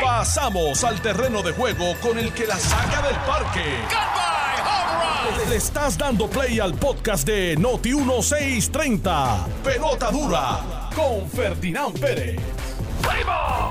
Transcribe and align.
Pasamos 0.00 0.84
al 0.84 1.00
terreno 1.00 1.42
de 1.42 1.52
juego 1.52 1.94
con 2.00 2.18
el 2.18 2.32
que 2.32 2.46
la 2.46 2.56
saca 2.56 3.02
del 3.02 3.16
parque. 3.16 3.64
Le 5.48 5.56
estás 5.56 5.98
dando 5.98 6.28
play 6.28 6.60
al 6.60 6.74
podcast 6.74 7.26
de 7.26 7.56
Noti 7.56 7.94
1630. 7.94 9.46
Pelota 9.64 10.10
dura 10.10 10.90
con 10.94 11.28
Ferdinand 11.28 11.98
Pérez. 11.98 12.40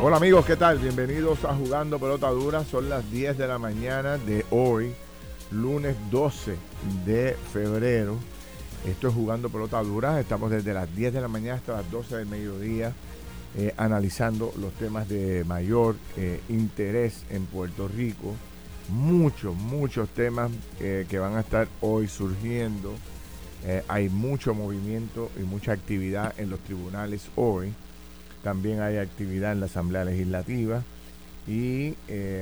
Hola 0.02 0.18
amigos, 0.18 0.46
¿qué 0.46 0.56
tal? 0.56 0.80
Bienvenidos 0.80 1.46
a 1.46 1.54
Jugando 1.54 2.00
Pelota 2.00 2.30
Dura. 2.30 2.64
Son 2.66 2.90
las 2.90 3.10
10 3.12 3.38
de 3.38 3.48
la 3.48 3.58
mañana 3.58 4.18
de 4.18 4.46
hoy, 4.50 4.94
lunes 5.52 5.96
12 6.10 6.58
de 7.06 7.38
febrero. 7.54 8.18
Esto 8.86 9.08
es 9.08 9.14
Jugando 9.14 9.50
Pelota 9.50 9.82
Dura. 9.84 10.20
Estamos 10.20 10.52
desde 10.52 10.74
las 10.74 10.94
10 10.96 11.14
de 11.14 11.22
la 11.22 11.28
mañana 11.28 11.58
hasta 11.58 11.74
las 11.74 11.90
12 11.92 12.18
del 12.18 12.26
mediodía 12.26 12.94
eh, 13.58 13.74
analizando 13.76 14.54
los 14.58 14.72
temas 14.76 15.10
de 15.10 15.44
mayor 15.44 15.98
eh, 16.16 16.40
interés 16.48 17.26
en 17.30 17.46
Puerto 17.46 17.90
Rico. 17.90 18.34
Muchos, 18.88 19.56
muchos 19.56 20.08
temas 20.10 20.50
eh, 20.80 21.06
que 21.10 21.20
van 21.20 21.36
a 21.36 21.42
estar 21.42 21.68
hoy 21.82 22.08
surgiendo. 22.08 22.94
hay 23.88 24.10
mucho 24.10 24.56
movimiento 24.56 25.30
y 25.38 25.42
mucha 25.42 25.74
actividad 25.74 26.34
en 26.38 26.50
los 26.50 26.60
tribunales 26.62 27.30
hoy. 27.36 27.74
También 28.42 28.82
hay 28.82 28.98
actividad 28.98 29.52
en 29.52 29.60
la 29.60 29.68
Asamblea 29.68 30.04
Legislativa 30.04 30.82
y 31.48 31.94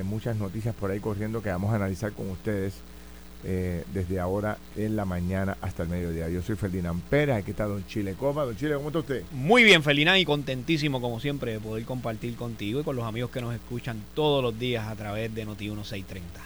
muchas 0.05 0.37
noticias 0.37 0.73
por 0.75 0.91
ahí 0.91 1.01
corriendo 1.01 1.41
que 1.41 1.49
vamos 1.49 1.73
a 1.73 1.75
analizar 1.75 2.13
con 2.13 2.29
ustedes 2.29 2.75
eh, 3.43 3.83
desde 3.93 4.19
ahora 4.19 4.57
en 4.75 4.95
la 4.95 5.05
mañana 5.05 5.57
hasta 5.61 5.83
el 5.83 5.89
mediodía. 5.89 6.29
Yo 6.29 6.41
soy 6.41 6.55
Ferdinand 6.55 7.01
Pérez, 7.03 7.37
aquí 7.37 7.51
está 7.51 7.65
Don 7.65 7.85
Chile 7.87 8.15
Copa. 8.19 8.43
Don 8.45 8.55
Chile, 8.57 8.75
¿cómo 8.75 8.89
está 8.89 8.99
usted? 8.99 9.23
Muy 9.31 9.63
bien, 9.63 9.81
Ferdinand, 9.83 10.17
y 10.17 10.25
contentísimo 10.25 10.99
como 10.99 11.19
siempre 11.19 11.53
de 11.53 11.59
poder 11.59 11.85
compartir 11.85 12.35
contigo 12.35 12.81
y 12.81 12.83
con 12.83 12.95
los 12.95 13.05
amigos 13.05 13.31
que 13.31 13.41
nos 13.41 13.53
escuchan 13.53 14.01
todos 14.13 14.43
los 14.43 14.57
días 14.59 14.87
a 14.87 14.95
través 14.95 15.33
de 15.33 15.45
Noti 15.45 15.69
1630. 15.69 16.41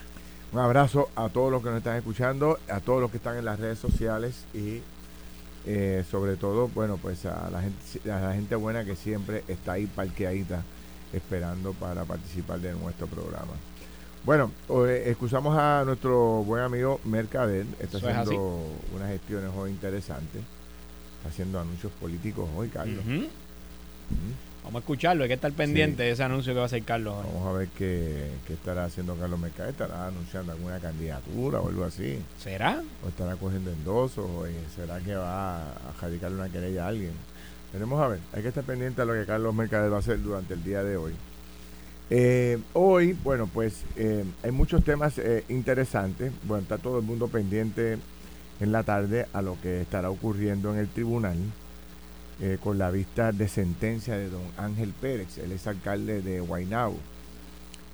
Un 0.53 0.59
abrazo 0.59 1.09
a 1.15 1.29
todos 1.29 1.51
los 1.51 1.63
que 1.63 1.69
nos 1.69 1.79
están 1.79 1.97
escuchando, 1.97 2.59
a 2.69 2.79
todos 2.79 3.01
los 3.01 3.09
que 3.09 3.17
están 3.17 3.37
en 3.37 3.45
las 3.45 3.59
redes 3.59 3.79
sociales 3.79 4.45
y 4.53 4.81
eh, 5.65 6.03
sobre 6.11 6.35
todo, 6.35 6.67
bueno, 6.67 6.97
pues 6.97 7.25
a 7.25 7.49
la, 7.49 7.61
gente, 7.61 8.11
a 8.11 8.19
la 8.19 8.33
gente 8.33 8.55
buena 8.55 8.85
que 8.85 8.95
siempre 8.95 9.43
está 9.47 9.73
ahí 9.73 9.87
parqueadita 9.87 10.63
esperando 11.13 11.73
para 11.73 12.03
participar 12.05 12.59
de 12.59 12.73
nuestro 12.73 13.07
programa. 13.07 13.53
Bueno, 14.25 14.51
excusamos 15.05 15.57
a 15.57 15.83
nuestro 15.85 16.43
buen 16.45 16.63
amigo 16.63 17.01
Mercader, 17.03 17.65
está 17.81 17.97
haciendo 17.97 18.57
unas 18.95 19.09
gestiones 19.09 19.49
hoy 19.53 19.71
interesantes, 19.71 20.41
está 21.17 21.29
haciendo 21.29 21.59
anuncios 21.59 21.91
políticos 21.99 22.49
hoy, 22.55 22.69
Carlos. 22.69 23.03
Vamos 24.63 24.75
a 24.75 24.79
escucharlo, 24.79 25.23
hay 25.23 25.27
que 25.27 25.33
estar 25.33 25.51
pendiente 25.51 26.03
de 26.03 26.11
ese 26.11 26.23
anuncio 26.23 26.53
que 26.53 26.57
va 26.57 26.63
a 26.63 26.65
hacer 26.67 26.83
Carlos. 26.83 27.17
Vamos 27.17 27.47
a 27.47 27.51
ver 27.51 27.67
qué, 27.77 28.29
estará 28.47 28.85
haciendo 28.85 29.13
Carlos 29.15 29.37
Mercader, 29.37 29.71
estará 29.71 30.07
anunciando 30.07 30.53
alguna 30.53 30.79
candidatura 30.79 31.59
o 31.59 31.67
algo 31.67 31.83
así. 31.83 32.17
¿Será? 32.39 32.81
O 33.03 33.09
estará 33.09 33.35
cogiendo 33.35 33.71
endosos, 33.71 34.25
o 34.25 34.45
será 34.73 35.01
que 35.01 35.15
va 35.15 35.57
a 35.63 35.73
radicarle 36.01 36.37
una 36.37 36.47
querella 36.47 36.85
a 36.85 36.87
alguien. 36.87 37.11
Tenemos 37.73 38.01
a 38.01 38.07
ver, 38.07 38.19
hay 38.31 38.41
que 38.41 38.47
estar 38.47 38.63
pendiente 38.63 39.01
a 39.01 39.05
lo 39.05 39.13
que 39.15 39.25
Carlos 39.25 39.53
Mercader 39.53 39.91
va 39.91 39.97
a 39.97 39.99
hacer 39.99 40.23
durante 40.23 40.53
el 40.53 40.63
día 40.63 40.81
de 40.81 40.95
hoy. 40.95 41.13
Eh, 42.15 42.59
hoy, 42.73 43.17
bueno, 43.23 43.49
pues 43.51 43.85
eh, 43.95 44.23
hay 44.43 44.51
muchos 44.51 44.83
temas 44.83 45.17
eh, 45.17 45.43
interesantes. 45.49 46.31
Bueno, 46.43 46.61
está 46.61 46.77
todo 46.77 46.99
el 46.99 47.05
mundo 47.05 47.27
pendiente 47.27 47.97
en 48.59 48.71
la 48.71 48.83
tarde 48.83 49.25
a 49.33 49.41
lo 49.41 49.59
que 49.59 49.81
estará 49.81 50.11
ocurriendo 50.11 50.71
en 50.71 50.79
el 50.79 50.87
tribunal 50.87 51.37
con 52.61 52.77
la 52.77 52.91
vista 52.91 53.31
de 53.31 53.47
sentencia 53.47 54.17
de 54.17 54.29
don 54.29 54.41
Ángel 54.57 54.91
Pérez, 54.99 55.37
el 55.37 55.53
ex 55.53 55.65
alcalde 55.65 56.21
de 56.21 56.41
Guaynabo. 56.41 56.97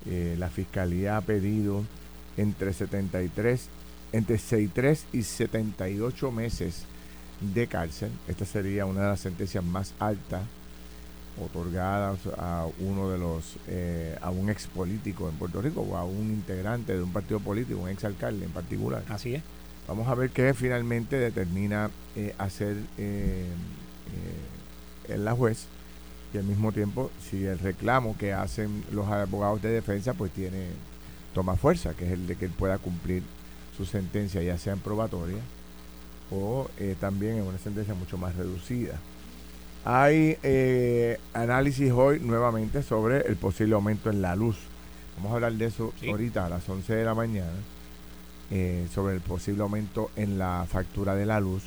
la 0.05 0.49
fiscalía 0.49 1.17
ha 1.17 1.21
pedido 1.21 1.83
entre 2.35 2.73
73, 2.73 3.67
entre 4.11 4.37
63 4.39 5.05
y 5.13 5.23
78 5.23 6.31
meses 6.31 6.85
de 7.53 7.67
cárcel. 7.67 8.09
Esta 8.27 8.45
sería 8.45 8.85
una 8.85 9.02
de 9.02 9.08
las 9.09 9.19
sentencias 9.19 9.63
más 9.63 9.93
altas 9.99 10.41
otorgadas 11.44 12.20
a 12.38 12.67
uno 12.80 13.10
de 13.10 13.17
los, 13.17 13.58
eh, 13.67 14.17
a 14.22 14.30
un 14.30 14.50
ex 14.50 14.67
político 14.67 15.30
en 15.30 15.36
Puerto 15.36 15.61
Rico 15.61 15.82
o 15.82 15.98
a 15.98 16.04
un 16.04 16.32
integrante 16.32 16.94
de 16.94 17.02
un 17.02 17.11
partido 17.11 17.39
político, 17.39 17.80
un 17.80 17.89
ex 17.89 18.04
alcalde 18.04 18.45
en 18.45 18.52
particular. 18.52 19.04
Así 19.10 19.36
es. 19.36 19.44
Vamos 19.88 20.08
a 20.08 20.16
ver 20.16 20.30
qué 20.30 20.54
finalmente 20.54 21.17
determina 21.17 21.89
eh, 22.16 22.36
hacer 22.38 22.77
eh, 22.98 23.48
la 25.08 25.33
juez 25.33 25.66
y 26.33 26.38
al 26.38 26.44
mismo 26.44 26.72
tiempo 26.72 27.10
si 27.20 27.45
el 27.45 27.58
reclamo 27.58 28.16
que 28.17 28.33
hacen 28.33 28.83
los 28.92 29.08
abogados 29.08 29.61
de 29.64 29.70
defensa 29.70 30.14
pues 30.14 30.32
tiene 30.32 30.67
toma 31.33 31.56
fuerza, 31.56 31.95
que 31.95 32.06
es 32.06 32.11
el 32.11 32.27
de 32.27 32.36
que 32.36 32.45
él 32.45 32.52
pueda 32.52 32.77
cumplir 32.77 33.23
su 33.76 33.86
sentencia 33.86 34.44
ya 34.44 34.60
sea 34.60 34.73
en 34.73 34.80
probatoria 34.80 35.39
o 36.30 36.67
también 37.00 37.38
en 37.38 37.44
una 37.44 37.58
sentencia 37.58 37.95
mucho 37.95 38.20
más 38.20 38.36
reducida. 38.36 39.00
Hay 39.85 40.37
eh, 40.43 41.17
análisis 41.33 41.91
hoy 41.91 42.19
nuevamente 42.19 42.83
sobre 42.83 43.21
el 43.21 43.37
posible 43.37 43.75
aumento 43.75 44.09
en 44.09 44.21
la 44.21 44.35
luz. 44.35 44.57
Vamos 45.15 45.31
a 45.31 45.35
hablar 45.35 45.53
de 45.53 45.65
eso 45.65 45.93
ahorita 46.07 46.45
a 46.45 46.49
las 46.49 46.67
11 46.67 46.95
de 46.95 47.05
la 47.05 47.13
mañana, 47.13 47.57
eh, 48.51 48.87
sobre 48.93 49.15
el 49.15 49.21
posible 49.21 49.63
aumento 49.63 50.11
en 50.15 50.37
la 50.37 50.65
factura 50.69 51.15
de 51.15 51.25
la 51.25 51.39
luz 51.39 51.63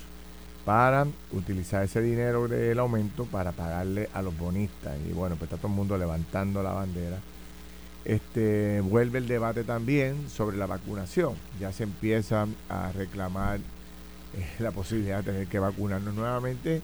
para 0.66 1.06
utilizar 1.32 1.82
ese 1.82 2.02
dinero 2.02 2.48
del 2.48 2.78
aumento 2.78 3.24
para 3.24 3.52
pagarle 3.52 4.08
a 4.12 4.20
los 4.20 4.36
bonistas. 4.36 4.96
Y 5.08 5.12
bueno, 5.12 5.36
pues 5.36 5.50
está 5.50 5.56
todo 5.56 5.68
el 5.68 5.76
mundo 5.76 5.96
levantando 5.96 6.62
la 6.62 6.72
bandera. 6.72 7.18
Este 8.04 8.80
vuelve 8.82 9.18
el 9.18 9.28
debate 9.28 9.64
también 9.64 10.28
sobre 10.28 10.58
la 10.58 10.66
vacunación. 10.66 11.34
Ya 11.58 11.72
se 11.72 11.84
empieza 11.84 12.46
a 12.68 12.92
reclamar 12.92 13.58
eh, 13.58 14.46
la 14.58 14.70
posibilidad 14.70 15.18
de 15.18 15.32
tener 15.32 15.46
que 15.46 15.58
vacunarnos 15.58 16.14
nuevamente 16.14 16.82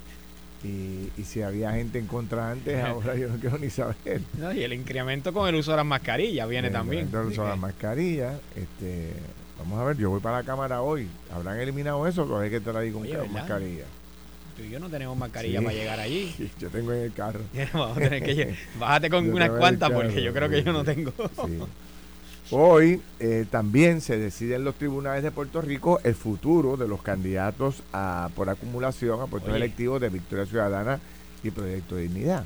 y, 0.64 1.10
si 1.22 1.42
había 1.42 1.72
gente 1.72 1.98
en 1.98 2.06
contra 2.06 2.50
antes, 2.50 2.82
ahora 2.84 3.14
yo 3.14 3.28
no 3.28 3.36
quiero 3.36 3.58
ni 3.58 3.70
saber. 3.70 4.20
y 4.54 4.62
el 4.62 4.72
incremento 4.72 5.32
con 5.32 5.48
el 5.48 5.54
uso 5.54 5.72
de 5.72 5.78
las 5.78 5.86
mascarillas 5.86 6.48
viene 6.48 6.70
también. 6.70 7.08
El 7.12 7.26
uso 7.26 7.42
de 7.42 7.48
las 7.48 7.58
mascarillas, 7.58 8.40
este, 8.56 9.12
vamos 9.58 9.78
a 9.78 9.84
ver, 9.84 9.96
yo 9.96 10.10
voy 10.10 10.20
para 10.20 10.38
la 10.38 10.44
cámara 10.44 10.82
hoy. 10.82 11.08
¿Habrán 11.32 11.60
eliminado 11.60 12.06
eso 12.06 12.22
o 12.22 12.38
hay 12.38 12.50
que 12.50 12.56
estar 12.56 12.76
ahí 12.76 12.90
con 12.90 13.06
mascarilla? 13.32 13.84
Tú 14.56 14.64
y 14.64 14.70
yo 14.70 14.80
no 14.80 14.88
tenemos 14.88 15.16
mascarilla 15.16 15.62
para 15.62 15.74
llegar 15.74 16.00
allí. 16.00 16.34
yo 16.60 16.68
tengo 16.68 16.92
en 16.92 17.02
el 17.04 17.12
carro. 17.12 17.40
Vamos 17.72 17.96
a 17.96 18.00
tener 18.00 18.22
que 18.22 18.56
Bájate 18.78 19.08
con 19.08 19.32
unas 19.32 19.50
cuantas 19.50 19.90
porque 19.90 20.20
yo 20.22 20.32
creo 20.32 20.48
que 20.48 20.64
yo 20.64 20.72
no 20.72 20.82
tengo. 20.82 21.12
Hoy 22.50 23.02
eh, 23.20 23.44
también 23.50 24.00
se 24.00 24.16
decide 24.16 24.54
en 24.54 24.64
los 24.64 24.74
tribunales 24.74 25.22
de 25.22 25.30
Puerto 25.30 25.60
Rico 25.60 26.00
el 26.02 26.14
futuro 26.14 26.76
de 26.78 26.88
los 26.88 27.02
candidatos 27.02 27.82
a, 27.92 28.30
por 28.34 28.48
acumulación 28.48 29.20
a 29.20 29.26
puestos 29.26 29.54
electivos 29.54 30.00
de 30.00 30.08
Victoria 30.08 30.46
Ciudadana 30.46 30.98
y 31.42 31.50
Proyecto 31.50 31.96
de 31.96 32.02
Dignidad. 32.02 32.44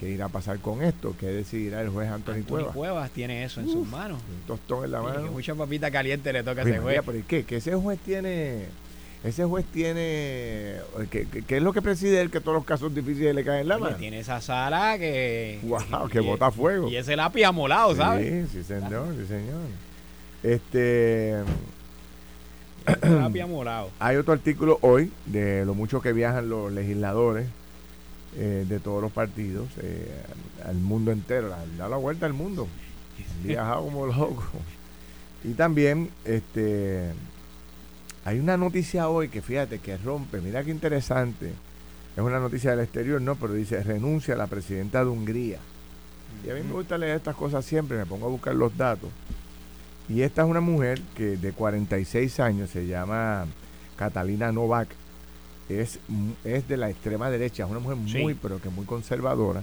¿Qué 0.00 0.10
irá 0.10 0.26
a 0.26 0.28
pasar 0.28 0.58
con 0.60 0.82
esto? 0.82 1.14
¿Qué 1.18 1.26
decidirá 1.26 1.82
el 1.82 1.90
juez 1.90 2.10
Antonio 2.10 2.44
Cuevas? 2.46 2.74
Cuevas 2.74 3.10
tiene 3.10 3.44
eso 3.44 3.60
en 3.60 3.68
sus 3.68 3.86
manos. 3.86 4.18
Un 4.18 4.46
tostón 4.46 4.84
en 4.84 4.92
la 4.92 5.02
mano. 5.02 5.30
mucha 5.30 5.54
papita 5.54 5.90
caliente 5.90 6.32
le 6.32 6.42
toca 6.42 6.62
a 6.62 6.64
ese 6.64 6.78
juez. 6.78 7.00
¿Pero 7.04 7.24
qué? 7.26 7.44
Que 7.44 7.56
ese 7.56 7.74
juez 7.74 7.98
tiene 8.00 8.66
ese 9.26 9.44
juez 9.44 9.64
tiene. 9.66 10.76
¿qué, 11.10 11.26
es 11.48 11.62
lo 11.62 11.72
que 11.72 11.82
preside 11.82 12.20
él 12.20 12.30
que 12.30 12.40
todos 12.40 12.54
los 12.54 12.64
casos 12.64 12.94
difíciles 12.94 13.34
le 13.34 13.44
caen 13.44 13.62
en 13.62 13.68
la 13.68 13.78
mano? 13.78 13.96
Tiene 13.96 14.20
esa 14.20 14.40
sala 14.40 14.96
que. 14.98 15.58
¡Wow! 15.64 16.08
Que 16.08 16.20
bota 16.20 16.50
fuego. 16.52 16.88
Y 16.88 16.96
ese 16.96 17.16
lápiz 17.16 17.44
amolado, 17.44 17.96
¿sabes? 17.96 18.48
Sí, 18.50 18.58
sí, 18.58 18.64
señor, 18.64 19.08
sí, 19.18 19.26
señor. 19.26 19.62
Este. 20.42 21.42
lápiz 23.02 23.40
amolado. 23.40 23.90
Hay 23.98 24.16
otro 24.16 24.32
artículo 24.32 24.78
hoy 24.80 25.10
de 25.26 25.64
lo 25.64 25.74
mucho 25.74 26.00
que 26.00 26.12
viajan 26.12 26.48
los 26.48 26.70
legisladores 26.70 27.48
eh, 28.36 28.64
de 28.68 28.78
todos 28.78 29.02
los 29.02 29.10
partidos 29.10 29.66
eh, 29.82 30.08
al 30.64 30.76
mundo 30.76 31.10
entero, 31.10 31.52
da 31.76 31.88
la 31.88 31.96
vuelta 31.96 32.26
al 32.26 32.32
mundo. 32.32 32.68
Viajado 33.42 33.82
como 33.82 34.06
loco. 34.06 34.44
Y 35.42 35.54
también, 35.54 36.10
este 36.24 37.12
hay 38.26 38.40
una 38.40 38.56
noticia 38.56 39.08
hoy 39.08 39.28
que 39.28 39.40
fíjate 39.40 39.78
que 39.78 39.96
rompe, 39.98 40.40
mira 40.40 40.64
qué 40.64 40.72
interesante. 40.72 41.52
Es 42.16 42.20
una 42.20 42.40
noticia 42.40 42.72
del 42.72 42.80
exterior, 42.80 43.22
no, 43.22 43.36
pero 43.36 43.52
dice 43.52 43.80
renuncia 43.84 44.34
a 44.34 44.36
la 44.36 44.48
presidenta 44.48 45.04
de 45.04 45.10
Hungría. 45.10 45.58
Y 46.44 46.50
a 46.50 46.54
mí 46.54 46.62
me 46.64 46.72
gusta 46.72 46.98
leer 46.98 47.18
estas 47.18 47.36
cosas 47.36 47.64
siempre, 47.64 47.96
me 47.96 48.04
pongo 48.04 48.26
a 48.26 48.30
buscar 48.30 48.52
los 48.56 48.76
datos. 48.76 49.10
Y 50.08 50.22
esta 50.22 50.42
es 50.42 50.48
una 50.48 50.60
mujer 50.60 51.00
que 51.14 51.36
de 51.36 51.52
46 51.52 52.40
años 52.40 52.70
se 52.70 52.88
llama 52.88 53.46
Catalina 53.94 54.50
Novak. 54.50 54.88
Es, 55.68 56.00
es 56.42 56.66
de 56.66 56.76
la 56.76 56.90
extrema 56.90 57.30
derecha, 57.30 57.62
es 57.62 57.70
una 57.70 57.78
mujer 57.78 57.96
muy, 57.96 58.34
pero 58.34 58.60
que 58.60 58.70
muy 58.70 58.86
conservadora. 58.86 59.62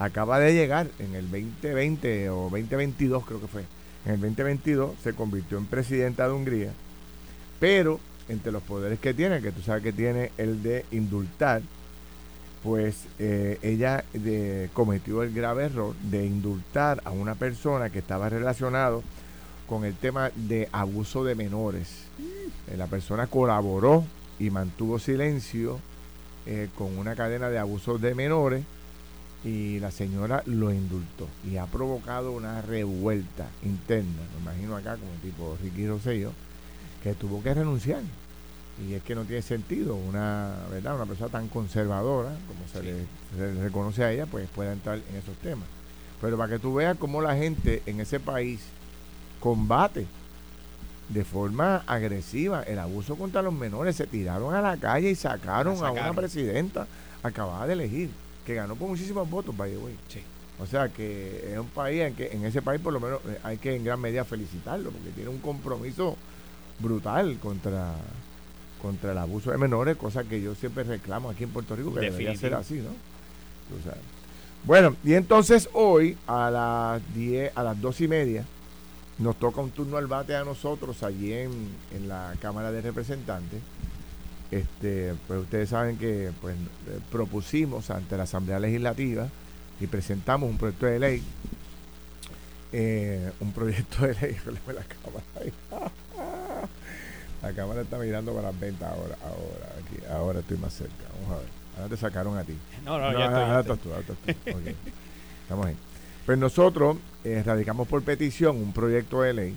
Acaba 0.00 0.40
de 0.40 0.52
llegar 0.54 0.88
en 0.98 1.14
el 1.14 1.30
2020 1.30 2.30
o 2.30 2.50
2022 2.50 3.24
creo 3.24 3.40
que 3.40 3.46
fue. 3.46 3.64
En 4.06 4.14
el 4.14 4.20
2022 4.22 4.90
se 5.04 5.12
convirtió 5.12 5.56
en 5.56 5.66
presidenta 5.66 6.26
de 6.26 6.34
Hungría 6.34 6.72
pero 7.62 8.00
entre 8.28 8.50
los 8.50 8.60
poderes 8.64 8.98
que 8.98 9.14
tiene, 9.14 9.40
que 9.40 9.52
tú 9.52 9.62
sabes 9.62 9.84
que 9.84 9.92
tiene 9.92 10.32
el 10.36 10.64
de 10.64 10.84
indultar, 10.90 11.62
pues 12.64 13.04
eh, 13.20 13.56
ella 13.62 14.02
cometió 14.72 15.22
el 15.22 15.32
grave 15.32 15.66
error 15.66 15.94
de 16.10 16.26
indultar 16.26 17.00
a 17.04 17.12
una 17.12 17.36
persona 17.36 17.88
que 17.88 18.00
estaba 18.00 18.28
relacionado 18.28 19.04
con 19.68 19.84
el 19.84 19.94
tema 19.94 20.32
de 20.34 20.68
abuso 20.72 21.22
de 21.22 21.36
menores. 21.36 22.06
Eh, 22.66 22.76
la 22.76 22.88
persona 22.88 23.28
colaboró 23.28 24.04
y 24.40 24.50
mantuvo 24.50 24.98
silencio 24.98 25.78
eh, 26.46 26.68
con 26.76 26.98
una 26.98 27.14
cadena 27.14 27.48
de 27.48 27.60
abusos 27.60 28.00
de 28.00 28.16
menores 28.16 28.64
y 29.44 29.78
la 29.78 29.92
señora 29.92 30.42
lo 30.46 30.72
indultó 30.72 31.28
y 31.48 31.58
ha 31.58 31.66
provocado 31.66 32.32
una 32.32 32.60
revuelta 32.60 33.46
interna, 33.62 34.22
me 34.34 34.50
imagino 34.50 34.74
acá 34.74 34.96
como 34.96 35.12
tipo 35.22 35.56
Ricky 35.62 35.86
Rosselló, 35.86 36.32
que 37.02 37.14
tuvo 37.14 37.42
que 37.42 37.52
renunciar. 37.52 38.02
Y 38.88 38.94
es 38.94 39.02
que 39.02 39.14
no 39.14 39.24
tiene 39.24 39.42
sentido 39.42 39.96
una 39.96 40.54
verdad 40.70 40.94
una 40.96 41.06
persona 41.06 41.30
tan 41.30 41.48
conservadora 41.48 42.30
como 42.46 42.66
se, 42.72 42.82
le, 42.82 43.62
reconoce 43.62 44.02
a 44.02 44.12
ella 44.12 44.26
pues 44.26 44.48
pueda 44.48 44.72
entrar 44.72 44.96
en 44.96 45.16
esos 45.16 45.36
temas. 45.38 45.66
Pero 46.20 46.38
para 46.38 46.54
que 46.54 46.58
tú 46.58 46.74
veas 46.74 46.96
cómo 46.96 47.20
la 47.20 47.36
gente 47.36 47.82
en 47.86 48.00
ese 48.00 48.18
país 48.18 48.60
combate 49.40 50.06
de 51.08 51.24
forma 51.24 51.82
agresiva 51.86 52.62
el 52.62 52.78
abuso 52.78 53.16
contra 53.16 53.42
los 53.42 53.52
menores 53.52 53.96
se 53.96 54.06
tiraron 54.06 54.54
a 54.54 54.62
la 54.62 54.76
calle 54.76 55.10
y 55.10 55.14
sacaron, 55.14 55.84
a 55.84 55.90
una 55.90 56.14
presidenta 56.14 56.86
acabada 57.22 57.66
de 57.66 57.74
elegir 57.74 58.10
que 58.46 58.54
ganó 58.54 58.74
por 58.76 58.88
muchísimos 58.88 59.28
votos 59.28 59.54
by 59.54 59.70
the 59.70 59.76
way. 59.76 59.96
O 60.58 60.66
sea 60.66 60.88
que 60.88 61.52
es 61.52 61.58
un 61.58 61.68
país 61.68 62.02
en 62.02 62.14
que 62.14 62.28
en 62.28 62.44
ese 62.44 62.62
país 62.62 62.80
por 62.80 62.92
lo 62.92 63.00
menos 63.00 63.20
eh, 63.28 63.38
hay 63.42 63.58
que 63.58 63.74
en 63.74 63.84
gran 63.84 64.00
medida 64.00 64.24
felicitarlo 64.24 64.90
porque 64.90 65.10
tiene 65.10 65.28
un 65.28 65.38
compromiso 65.38 66.16
brutal 66.82 67.38
contra 67.38 67.94
contra 68.82 69.12
el 69.12 69.18
abuso 69.18 69.52
de 69.52 69.58
menores, 69.58 69.96
cosa 69.96 70.24
que 70.24 70.42
yo 70.42 70.56
siempre 70.56 70.82
reclamo 70.82 71.30
aquí 71.30 71.44
en 71.44 71.50
Puerto 71.50 71.76
Rico, 71.76 71.94
que 71.94 72.00
debería 72.00 72.36
ser 72.36 72.54
así, 72.54 72.74
¿no? 72.74 72.90
Bueno, 74.64 74.96
y 75.04 75.14
entonces 75.14 75.68
hoy 75.72 76.16
a 76.26 76.50
las 76.50 77.14
10, 77.14 77.56
a 77.56 77.62
las 77.62 77.80
dos 77.80 78.00
y 78.00 78.08
media, 78.08 78.44
nos 79.18 79.36
toca 79.36 79.60
un 79.60 79.70
turno 79.70 79.98
al 79.98 80.08
bate 80.08 80.34
a 80.34 80.44
nosotros 80.44 81.04
allí 81.04 81.32
en, 81.32 81.52
en 81.94 82.08
la 82.08 82.34
Cámara 82.40 82.72
de 82.72 82.80
Representantes. 82.80 83.60
Este, 84.50 85.14
pues 85.28 85.40
ustedes 85.40 85.68
saben 85.68 85.96
que 85.96 86.32
pues, 86.40 86.56
eh, 86.56 86.98
propusimos 87.10 87.88
ante 87.90 88.16
la 88.16 88.24
Asamblea 88.24 88.58
Legislativa 88.58 89.28
y 89.80 89.86
presentamos 89.86 90.50
un 90.50 90.58
proyecto 90.58 90.86
de 90.86 90.98
ley, 90.98 91.22
eh, 92.72 93.32
un 93.40 93.52
proyecto 93.52 94.06
de 94.06 94.14
ley, 94.14 94.36
la 94.66 94.82
cámara 94.82 95.92
la 97.42 97.52
cámara 97.52 97.82
está 97.82 97.98
mirando 97.98 98.32
para 98.32 98.50
las 98.50 98.60
ventas 98.60 98.88
ahora, 98.88 99.16
ahora, 99.22 99.74
aquí, 99.78 100.04
ahora 100.10 100.40
estoy 100.40 100.58
más 100.58 100.72
cerca. 100.72 101.04
Vamos 101.20 101.36
a 101.36 101.40
ver. 101.40 101.48
Ahora 101.76 101.88
te 101.88 101.96
sacaron 101.96 102.38
a 102.38 102.44
ti. 102.44 102.56
No, 102.84 102.98
no, 102.98 103.12
ya, 103.12 103.24
estoy, 103.24 103.42
ahora 103.42 103.60
estás 103.60 103.78
tú, 103.78 103.88
ahora 103.88 104.00
estás 104.00 104.16
tú. 104.16 104.52
Estamos 105.42 105.66
ahí. 105.66 105.76
Pues 106.24 106.38
nosotros 106.38 106.98
eh, 107.24 107.42
radicamos 107.44 107.88
por 107.88 108.02
petición 108.02 108.56
un 108.56 108.72
proyecto 108.72 109.22
de 109.22 109.32
ley 109.34 109.56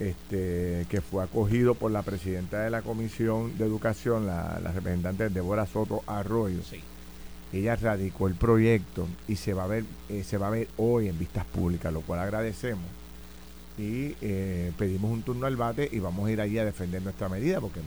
este, 0.00 0.86
que 0.88 1.00
fue 1.00 1.22
acogido 1.22 1.74
por 1.74 1.90
la 1.92 2.02
presidenta 2.02 2.62
de 2.62 2.70
la 2.70 2.82
Comisión 2.82 3.56
de 3.58 3.64
Educación, 3.64 4.26
la, 4.26 4.58
la 4.62 4.72
representante 4.72 5.28
Débora 5.28 5.66
Soto 5.66 6.02
Arroyo. 6.06 6.62
Sí. 6.62 6.80
Ella 7.52 7.76
radicó 7.76 8.26
el 8.26 8.34
proyecto 8.34 9.06
y 9.28 9.36
se 9.36 9.54
va 9.54 9.64
a 9.64 9.68
ver, 9.68 9.84
eh, 10.08 10.24
se 10.24 10.38
va 10.38 10.48
a 10.48 10.50
ver 10.50 10.68
hoy 10.76 11.08
en 11.08 11.18
vistas 11.18 11.44
públicas, 11.44 11.92
lo 11.92 12.00
cual 12.00 12.20
agradecemos 12.20 12.84
y 13.76 14.14
eh, 14.20 14.72
pedimos 14.78 15.10
un 15.10 15.22
turno 15.22 15.46
al 15.46 15.56
bate 15.56 15.88
y 15.90 15.98
vamos 15.98 16.28
a 16.28 16.32
ir 16.32 16.40
allí 16.40 16.58
a 16.58 16.64
defender 16.64 17.02
nuestra 17.02 17.28
medida 17.28 17.60
porque 17.60 17.80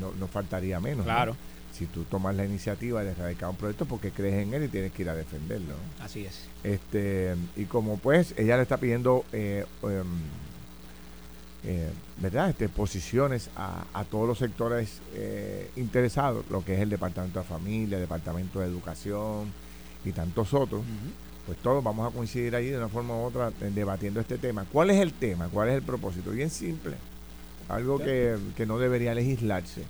no 0.00 0.12
nos 0.18 0.30
faltaría 0.30 0.80
menos. 0.80 1.04
Claro. 1.04 1.36
Si 1.72 1.86
tú 1.86 2.02
tomas 2.04 2.34
la 2.34 2.44
iniciativa 2.44 3.04
de 3.04 3.12
erradicar 3.12 3.50
un 3.50 3.56
proyecto 3.56 3.86
porque 3.86 4.10
crees 4.10 4.42
en 4.42 4.52
él 4.52 4.64
y 4.64 4.68
tienes 4.68 4.92
que 4.92 5.02
ir 5.02 5.10
a 5.10 5.14
defenderlo. 5.14 5.74
Así 6.00 6.24
es. 6.24 6.46
Este, 6.64 7.36
y 7.56 7.66
como 7.66 7.98
pues 7.98 8.34
ella 8.36 8.56
le 8.56 8.62
está 8.62 8.78
pidiendo, 8.78 9.24
eh, 9.32 9.64
em, 9.84 10.06
eh, 11.64 11.90
¿verdad? 12.16 12.50
Este, 12.50 12.68
posiciones 12.68 13.50
a, 13.54 13.84
a 13.92 14.04
todos 14.04 14.26
los 14.26 14.38
sectores 14.38 15.00
interesados, 15.76 16.46
lo 16.50 16.64
que 16.64 16.74
es 16.74 16.80
el 16.80 16.90
Departamento 16.90 17.38
de 17.38 17.44
Familia, 17.44 17.96
el 17.96 18.02
Departamento 18.02 18.58
de 18.58 18.66
Educación 18.66 19.52
y 20.04 20.10
tantos 20.10 20.54
otros 20.54 20.82
pues 21.48 21.56
todos 21.60 21.82
vamos 21.82 22.06
a 22.06 22.14
coincidir 22.14 22.54
allí 22.54 22.68
de 22.68 22.76
una 22.76 22.90
forma 22.90 23.14
u 23.14 23.22
otra 23.22 23.50
eh, 23.62 23.70
debatiendo 23.74 24.20
este 24.20 24.36
tema. 24.36 24.66
¿Cuál 24.70 24.90
es 24.90 25.00
el 25.00 25.14
tema? 25.14 25.48
¿Cuál 25.48 25.70
es 25.70 25.76
el 25.76 25.82
propósito? 25.82 26.30
Bien 26.30 26.50
simple. 26.50 26.92
Algo 27.70 27.98
que, 27.98 28.36
no 28.66 28.78
debería 28.78 29.14
legislarse. 29.14 29.84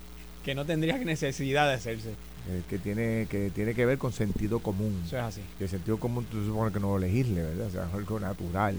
Que 0.45 0.55
no 0.55 0.65
tendría 0.65 0.97
necesidad 0.99 1.67
de 1.67 1.75
hacerse. 1.75 2.11
Eh, 2.49 2.63
que 2.71 2.79
tiene 2.79 3.27
que 3.29 3.51
tiene 3.51 3.75
que 3.75 3.85
ver 3.87 3.99
con 3.99 4.13
sentido 4.13 4.61
común. 4.61 5.03
Eso 5.05 5.17
es 5.17 5.23
así. 5.25 5.41
Que 5.59 5.65
el 5.65 5.71
sentido 5.71 5.99
común 5.99 6.27
tú 6.31 6.45
supones 6.47 6.73
que 6.73 6.79
no 6.79 6.91
lo 6.91 6.99
legisle, 7.01 7.43
¿verdad? 7.43 7.67
O 7.67 7.71
sea, 7.71 7.89
es 7.89 7.95
algo 7.95 8.21
natural 8.21 8.77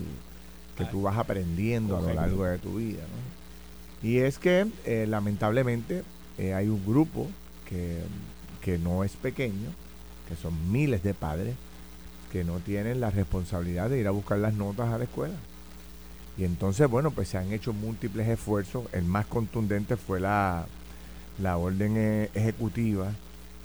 que 0.77 0.85
tú 0.85 1.01
vas 1.01 1.17
aprendiendo 1.17 1.97
a 1.97 2.01
lo 2.01 2.13
largo 2.13 2.45
de 2.45 2.59
tu 2.59 2.75
vida. 2.75 3.01
¿no? 3.01 4.07
Y 4.09 4.19
es 4.19 4.39
que, 4.39 4.67
eh, 4.85 5.05
lamentablemente, 5.05 6.03
hay 6.37 6.69
un 6.69 6.85
grupo 6.85 7.27
que, 7.67 7.97
que 8.61 8.77
no 8.77 9.03
es 9.03 9.17
pequeño, 9.17 9.69
que 10.29 10.37
son 10.37 10.71
miles 10.71 11.03
de 11.03 11.13
padres, 11.13 11.55
que 12.31 12.43
no 12.43 12.59
tienen 12.59 12.99
la 12.99 13.09
responsabilidad 13.09 13.89
de 13.89 13.99
ir 13.99 14.07
a 14.07 14.11
buscar 14.11 14.37
las 14.37 14.53
notas 14.53 14.89
a 14.89 14.97
la 14.97 15.03
escuela. 15.05 15.35
Y 16.37 16.45
entonces, 16.45 16.89
bueno, 16.89 17.11
pues 17.11 17.27
se 17.27 17.37
han 17.37 17.51
hecho 17.51 17.73
múltiples 17.73 18.27
esfuerzos. 18.27 18.85
El 18.93 19.03
más 19.03 19.25
contundente 19.25 19.97
fue 19.97 20.19
la, 20.19 20.65
la 21.41 21.57
orden 21.57 21.95
eh, 21.97 22.29
ejecutiva 22.33 23.11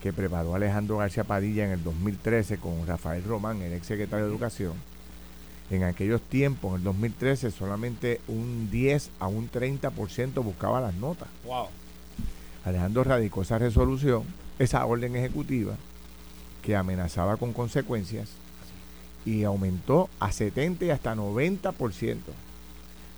que 0.03 0.13
preparó 0.13 0.55
Alejandro 0.55 0.99
García 0.99 1.25
Padilla 1.25 1.65
en 1.65 1.71
el 1.71 1.85
2013 1.85 2.59
con 2.59 2.87
Rafael 2.87 3.23
Román, 3.25 3.63
el 3.63 3.73
ex 3.73 3.87
secretario 3.87 4.27
de 4.27 4.33
Educación. 4.33 4.73
En 5.71 5.83
aquellos 5.83 6.21
tiempos, 6.21 6.73
en 6.73 6.79
el 6.79 6.85
2013, 6.85 7.51
solamente 7.51 8.21
un 8.29 8.71
10 8.71 9.11
a 9.19 9.29
un 9.29 9.51
30% 9.51 10.43
buscaba 10.43 10.81
las 10.81 10.95
notas. 10.95 11.29
Wow. 11.45 11.69
Alejandro 12.65 13.05
radicó 13.05 13.43
esa 13.43 13.59
resolución, 13.59 14.25
esa 14.59 14.85
orden 14.85 15.17
ejecutiva, 15.17 15.77
que 16.61 16.77
amenazaba 16.77 17.37
con 17.37 17.53
consecuencias 17.53 18.31
y 19.25 19.45
aumentó 19.45 20.09
a 20.21 20.33
70 20.33 20.85
y 20.85 20.91
hasta 20.91 21.15
90%. 21.15 22.17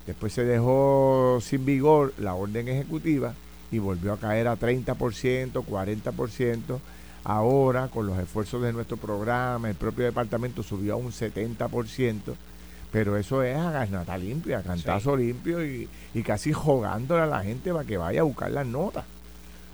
Después 0.07 0.33
se 0.33 0.45
dejó 0.45 1.39
sin 1.43 1.65
vigor 1.65 2.15
la 2.19 2.35
orden 2.35 2.69
ejecutiva 2.69 3.35
y 3.73 3.79
volvió 3.79 4.13
a 4.13 4.19
caer 4.19 4.47
a 4.47 4.57
30%, 4.57 5.53
40%. 5.53 6.79
Ahora, 7.25 7.89
con 7.89 8.07
los 8.07 8.17
esfuerzos 8.19 8.63
de 8.63 8.73
nuestro 8.73 8.97
programa, 8.97 9.69
el 9.69 9.75
propio 9.75 10.05
departamento 10.05 10.63
subió 10.63 10.95
a 10.95 10.97
un 10.97 11.11
70%, 11.11 12.21
pero 12.93 13.17
eso 13.17 13.43
es 13.43 13.57
a 13.57 13.73
garnata 13.73 14.17
limpia, 14.17 14.59
a 14.59 14.63
cantazo 14.63 15.17
limpio 15.17 15.67
y, 15.67 15.89
y, 16.15 16.23
casi 16.23 16.53
jogándole 16.53 17.23
a 17.23 17.27
la 17.27 17.43
gente 17.43 17.73
para 17.73 17.85
que 17.85 17.97
vaya 17.97 18.21
a 18.21 18.25
buscar 18.25 18.53
las 18.53 18.67
notas. 18.67 19.05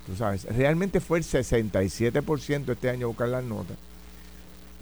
Tú 0.07 0.15
sabes, 0.15 0.45
realmente 0.45 0.99
fue 0.99 1.19
el 1.19 1.23
67% 1.23 2.71
este 2.71 2.89
año 2.89 3.05
a 3.05 3.09
buscar 3.09 3.29
las 3.29 3.43
notas 3.43 3.77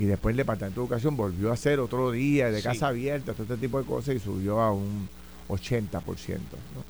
y 0.02 0.06
después 0.06 0.34
el 0.34 0.38
Departamento 0.38 0.82
de 0.82 0.86
Educación 0.86 1.16
volvió 1.16 1.52
a 1.52 1.54
hacer 1.54 1.80
otro 1.80 2.10
día 2.10 2.50
de 2.50 2.64
casa 2.64 2.88
abierta, 2.88 3.34
todo 3.34 3.44
este 3.44 3.58
tipo 3.58 3.78
de 3.78 3.86
cosas 3.86 4.16
y 4.16 4.20
subió 4.20 4.60
a 4.60 4.72
un 4.72 5.08
80%. 5.48 6.00
¿no? 6.02 6.84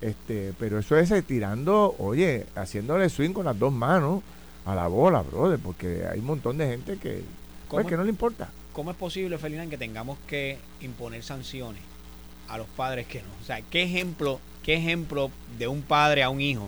Este, 0.00 0.52
pero 0.58 0.80
eso 0.80 0.96
es 0.96 1.24
tirando, 1.24 1.94
oye, 2.00 2.46
haciéndole 2.56 3.08
swing 3.10 3.32
con 3.32 3.44
las 3.44 3.56
dos 3.56 3.72
manos 3.72 4.24
a 4.66 4.74
la 4.74 4.88
bola, 4.88 5.22
brother, 5.22 5.60
porque 5.60 6.04
hay 6.04 6.18
un 6.18 6.26
montón 6.26 6.58
de 6.58 6.66
gente 6.66 6.96
que, 6.96 7.22
pues, 7.68 7.86
que 7.86 7.96
no 7.96 8.02
le 8.02 8.10
importa. 8.10 8.50
¿Cómo 8.72 8.90
es 8.90 8.96
posible, 8.96 9.38
Felina, 9.38 9.68
que 9.68 9.78
tengamos 9.78 10.18
que 10.26 10.58
imponer 10.80 11.22
sanciones 11.22 11.82
a 12.48 12.58
los 12.58 12.66
padres 12.66 13.06
que 13.06 13.22
no? 13.22 13.28
O 13.40 13.46
sea, 13.46 13.60
¿qué 13.62 13.84
ejemplo, 13.84 14.40
qué 14.64 14.74
ejemplo 14.74 15.30
de 15.60 15.68
un 15.68 15.82
padre 15.82 16.24
a 16.24 16.28
un 16.28 16.40
hijo? 16.40 16.64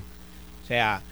O 0.62 0.66
sea, 0.68 1.02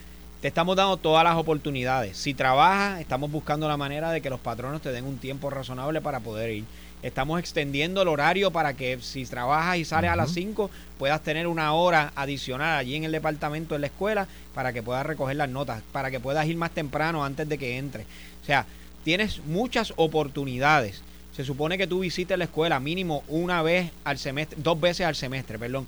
te 0.42 0.48
estamos 0.48 0.74
dando 0.74 0.96
todas 0.96 1.22
las 1.22 1.36
oportunidades. 1.36 2.16
Si 2.16 2.34
trabajas, 2.34 3.00
estamos 3.00 3.30
buscando 3.30 3.68
la 3.68 3.76
manera 3.76 4.10
de 4.10 4.20
que 4.20 4.28
los 4.28 4.40
patronos 4.40 4.82
te 4.82 4.90
den 4.90 5.04
un 5.04 5.18
tiempo 5.18 5.50
razonable 5.50 6.00
para 6.00 6.18
poder 6.18 6.50
ir. 6.50 6.64
Estamos 7.04 7.38
extendiendo 7.38 8.02
el 8.02 8.08
horario 8.08 8.50
para 8.50 8.74
que 8.74 8.98
si 9.00 9.24
trabajas 9.24 9.76
y 9.76 9.84
sales 9.84 10.10
a 10.10 10.16
las 10.16 10.32
5, 10.32 10.68
puedas 10.98 11.22
tener 11.22 11.46
una 11.46 11.72
hora 11.74 12.12
adicional 12.16 12.76
allí 12.76 12.96
en 12.96 13.04
el 13.04 13.12
departamento 13.12 13.76
de 13.76 13.82
la 13.82 13.86
escuela 13.86 14.26
para 14.52 14.72
que 14.72 14.82
puedas 14.82 15.06
recoger 15.06 15.36
las 15.36 15.48
notas, 15.48 15.80
para 15.92 16.10
que 16.10 16.18
puedas 16.18 16.44
ir 16.48 16.56
más 16.56 16.72
temprano 16.72 17.24
antes 17.24 17.48
de 17.48 17.56
que 17.56 17.78
entre. 17.78 18.02
O 18.02 18.44
sea, 18.44 18.66
tienes 19.04 19.44
muchas 19.44 19.92
oportunidades. 19.94 21.02
Se 21.36 21.44
supone 21.44 21.78
que 21.78 21.86
tú 21.86 22.00
visites 22.00 22.36
la 22.36 22.44
escuela 22.44 22.80
mínimo 22.80 23.22
una 23.28 23.62
vez 23.62 23.92
al 24.02 24.18
semestre, 24.18 24.58
dos 24.60 24.80
veces 24.80 25.06
al 25.06 25.14
semestre, 25.14 25.56
perdón. 25.56 25.86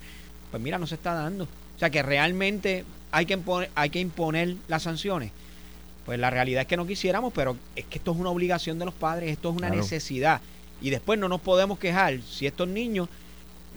Pues 0.49 0.63
mira, 0.63 0.77
no 0.77 0.87
se 0.87 0.95
está 0.95 1.13
dando. 1.13 1.43
O 1.43 1.79
sea 1.79 1.89
que 1.89 2.01
realmente 2.01 2.85
hay 3.15 3.25
que, 3.25 3.33
imponer, 3.33 3.69
hay 3.75 3.89
que 3.89 4.01
imponer 4.01 4.57
las 4.67 4.83
sanciones. 4.83 5.31
Pues 6.05 6.19
la 6.19 6.31
realidad 6.31 6.63
es 6.63 6.67
que 6.67 6.75
no 6.75 6.85
quisiéramos, 6.85 7.31
pero 7.31 7.55
es 7.73 7.85
que 7.85 7.97
esto 7.97 8.11
es 8.11 8.17
una 8.17 8.29
obligación 8.29 8.77
de 8.77 8.83
los 8.83 8.93
padres, 8.93 9.31
esto 9.31 9.51
es 9.51 9.55
una 9.55 9.69
necesidad. 9.69 10.41
Y 10.81 10.89
después 10.89 11.17
no 11.17 11.29
nos 11.29 11.39
podemos 11.39 11.79
quejar 11.79 12.19
si 12.21 12.45
estos 12.45 12.67
niños 12.67 13.07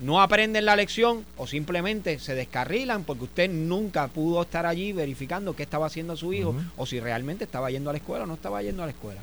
no 0.02 0.21
aprenden 0.21 0.64
la 0.64 0.75
lección 0.75 1.25
o 1.37 1.47
simplemente 1.47 2.18
se 2.18 2.35
descarrilan 2.35 3.04
porque 3.04 3.25
usted 3.25 3.49
nunca 3.49 4.09
pudo 4.09 4.42
estar 4.42 4.66
allí 4.66 4.92
verificando 4.92 5.54
qué 5.54 5.62
estaba 5.62 5.87
haciendo 5.87 6.16
su 6.16 6.33
hijo 6.33 6.52
o 6.76 6.85
si 6.85 6.99
realmente 6.99 7.45
estaba 7.45 7.71
yendo 7.71 7.90
a 7.90 7.92
la 7.92 7.99
escuela 7.99 8.25
o 8.25 8.26
no 8.26 8.35
estaba 8.35 8.61
yendo 8.61 8.83
a 8.83 8.87
la 8.87 8.92
escuela. 8.92 9.21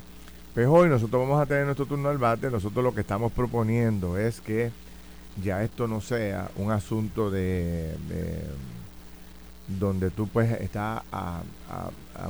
Pues 0.54 0.66
hoy 0.66 0.88
nosotros 0.88 1.28
vamos 1.28 1.42
a 1.42 1.44
tener 1.44 1.66
nuestro 1.66 1.84
turno 1.84 2.08
al 2.08 2.16
bate. 2.16 2.50
Nosotros 2.50 2.82
lo 2.82 2.94
que 2.94 3.02
estamos 3.02 3.32
proponiendo 3.32 4.16
es 4.16 4.40
que 4.40 4.70
ya 5.44 5.62
esto 5.62 5.86
no 5.86 6.00
sea 6.00 6.50
un 6.56 6.72
asunto 6.72 7.30
de, 7.30 7.94
donde 9.66 10.10
tú 10.10 10.28
pues 10.28 10.50
estás 10.60 11.02
a, 11.12 11.42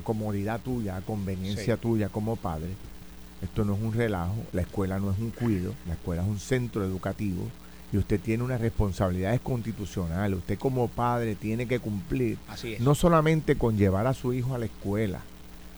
comodidad 0.05 0.61
tuya, 0.61 0.97
a 0.97 1.01
conveniencia 1.01 1.77
tuya 1.77 2.09
como 2.09 2.37
padre. 2.37 2.71
Esto 3.43 3.65
no 3.65 3.75
es 3.75 3.83
un 3.83 3.93
relajo, 3.93 4.35
la 4.53 4.63
escuela 4.63 4.99
no 4.99 5.11
es 5.11 5.19
un 5.19 5.31
cuido, 5.31 5.75
la 5.87 5.95
escuela 5.95 6.23
es 6.23 6.29
un 6.29 6.39
centro 6.39 6.85
educativo 6.85 7.43
y 7.93 7.99
usted 7.99 8.19
tiene 8.21 8.43
unas 8.43 8.61
responsabilidades 8.61 9.41
constitucionales. 9.41 10.39
Usted 10.39 10.59
como 10.59 10.89
padre 10.89 11.35
tiene 11.35 11.67
que 11.67 11.79
cumplir 11.79 12.39
no 12.81 12.95
solamente 12.95 13.57
con 13.57 13.77
llevar 13.77 14.07
a 14.07 14.15
su 14.15 14.33
hijo 14.33 14.55
a 14.55 14.59
la 14.59 14.67
escuela 14.67 15.21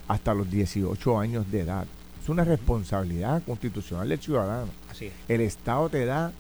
hasta 0.07 0.35
los 0.35 0.51
18 0.51 1.19
años 1.19 1.51
de 1.51 1.61
edad. 1.61 1.87
Es 2.23 2.29
una 2.29 2.45
responsabilidad 2.45 3.43
constitucional 3.43 4.09
del 4.09 4.21
ciudadano. 4.21 4.71
Así 4.91 5.11
El 5.27 5.41
Estado 5.41 5.89
te 5.89 6.05
da 6.05 6.33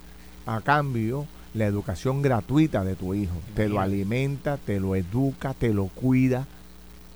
a 0.46 0.60
cambio 0.60 1.26
la 1.58 1.66
educación 1.66 2.22
gratuita 2.22 2.84
de 2.84 2.94
tu 2.94 3.14
hijo. 3.14 3.34
Te 3.54 3.68
lo 3.68 3.80
alimenta, 3.80 4.56
te 4.56 4.80
lo 4.80 4.96
educa, 4.96 5.54
te 5.54 5.74
lo 5.74 5.86
cuida, 5.86 6.46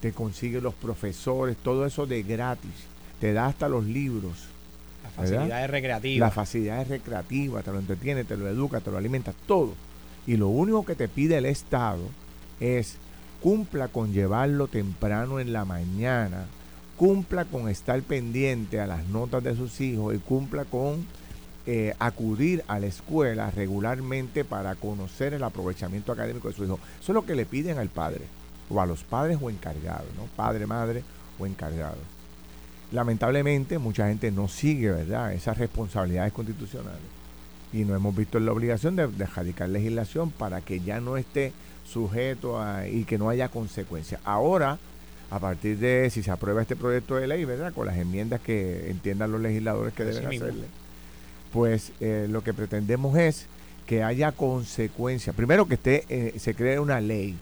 te 0.00 0.12
consigue 0.12 0.61
los 0.61 0.75
profesores, 0.75 1.56
todo 1.56 1.87
eso 1.87 2.06
de 2.06 2.22
gratis. 2.22 2.72
Te 3.20 3.32
da 3.32 3.46
hasta 3.46 3.68
los 3.68 3.84
libros 3.84 4.49
facilidades 5.14 5.70
recreativas. 5.70 6.26
Las 6.26 6.34
facilidades 6.34 6.88
recreativas, 6.88 7.64
te 7.64 7.72
lo 7.72 7.78
entretiene, 7.78 8.25
te 8.25 8.37
lo 8.37 8.49
educa, 8.49 8.80
te 8.80 8.90
lo 8.90 8.96
alimenta, 8.96 9.32
todo. 9.46 9.75
Y 10.26 10.37
lo 10.37 10.49
único 10.49 10.84
que 10.84 10.94
te 10.94 11.08
pide 11.08 11.38
el 11.38 11.46
Estado 11.46 12.02
es 12.61 12.96
cumpla 13.40 13.88
con 13.88 14.12
llevarlo 14.12 14.68
temprano 14.68 15.40
en 15.40 15.52
la 15.52 15.64
mañana, 15.64 16.46
cumpla 16.96 17.44
con 17.44 17.68
estar 17.68 18.00
pendiente 18.02 18.80
a 18.80 18.87
las 18.87 19.06
notas 19.06 19.42
de 19.42 19.56
sus 19.56 19.80
hijos 19.80 20.14
y 20.14 20.18
cumpla 20.18 20.64
con 20.64 21.04
eh, 21.66 21.95
acudir 21.99 22.64
a 22.69 22.78
la 22.78 22.87
escuela 22.87 23.50
regularmente 23.50 24.45
para 24.45 24.75
conocer 24.75 25.35
el 25.35 25.45
aprovechamiento 25.45 26.12
académico 26.12 26.49
de 26.49 26.54
su 26.54 26.64
hijo. 26.64 26.78
Eso 27.00 27.12
es 27.12 27.14
lo 27.14 27.25
que 27.25 27.35
le 27.35 27.47
piden 27.47 27.78
al 27.78 27.88
padre, 27.88 28.23
o 28.69 28.81
a 28.81 28.87
los 28.87 29.04
padres 29.04 29.38
o 29.40 29.50
encargados, 29.50 30.09
¿no? 30.16 30.25
Padre, 30.37 30.66
madre 30.66 31.02
o 31.38 31.47
encargados 31.47 31.99
lamentablemente 32.92 33.78
mucha 33.78 34.09
gente 34.09 34.31
no 34.31 34.49
sigue, 34.49 34.90
¿verdad?, 34.90 35.33
esas 35.33 35.59
responsabilidades 35.59 36.33
constitucionales. 36.33 37.00
Y 37.73 37.85
no 37.85 37.97
hemos 37.97 38.14
visto 38.14 38.38
la 38.38 38.52
obligación 38.52 38.97
de, 38.97 39.09
de 39.09 39.69
legislación 39.69 40.31
para 40.31 40.61
que 40.61 40.81
ya 40.81 41.00
no 41.00 41.16
esté 41.16 41.52
sujeto 41.85 42.61
a, 42.61 42.87
y 42.87 43.04
que 43.04 43.19
no 43.19 43.31
haya 43.31 43.49
consecuencias. 43.49 44.21
Ahora, 44.25 44.78
a 45.31 45.38
partir 45.38 45.78
de 45.78 46.11
si 46.11 46.23
se 46.23 46.31
aprueba 46.31 46.61
este 46.61 46.76
proyecto 46.76 47.16
de 47.16 47.26
ley, 47.26 47.45
¿verdad?, 47.47 47.73
con 47.73 47.87
las 47.87 47.97
enmiendas 47.97 48.40
que 48.40 48.90
entiendan 48.90 49.33
los 49.33 49.40
legisladores 49.40 49.95
que 49.95 50.04
deben 50.04 50.26
hacerle, 50.26 50.66
pues 51.52 51.92
eh, 52.00 52.26
lo 52.28 52.42
que 52.42 52.54
pretendemos 52.54 53.16
es 53.16 53.47
que 53.87 54.02
haya 54.02 54.32
consecuencias. 54.32 55.35
Primero 55.37 55.66
que 55.66 55.75
esté, 55.75 56.04
eh, 56.09 56.35
se 56.38 56.54
cree 56.54 56.78
una 56.78 57.00
ley 57.00 57.37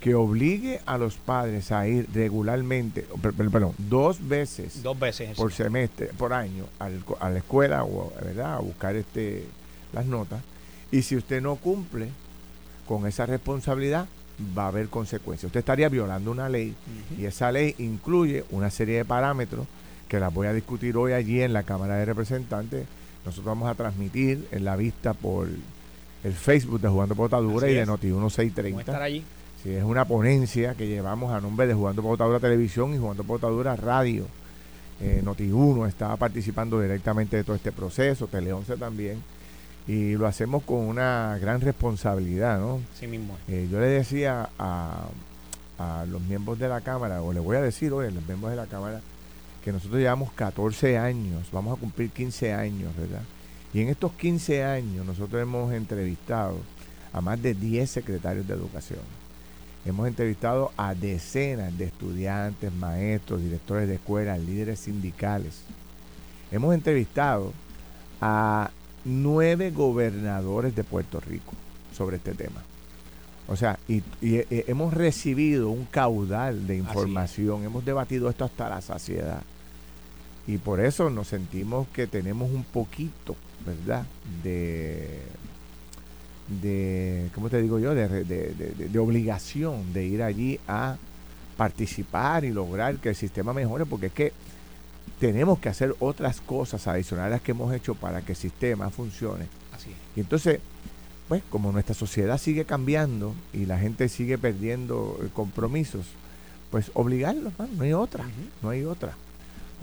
que 0.00 0.14
obligue 0.14 0.80
a 0.86 0.98
los 0.98 1.16
padres 1.16 1.72
a 1.72 1.88
ir 1.88 2.08
regularmente, 2.14 3.06
perdón, 3.36 3.74
dos 3.78 4.26
veces, 4.26 4.82
dos 4.82 4.98
veces 4.98 5.36
por 5.36 5.52
semestre, 5.52 6.10
por 6.16 6.32
año, 6.32 6.66
a 6.78 7.30
la 7.30 7.38
escuela 7.38 7.84
o 7.84 8.12
¿verdad? 8.22 8.54
a 8.54 8.58
buscar 8.58 8.94
este 8.94 9.44
las 9.92 10.06
notas. 10.06 10.42
Y 10.92 11.02
si 11.02 11.16
usted 11.16 11.40
no 11.40 11.56
cumple 11.56 12.08
con 12.86 13.06
esa 13.06 13.26
responsabilidad, 13.26 14.06
va 14.56 14.64
a 14.64 14.68
haber 14.68 14.88
consecuencias. 14.88 15.48
Usted 15.48 15.60
estaría 15.60 15.88
violando 15.88 16.30
una 16.30 16.48
ley 16.48 16.74
y 17.18 17.24
esa 17.24 17.50
ley 17.50 17.74
incluye 17.78 18.44
una 18.50 18.70
serie 18.70 18.98
de 18.98 19.04
parámetros 19.04 19.66
que 20.08 20.20
las 20.20 20.32
voy 20.32 20.46
a 20.46 20.52
discutir 20.52 20.96
hoy 20.96 21.12
allí 21.12 21.40
en 21.40 21.52
la 21.52 21.62
Cámara 21.62 21.96
de 21.96 22.04
Representantes. 22.04 22.86
Nosotros 23.24 23.46
vamos 23.46 23.68
a 23.70 23.74
transmitir 23.74 24.46
en 24.50 24.64
la 24.64 24.76
vista 24.76 25.14
por 25.14 25.48
el 26.24 26.32
Facebook 26.32 26.80
de 26.80 26.88
Jugando 26.88 27.14
Potadura 27.14 27.68
y 27.68 27.74
de 27.74 27.86
Noti 27.86 28.08
1630. 28.08 28.80
estar 28.80 29.02
allí? 29.02 29.24
es 29.64 29.82
una 29.82 30.04
ponencia 30.04 30.74
que 30.74 30.86
llevamos 30.86 31.32
a 31.32 31.40
nombre 31.40 31.66
de 31.66 31.74
Jugando 31.74 32.02
Potadura 32.02 32.38
Televisión 32.38 32.94
y 32.94 32.98
Jugando 32.98 33.24
Potadura 33.24 33.74
Radio. 33.76 34.26
Eh, 35.00 35.22
Noti1 35.24 35.88
está 35.88 36.14
participando 36.16 36.80
directamente 36.80 37.36
de 37.36 37.44
todo 37.44 37.56
este 37.56 37.72
proceso, 37.72 38.26
Tele 38.26 38.52
11 38.52 38.76
también, 38.76 39.22
y 39.88 40.14
lo 40.14 40.26
hacemos 40.26 40.62
con 40.62 40.78
una 40.78 41.36
gran 41.40 41.60
responsabilidad, 41.60 42.60
¿no? 42.60 42.80
Sí 42.98 43.06
mismo. 43.06 43.36
Eh, 43.48 43.68
yo 43.70 43.80
le 43.80 43.86
decía 43.86 44.50
a, 44.58 45.06
a 45.78 46.04
los 46.06 46.22
miembros 46.22 46.58
de 46.58 46.68
la 46.68 46.80
Cámara, 46.80 47.22
o 47.22 47.32
le 47.32 47.40
voy 47.40 47.56
a 47.56 47.62
decir 47.62 47.92
hoy 47.92 48.06
a 48.06 48.10
los 48.10 48.24
miembros 48.26 48.50
de 48.50 48.56
la 48.56 48.66
Cámara, 48.66 49.00
que 49.64 49.72
nosotros 49.72 49.98
llevamos 49.98 50.30
14 50.32 50.98
años, 50.98 51.48
vamos 51.50 51.76
a 51.76 51.80
cumplir 51.80 52.10
15 52.10 52.52
años, 52.52 52.94
¿verdad? 52.96 53.22
Y 53.72 53.80
en 53.80 53.88
estos 53.88 54.12
15 54.12 54.62
años 54.62 55.06
nosotros 55.06 55.40
hemos 55.40 55.72
entrevistado 55.72 56.58
a 57.12 57.20
más 57.20 57.40
de 57.40 57.54
10 57.54 57.90
secretarios 57.90 58.46
de 58.46 58.54
educación 58.54 59.00
Hemos 59.86 60.08
entrevistado 60.08 60.72
a 60.78 60.94
decenas 60.94 61.76
de 61.76 61.84
estudiantes, 61.84 62.72
maestros, 62.72 63.42
directores 63.42 63.86
de 63.86 63.96
escuelas, 63.96 64.40
líderes 64.40 64.78
sindicales. 64.78 65.60
Hemos 66.50 66.74
entrevistado 66.74 67.52
a 68.20 68.70
nueve 69.04 69.70
gobernadores 69.70 70.74
de 70.74 70.84
Puerto 70.84 71.20
Rico 71.20 71.52
sobre 71.94 72.16
este 72.16 72.32
tema. 72.32 72.62
O 73.46 73.56
sea, 73.56 73.78
y, 73.86 74.02
eh, 74.22 74.64
hemos 74.68 74.94
recibido 74.94 75.68
un 75.68 75.84
caudal 75.84 76.66
de 76.66 76.78
información, 76.78 77.64
hemos 77.64 77.84
debatido 77.84 78.30
esto 78.30 78.46
hasta 78.46 78.70
la 78.70 78.80
saciedad. 78.80 79.42
Y 80.46 80.58
por 80.58 80.80
eso 80.80 81.08
nos 81.10 81.28
sentimos 81.28 81.88
que 81.88 82.06
tenemos 82.06 82.50
un 82.50 82.64
poquito, 82.64 83.36
¿verdad?, 83.64 84.04
de 84.42 85.22
de, 86.48 87.30
¿cómo 87.34 87.48
te 87.48 87.60
digo 87.62 87.78
yo?, 87.78 87.94
de, 87.94 88.24
de, 88.24 88.98
obligación 88.98 89.92
de 89.92 90.04
ir 90.04 90.22
allí 90.22 90.60
a 90.68 90.96
participar 91.56 92.44
y 92.44 92.50
lograr 92.50 92.96
que 92.96 93.10
el 93.10 93.14
sistema 93.14 93.52
mejore, 93.52 93.86
porque 93.86 94.06
es 94.06 94.12
que 94.12 94.32
tenemos 95.20 95.58
que 95.58 95.68
hacer 95.68 95.94
otras 96.00 96.40
cosas 96.40 96.86
adicionales 96.86 97.40
que 97.40 97.52
hemos 97.52 97.72
hecho 97.72 97.94
para 97.94 98.22
que 98.22 98.32
el 98.32 98.36
sistema 98.38 98.90
funcione. 98.90 99.46
Así 99.72 99.90
Y 100.16 100.20
entonces, 100.20 100.60
pues 101.28 101.42
como 101.48 101.72
nuestra 101.72 101.94
sociedad 101.94 102.38
sigue 102.38 102.64
cambiando 102.64 103.34
y 103.52 103.66
la 103.66 103.78
gente 103.78 104.08
sigue 104.08 104.36
perdiendo 104.36 105.18
compromisos, 105.32 106.06
pues 106.70 106.90
obligarlos, 106.94 107.52
no 107.58 107.84
hay 107.84 107.92
otra, 107.92 108.24
no 108.62 108.70
hay 108.70 108.84
otra. 108.84 109.14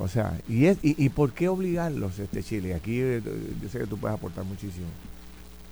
O 0.02 0.08
sea, 0.08 0.40
¿y, 0.48 0.66
es, 0.66 0.78
y, 0.82 1.04
y 1.04 1.10
por 1.10 1.32
qué 1.34 1.48
obligarlos, 1.48 2.20
este 2.20 2.44
Chile? 2.44 2.74
Aquí 2.74 3.00
eh, 3.00 3.22
yo 3.62 3.70
sé 3.70 3.80
que 3.80 3.88
tú 3.88 3.98
puedes 3.98 4.18
aportar 4.18 4.44
muchísimo 4.44 4.88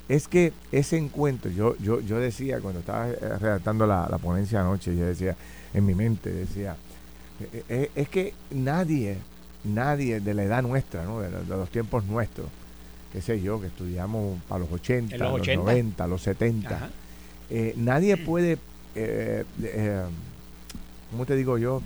es 0.10 0.28
que 0.28 0.54
ese 0.72 0.98
encuentro, 0.98 1.52
yo, 1.52 1.78
yo, 1.78 2.02
yo 2.02 2.18
decía 2.18 2.60
cuando 2.60 2.80
estaba 2.80 3.10
eh, 3.10 3.18
redactando 3.40 3.86
la, 3.86 4.08
ponencia 4.18 4.60
anoche, 4.60 4.98
yo 4.98 5.06
decía, 5.06 5.36
en 5.72 5.86
mi 5.86 5.94
mente, 5.94 6.32
decía, 6.32 6.76
eh, 7.70 7.92
es 7.96 8.10
que 8.10 8.34
nadie, 8.50 9.18
nadie 9.64 10.20
de 10.20 10.34
la 10.34 10.44
edad 10.44 10.64
nuestra, 10.64 11.04
¿no? 11.04 11.22
de, 11.22 11.30
los 11.48 11.70
tiempos 11.70 12.06
nuestros, 12.06 12.48
qué 13.14 13.22
sé 13.22 13.40
yo, 13.40 13.62
que 13.62 13.68
estudiamos 13.68 14.42
para 14.48 14.62
los 14.62 14.72
80, 14.72 15.16
los, 15.16 15.48
90, 15.48 16.08
los 16.08 16.24
70, 16.24 16.90
nadie 17.76 18.18
puede, 18.18 18.58
¿cómo 21.12 21.28
te 21.28 21.36
digo 21.36 21.60
yo? 21.60 21.84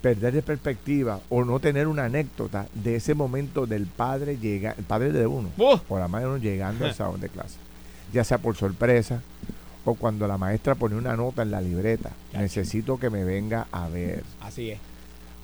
Perder 0.00 0.34
de 0.34 0.42
perspectiva 0.42 1.20
o 1.28 1.44
no 1.44 1.60
tener 1.60 1.86
una 1.86 2.06
anécdota 2.06 2.66
de 2.74 2.96
ese 2.96 3.14
momento 3.14 3.66
del 3.66 3.86
padre 3.86 4.38
llega, 4.38 4.74
el 4.76 4.84
padre 4.84 5.12
de 5.12 5.26
uno, 5.26 5.50
por 5.88 6.00
la 6.00 6.08
madre 6.08 6.26
uno 6.26 6.38
llegando 6.38 6.86
al 6.86 6.94
salón 6.96 7.20
de 7.20 7.28
clase, 7.28 7.56
ya 8.12 8.24
sea 8.24 8.38
por 8.38 8.56
sorpresa 8.56 9.22
o 9.84 9.94
cuando 9.94 10.26
la 10.26 10.38
maestra 10.38 10.74
pone 10.74 10.96
una 10.96 11.16
nota 11.16 11.42
en 11.42 11.50
la 11.50 11.60
libreta, 11.60 12.10
necesito 12.32 12.98
que 12.98 13.10
me 13.10 13.24
venga 13.24 13.66
a 13.72 13.88
ver. 13.88 14.24
Así 14.40 14.70
es. 14.70 14.78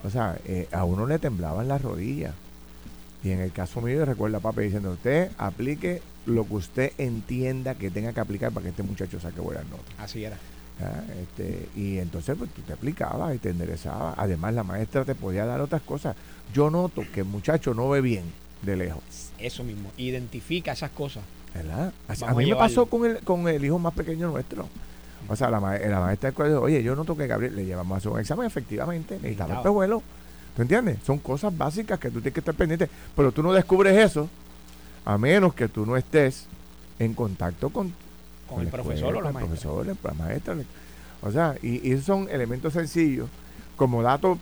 O 0.05 0.11
sea, 0.11 0.39
eh, 0.45 0.69
a 0.73 0.85
uno 0.85 1.07
le 1.07 1.19
temblaban 1.19 1.69
las 1.69 1.83
rodillas. 1.83 2.35
Y 3.25 3.31
en 3.31 3.41
el 3.41 3.51
caso 3.51 3.81
mío, 3.81 4.05
recuerda 4.05 4.41
papi 4.41 4.63
diciendo, 4.63 4.93
usted 4.93 5.31
aplique 5.39 6.03
lo 6.27 6.47
que 6.47 6.55
usted 6.55 6.93
entienda 6.99 7.75
que 7.75 7.91
tenga 7.91 8.13
que 8.13 8.21
aplicar 8.21 8.53
para 8.53 8.65
que 8.65 8.71
este 8.71 8.83
muchacho 8.83 9.19
saque 9.19 9.41
buenas 9.41 9.65
notas. 9.65 9.95
Así 9.99 10.25
era. 10.25 10.37
¿Ah? 10.81 11.03
Este, 11.23 11.69
y 11.75 11.99
entonces 11.99 12.37
pues, 12.37 12.51
tú 12.51 12.63
te 12.63 12.73
aplicabas 12.73 13.35
y 13.35 13.39
te 13.39 13.51
enderezabas. 13.51 14.15
Además, 14.19 14.55
la 14.55 14.63
maestra 14.63 15.05
te 15.05 15.15
podía 15.15 15.47
dar 15.47 15.61
otras 15.61 15.83
cosas. 15.83 16.17
Yo 16.53 16.71
noto 16.71 17.03
que 17.13 17.21
el 17.21 17.27
muchacho 17.27 17.75
no 17.75 17.89
ve 17.89 18.01
bien 18.01 18.25
de 18.63 18.77
lejos. 18.77 19.03
Eso 19.39 19.65
mismo, 19.65 19.91
identifica 19.97 20.73
esas 20.73 20.91
cosas. 20.91 21.23
¿Verdad? 21.55 21.93
a 22.09 22.35
mí 22.35 22.47
me 22.47 22.57
pasó 22.57 22.85
con 22.85 23.07
el, 23.07 23.19
con 23.21 23.49
el 23.49 23.65
hijo 23.65 23.79
más 23.79 23.95
pequeño 23.95 24.31
nuestro. 24.31 24.69
O 25.29 25.35
sea, 25.35 25.51
la, 25.51 25.59
la 25.59 26.01
maestra 26.01 26.29
del 26.29 26.35
colegio, 26.35 26.61
oye, 26.61 26.83
yo 26.83 26.95
noto 26.95 27.17
que 27.17 27.27
Gabriel 27.27 27.57
le 27.57 27.65
llevamos 27.65 27.95
a 27.95 27.99
hacer 27.99 28.13
un 28.13 28.21
examen, 28.21 28.47
efectivamente, 28.47 29.15
necesitaba 29.15 29.57
el 29.57 29.63
pejuelo. 29.63 30.03
¿Tú 30.55 30.63
entiendes? 30.63 30.99
Son 31.05 31.19
cosas 31.19 31.57
básicas 31.57 31.99
que 31.99 32.09
tú 32.09 32.21
tienes 32.21 32.35
que 32.35 32.41
estar 32.41 32.55
pendiente, 32.55 32.89
pero 33.15 33.33
tú 33.33 33.43
no 33.43 33.53
descubres 33.53 33.97
eso 33.97 34.29
a 35.05 35.17
menos 35.19 35.55
que 35.55 35.69
tú 35.69 35.87
no 35.87 35.97
estés 35.97 36.47
en 36.99 37.15
contacto 37.15 37.71
con, 37.71 37.93
con, 38.49 38.63
el 38.63 38.69
profesor 38.69 39.17
o 39.17 39.21
la 39.21 39.33
maestra. 39.33 39.47
profesores, 39.47 39.97
la 40.03 40.15
maestra. 40.15 40.57
O 41.23 41.31
sea, 41.31 41.55
y, 41.63 41.91
esos 41.93 42.05
son 42.05 42.29
elementos 42.31 42.73
sencillos, 42.73 43.29
como 43.77 44.03
datos 44.03 44.39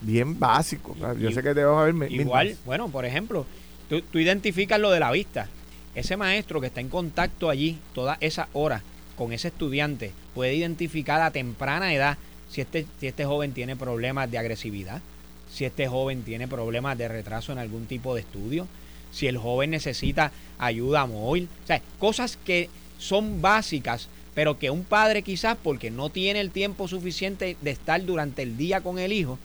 bien 0.00 0.38
básicos. 0.38 0.96
Yo 1.18 1.30
sé 1.30 1.42
que 1.42 1.48
a 1.48 1.82
ver. 1.84 2.12
Igual, 2.12 2.56
bueno, 2.64 2.88
por 2.88 3.04
ejemplo, 3.04 3.46
tú, 3.88 4.02
tú 4.02 4.18
identificas 4.18 4.80
lo 4.80 4.90
de 4.90 5.00
la 5.00 5.10
vista. 5.10 5.48
Ese 5.94 6.16
maestro 6.16 6.60
que 6.60 6.68
está 6.68 6.80
en 6.80 6.88
contacto 6.88 7.50
allí 7.50 7.78
toda 7.92 8.18
esa 8.20 8.48
hora 8.52 8.82
con 9.16 9.32
ese 9.32 9.48
estudiante 9.48 10.12
puede 10.32 10.54
identificar 10.54 11.20
a 11.20 11.32
temprana 11.32 11.92
edad 11.92 12.16
si 12.48 12.60
este, 12.60 12.86
si 13.00 13.08
este 13.08 13.24
joven 13.24 13.52
tiene 13.52 13.76
problemas 13.76 14.30
de 14.30 14.38
agresividad, 14.38 15.02
si 15.50 15.64
este 15.64 15.88
joven 15.88 16.22
tiene 16.22 16.48
problemas 16.48 16.96
de 16.96 17.08
retraso 17.08 17.52
en 17.52 17.58
algún 17.58 17.86
tipo 17.86 18.14
de 18.14 18.22
estudio, 18.22 18.66
si 19.10 19.26
el 19.26 19.38
joven 19.38 19.70
necesita 19.70 20.32
ayuda 20.58 21.06
móvil, 21.06 21.48
o 21.64 21.66
sea, 21.66 21.82
cosas 21.98 22.38
que 22.44 22.70
son 22.98 23.40
básicas, 23.40 24.08
pero 24.34 24.58
que 24.58 24.70
un 24.70 24.84
padre 24.84 25.22
quizás 25.22 25.56
porque 25.62 25.90
no 25.90 26.10
tiene 26.10 26.40
el 26.40 26.50
tiempo 26.50 26.88
suficiente 26.88 27.56
de 27.60 27.70
estar 27.70 28.04
durante 28.04 28.42
el 28.42 28.56
día 28.56 28.80
con 28.80 28.98
el 28.98 29.12
hijo 29.12 29.38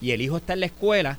y 0.00 0.12
el 0.12 0.22
hijo 0.22 0.38
está 0.38 0.54
en 0.54 0.60
la 0.60 0.66
escuela, 0.66 1.18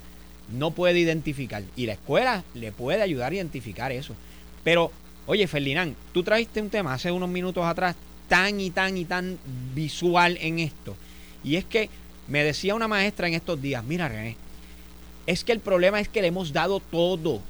no 0.52 0.72
puede 0.72 1.00
identificar. 1.00 1.64
Y 1.76 1.86
la 1.86 1.94
escuela 1.94 2.44
le 2.54 2.72
puede 2.72 3.02
ayudar 3.02 3.32
a 3.32 3.36
identificar 3.36 3.92
eso. 3.92 4.16
Pero, 4.64 4.92
oye, 5.26 5.48
Ferdinand, 5.48 5.96
tú 6.14 6.24
trajiste 6.24 6.62
un 6.62 6.70
tema 6.70 6.94
hace 6.94 7.12
unos 7.12 7.30
minutos 7.30 7.66
atrás 7.66 7.96
tan 8.28 8.60
y 8.60 8.72
tan 8.72 8.98
y 8.98 9.06
tan 9.06 9.38
visual 9.76 10.38
en 10.42 10.60
esto. 10.60 10.96
Y 11.44 11.56
es 11.56 11.66
que 11.66 11.90
me 12.28 12.44
decía 12.44 12.76
una 12.76 12.88
maestra 12.88 13.28
en 13.28 13.34
estos 13.34 13.62
días, 13.62 13.84
mira 13.84 14.08
René, 14.08 14.38
es 15.28 15.44
que 15.44 15.52
el 15.52 15.60
problema 15.60 16.00
es 16.00 16.08
que 16.08 16.22
le 16.22 16.30
hemos 16.30 16.54
dado 16.54 16.80
todo, 16.80 17.42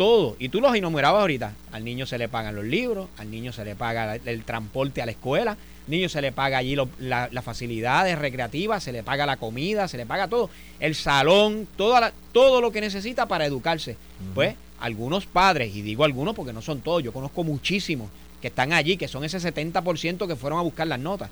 todo. 0.00 0.34
Y 0.38 0.48
tú 0.48 0.62
los 0.62 0.74
enumerabas 0.74 1.20
ahorita. 1.20 1.52
Al 1.72 1.84
niño 1.84 2.06
se 2.06 2.16
le 2.16 2.26
pagan 2.26 2.56
los 2.56 2.64
libros, 2.64 3.10
al 3.18 3.30
niño 3.30 3.52
se 3.52 3.66
le 3.66 3.76
paga 3.76 4.16
el, 4.16 4.44
transporte 4.44 5.02
a 5.02 5.04
la 5.04 5.12
escuela, 5.12 5.50
al 5.50 5.90
niño 5.90 6.08
se 6.08 6.22
le 6.22 6.32
paga 6.32 6.56
allí 6.56 6.74
las 6.98 7.44
facilidades 7.44 8.18
recreativas, 8.18 8.82
se 8.82 8.92
le 8.92 9.02
paga 9.02 9.26
la 9.26 9.36
comida, 9.36 9.88
se 9.88 9.98
le 9.98 10.06
paga 10.06 10.26
todo. 10.26 10.48
El 10.78 10.94
salón, 10.94 11.68
toda 11.76 12.14
todo 12.32 12.62
lo 12.62 12.72
que 12.72 12.80
necesita 12.80 13.26
para 13.26 13.44
educarse. 13.44 13.98
Pues 14.34 14.54
algunos 14.80 15.26
padres, 15.26 15.76
y 15.76 15.82
digo 15.82 16.04
algunos 16.04 16.34
porque 16.34 16.54
no 16.54 16.62
son 16.62 16.80
todos, 16.80 17.02
yo 17.02 17.12
conozco 17.12 17.44
muchísimos 17.44 18.08
que 18.40 18.48
están 18.48 18.72
allí, 18.72 18.96
que 18.96 19.06
son 19.06 19.22
ese 19.22 19.36
70% 19.36 20.26
que 20.26 20.34
fueron 20.34 20.60
a 20.60 20.62
buscar 20.62 20.86
las 20.86 20.98
notas. 20.98 21.28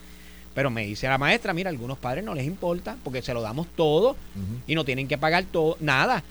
Pero 0.54 0.68
me 0.68 0.84
dice 0.84 1.08
la 1.08 1.16
maestra, 1.16 1.54
mira, 1.54 1.70
a 1.70 1.72
algunos 1.72 1.96
padres 1.96 2.22
no 2.22 2.34
les 2.34 2.44
importa 2.44 2.98
porque 3.02 3.22
se 3.22 3.32
lo 3.32 3.40
damos 3.40 3.66
todo 3.74 4.14
y 4.66 4.74
no 4.74 4.84
tienen 4.84 5.08
que 5.08 5.16
pagar 5.16 5.44
todo, 5.44 5.78
nada. 5.80 6.22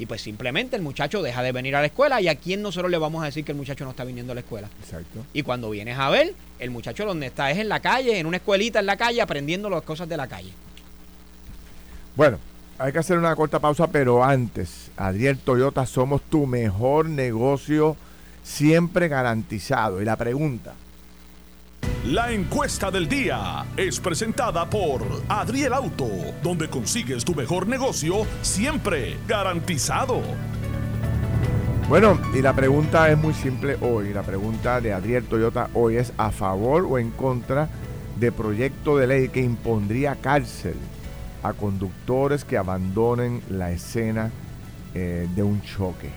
Y 0.00 0.06
pues 0.06 0.22
simplemente 0.22 0.76
el 0.76 0.82
muchacho 0.82 1.20
deja 1.20 1.42
de 1.42 1.52
venir 1.52 1.76
a 1.76 1.80
la 1.80 1.86
escuela 1.88 2.22
y 2.22 2.28
a 2.28 2.34
quién 2.34 2.62
nosotros 2.62 2.90
le 2.90 2.96
vamos 2.96 3.22
a 3.22 3.26
decir 3.26 3.44
que 3.44 3.52
el 3.52 3.58
muchacho 3.58 3.84
no 3.84 3.90
está 3.90 4.02
viniendo 4.02 4.32
a 4.32 4.34
la 4.34 4.40
escuela. 4.40 4.70
Exacto. 4.82 5.26
Y 5.34 5.42
cuando 5.42 5.68
vienes 5.68 5.98
a 5.98 6.08
ver, 6.08 6.32
el 6.58 6.70
muchacho 6.70 7.04
donde 7.04 7.26
está 7.26 7.50
es 7.50 7.58
en 7.58 7.68
la 7.68 7.80
calle, 7.80 8.18
en 8.18 8.24
una 8.24 8.38
escuelita 8.38 8.80
en 8.80 8.86
la 8.86 8.96
calle, 8.96 9.20
aprendiendo 9.20 9.68
las 9.68 9.82
cosas 9.82 10.08
de 10.08 10.16
la 10.16 10.26
calle. 10.26 10.52
Bueno, 12.16 12.38
hay 12.78 12.92
que 12.92 12.98
hacer 12.98 13.18
una 13.18 13.36
corta 13.36 13.58
pausa, 13.58 13.88
pero 13.88 14.24
antes, 14.24 14.90
Adriel 14.96 15.36
Toyota, 15.36 15.84
somos 15.84 16.22
tu 16.22 16.46
mejor 16.46 17.06
negocio 17.06 17.94
siempre 18.42 19.08
garantizado. 19.08 20.00
Y 20.00 20.06
la 20.06 20.16
pregunta. 20.16 20.72
La 22.10 22.32
encuesta 22.32 22.90
del 22.90 23.08
día 23.08 23.64
es 23.76 24.00
presentada 24.00 24.68
por 24.68 25.00
Adriel 25.28 25.72
Auto, 25.72 26.08
donde 26.42 26.68
consigues 26.68 27.24
tu 27.24 27.36
mejor 27.36 27.68
negocio 27.68 28.26
siempre 28.42 29.16
garantizado. 29.28 30.20
Bueno, 31.88 32.18
y 32.34 32.42
la 32.42 32.52
pregunta 32.52 33.08
es 33.08 33.16
muy 33.16 33.32
simple 33.32 33.76
hoy. 33.80 34.12
La 34.12 34.24
pregunta 34.24 34.80
de 34.80 34.92
Adriel 34.92 35.22
Toyota 35.22 35.70
hoy 35.72 35.98
es 35.98 36.12
a 36.16 36.32
favor 36.32 36.84
o 36.90 36.98
en 36.98 37.12
contra 37.12 37.68
de 38.18 38.32
proyecto 38.32 38.96
de 38.96 39.06
ley 39.06 39.28
que 39.28 39.42
impondría 39.42 40.16
cárcel 40.16 40.74
a 41.44 41.52
conductores 41.52 42.44
que 42.44 42.58
abandonen 42.58 43.40
la 43.48 43.70
escena 43.70 44.32
eh, 44.96 45.28
de 45.32 45.42
un 45.44 45.62
choque, 45.62 46.10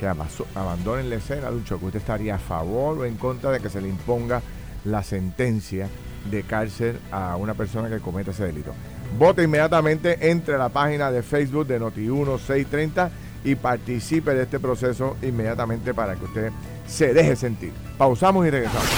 que 0.00 0.08
abandonen 0.08 1.08
la 1.08 1.16
escena 1.16 1.50
de 1.50 1.56
un 1.56 1.64
choque. 1.64 1.84
¿Usted 1.84 2.00
estaría 2.00 2.34
a 2.34 2.40
favor 2.40 2.98
o 2.98 3.04
en 3.04 3.14
contra 3.14 3.52
de 3.52 3.60
que 3.60 3.70
se 3.70 3.80
le 3.80 3.88
imponga 3.88 4.42
la 4.86 5.02
sentencia 5.02 5.88
de 6.30 6.42
cárcel 6.42 6.98
a 7.12 7.36
una 7.36 7.54
persona 7.54 7.88
que 7.88 8.00
cometa 8.00 8.30
ese 8.30 8.44
delito? 8.44 8.72
Vote 9.18 9.42
inmediatamente 9.42 10.30
entre 10.30 10.58
la 10.58 10.68
página 10.68 11.10
de 11.10 11.22
Facebook 11.22 11.66
de 11.66 11.80
Noti1630 11.80 13.10
y 13.44 13.54
participe 13.54 14.34
de 14.34 14.42
este 14.42 14.58
proceso 14.58 15.16
inmediatamente 15.22 15.94
para 15.94 16.16
que 16.16 16.24
usted 16.24 16.50
se 16.86 17.14
deje 17.14 17.36
sentir. 17.36 17.72
Pausamos 17.96 18.46
y 18.46 18.50
regresamos. 18.50 18.90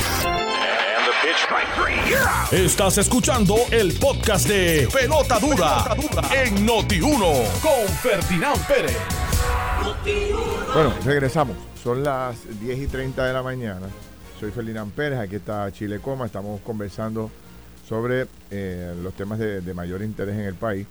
Estás 2.51 2.97
escuchando 2.99 3.57
el 3.71 3.93
podcast 3.99 4.49
de 4.49 4.89
Pelota 4.93 5.39
Dura, 5.39 5.95
en 6.35 6.67
Noti1 6.67 7.61
con 7.61 7.89
Ferdinand 8.01 8.67
Pérez. 8.67 8.97
Bueno, 10.73 10.95
regresamos. 11.05 11.57
Son 11.83 12.03
las 12.03 12.37
10 12.61 12.79
y 12.79 12.87
30 12.87 13.25
de 13.27 13.33
la 13.33 13.43
mañana. 13.43 13.87
Soy 14.39 14.53
Ferdinand 14.53 14.93
Pérez, 14.93 15.19
aquí 15.19 15.35
está 15.37 15.71
Chile 15.73 15.99
Coma. 15.99 16.27
Estamos 16.27 16.61
conversando 16.61 17.29
sobre 17.89 18.29
eh, 18.53 18.95
los 19.03 19.13
temas 19.15 19.41
de, 19.41 19.75
mayor 19.75 20.01
interés 20.01 20.37
en 20.37 20.45
el 20.45 20.55
país. 20.55 20.87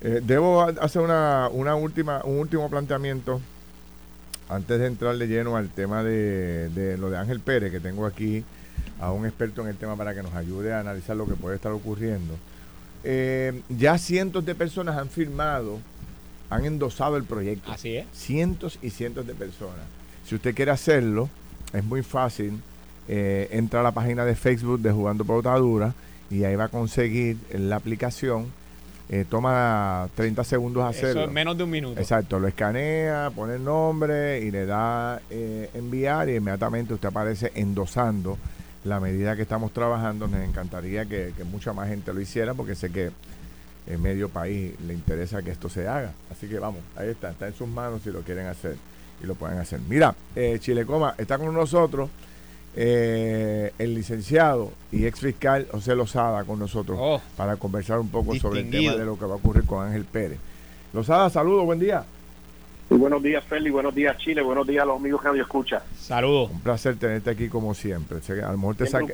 Eh, 0.00 0.22
debo 0.24 0.62
hacer 0.62 1.02
una, 1.02 1.48
última, 1.74 2.22
un 2.24 2.38
último 2.38 2.70
planteamiento 2.70 3.42
antes 4.48 4.80
de 4.80 4.86
entrar 4.86 5.18
de 5.18 5.26
lleno 5.28 5.56
al 5.56 5.68
tema 5.68 6.02
de, 6.02 6.70
de 6.70 6.96
lo 6.96 7.10
de 7.10 7.18
Ángel 7.18 7.40
Pérez, 7.40 7.70
que 7.70 7.80
tengo 7.80 8.06
aquí 8.06 8.42
a 9.00 9.12
un 9.12 9.26
experto 9.26 9.60
en 9.60 9.68
el 9.68 9.76
tema 9.76 9.94
para 9.94 10.14
que 10.14 10.22
nos 10.22 10.32
ayude 10.32 10.72
a 10.72 10.80
analizar 10.80 11.14
lo 11.14 11.26
que 11.26 11.34
puede 11.34 11.56
estar 11.56 11.72
ocurriendo. 11.72 12.38
Eh, 13.04 13.60
ya 13.68 13.98
cientos 13.98 14.46
de 14.46 14.54
personas 14.54 14.96
han 14.96 15.10
firmado, 15.10 15.78
han 16.48 16.64
endosado 16.64 17.18
el 17.18 17.24
proyecto. 17.24 17.70
Así 17.70 17.96
es. 17.96 18.06
Cientos 18.14 18.78
y 18.80 18.88
cientos 18.88 19.26
de 19.26 19.34
personas. 19.34 19.84
Si 20.24 20.36
usted 20.36 20.54
quiere 20.54 20.70
hacerlo, 20.70 21.28
es 21.72 21.84
muy 21.84 22.02
fácil. 22.02 22.60
Eh, 23.08 23.48
entra 23.52 23.80
a 23.80 23.82
la 23.82 23.92
página 23.92 24.24
de 24.24 24.34
Facebook 24.34 24.80
de 24.80 24.92
Jugando 24.92 25.24
Pautadura 25.24 25.92
y 26.30 26.44
ahí 26.44 26.54
va 26.56 26.64
a 26.64 26.68
conseguir 26.68 27.36
la 27.52 27.76
aplicación. 27.76 28.46
Eh, 29.08 29.26
toma 29.28 30.08
30 30.14 30.44
segundos 30.44 30.84
hacerlo. 30.84 31.22
Eso 31.24 31.30
menos 31.30 31.58
de 31.58 31.64
un 31.64 31.70
minuto. 31.70 32.00
Exacto, 32.00 32.38
lo 32.38 32.48
escanea, 32.48 33.30
pone 33.34 33.56
el 33.56 33.64
nombre 33.64 34.40
y 34.40 34.50
le 34.50 34.64
da 34.64 35.20
enviar 35.30 36.28
y 36.28 36.36
inmediatamente 36.36 36.94
usted 36.94 37.08
aparece 37.08 37.52
endosando 37.54 38.38
la 38.84 38.98
medida 38.98 39.36
que 39.36 39.42
estamos 39.42 39.72
trabajando, 39.72 40.26
nos 40.26 40.40
encantaría 40.40 41.04
que, 41.06 41.32
mucha 41.50 41.72
más 41.72 41.88
gente 41.88 42.12
lo 42.12 42.20
hiciera 42.20 42.54
porque 42.54 42.74
sé 42.74 42.90
que 42.90 43.10
en 43.86 44.02
medio 44.02 44.28
país 44.28 44.74
le 44.86 44.94
interesa 44.94 45.42
que 45.42 45.50
esto 45.50 45.68
se 45.68 45.86
haga. 45.86 46.12
Así 46.30 46.48
que 46.48 46.58
vamos, 46.58 46.80
ahí 46.96 47.08
está, 47.08 47.30
está 47.30 47.46
en 47.46 47.54
sus 47.54 47.68
manos 47.68 48.02
si 48.02 48.10
lo 48.10 48.22
quieren 48.22 48.46
hacer 48.46 48.76
y 49.22 49.26
lo 49.26 49.34
pueden 49.34 49.58
hacer. 49.58 49.80
Mira, 49.88 50.14
eh, 50.34 50.58
Chilecoma 50.60 51.14
está 51.18 51.38
con 51.38 51.54
nosotros. 51.54 52.10
Eh, 52.74 53.70
el 53.78 53.94
licenciado 53.94 54.72
y 54.90 55.04
ex 55.04 55.20
fiscal 55.20 55.68
José 55.70 55.94
Lozada 55.94 56.44
con 56.44 56.58
nosotros 56.58 56.96
oh. 56.98 57.20
para 57.36 57.56
conversar 57.56 57.98
un 57.98 58.08
poco 58.08 58.34
sobre 58.36 58.60
el 58.60 58.70
tema 58.70 58.94
de 58.94 59.04
lo 59.04 59.18
que 59.18 59.26
va 59.26 59.34
a 59.34 59.36
ocurrir 59.36 59.64
con 59.64 59.86
Ángel 59.86 60.06
Pérez. 60.06 60.38
Lozada, 60.94 61.28
saludos, 61.28 61.66
buen 61.66 61.78
día 61.78 62.06
buenos 62.98 63.22
días, 63.22 63.44
Feli. 63.44 63.70
Buenos 63.70 63.94
días, 63.94 64.16
Chile. 64.18 64.42
Buenos 64.42 64.66
días 64.66 64.82
a 64.82 64.86
los 64.86 64.96
amigos 64.96 65.20
que 65.20 65.28
nos 65.28 65.38
escuchan. 65.38 65.80
Saludos. 65.98 66.50
Un 66.50 66.60
placer 66.60 66.96
tenerte 66.96 67.30
aquí 67.30 67.48
como 67.48 67.74
siempre. 67.74 68.18
A 68.42 68.52
lo 68.52 68.58
mejor 68.58 68.76
te 68.76 68.86
saque, 68.86 69.12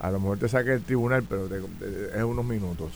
A 0.00 0.10
lo 0.10 0.20
mejor 0.20 0.38
te 0.38 0.48
saque 0.48 0.74
el 0.74 0.82
tribunal, 0.82 1.24
pero 1.28 1.46
es 1.46 2.22
unos 2.22 2.44
minutos. 2.44 2.92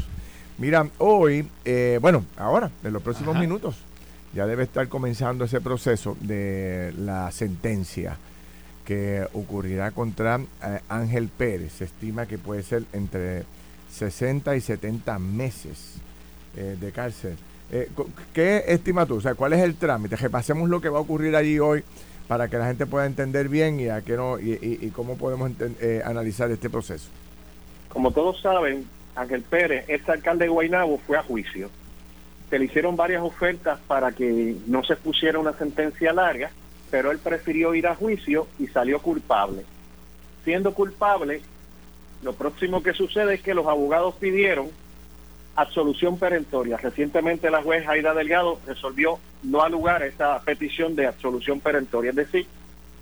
Mira, 0.58 0.86
hoy, 0.98 1.46
eh, 1.64 1.98
bueno, 2.02 2.24
ahora, 2.36 2.70
en 2.84 2.92
los 2.92 3.02
próximos 3.02 3.36
minutos, 3.38 3.76
ya 4.32 4.46
debe 4.46 4.62
estar 4.62 4.88
comenzando 4.88 5.44
ese 5.44 5.60
proceso 5.60 6.16
de 6.20 6.92
la 6.96 7.30
sentencia 7.30 8.16
que 8.84 9.26
ocurrirá 9.34 9.90
contra 9.90 10.40
eh, 10.64 10.80
Ángel 10.88 11.28
Pérez. 11.28 11.72
Se 11.74 11.84
estima 11.84 12.26
que 12.26 12.38
puede 12.38 12.62
ser 12.62 12.84
entre 12.92 13.44
60 13.92 14.56
y 14.56 14.60
70 14.60 15.18
meses 15.18 15.96
eh, 16.56 16.76
de 16.80 16.92
cárcel. 16.92 17.36
Eh, 17.72 17.88
¿Qué 18.32 18.64
estima 18.68 19.06
tú? 19.06 19.20
¿cuál 19.36 19.52
es 19.52 19.60
el 19.60 19.76
trámite? 19.76 20.16
Repasemos 20.16 20.68
lo 20.68 20.80
que 20.80 20.88
va 20.88 20.98
a 20.98 21.02
ocurrir 21.02 21.36
allí 21.36 21.58
hoy 21.58 21.84
para 22.26 22.48
que 22.48 22.58
la 22.58 22.66
gente 22.66 22.86
pueda 22.86 23.06
entender 23.06 23.48
bien 23.48 23.80
y 23.80 23.88
a 23.88 24.02
qué 24.02 24.16
no 24.16 24.38
y, 24.38 24.92
cómo 24.94 25.16
podemos 25.16 25.50
analizar 26.04 26.50
este 26.50 26.70
proceso. 26.70 27.08
Como 27.88 28.12
todos 28.12 28.40
saben, 28.40 28.86
Ángel 29.16 29.42
Pérez, 29.42 29.84
este 29.88 30.12
alcalde 30.12 30.44
de 30.44 30.50
Guaynabo, 30.50 30.98
fue 30.98 31.18
a 31.18 31.22
juicio. 31.22 31.70
Se 32.50 32.58
le 32.58 32.64
hicieron 32.64 32.96
varias 32.96 33.22
ofertas 33.22 33.78
para 33.86 34.12
que 34.12 34.56
no 34.66 34.82
se 34.84 34.96
pusiera 34.96 35.38
una 35.38 35.52
sentencia 35.52 36.12
larga, 36.12 36.50
pero 36.90 37.12
él 37.12 37.18
prefirió 37.18 37.74
ir 37.74 37.86
a 37.86 37.94
juicio 37.94 38.48
y 38.58 38.66
salió 38.66 39.00
culpable. 39.00 39.64
Siendo 40.44 40.74
culpable, 40.74 41.42
lo 42.22 42.32
próximo 42.34 42.82
que 42.82 42.92
sucede 42.92 43.34
es 43.34 43.42
que 43.42 43.54
los 43.54 43.66
abogados 43.66 44.16
pidieron 44.16 44.68
absolución 45.56 46.18
perentoria. 46.18 46.76
Recientemente 46.76 47.50
la 47.50 47.62
juez 47.62 47.86
Aida 47.86 48.14
Delgado 48.14 48.58
resolvió 48.66 49.18
no 49.42 49.62
alugar 49.62 50.02
esa 50.02 50.40
petición 50.40 50.96
de 50.96 51.06
absolución 51.06 51.60
perentoria, 51.60 52.10
es 52.10 52.16
decir, 52.16 52.46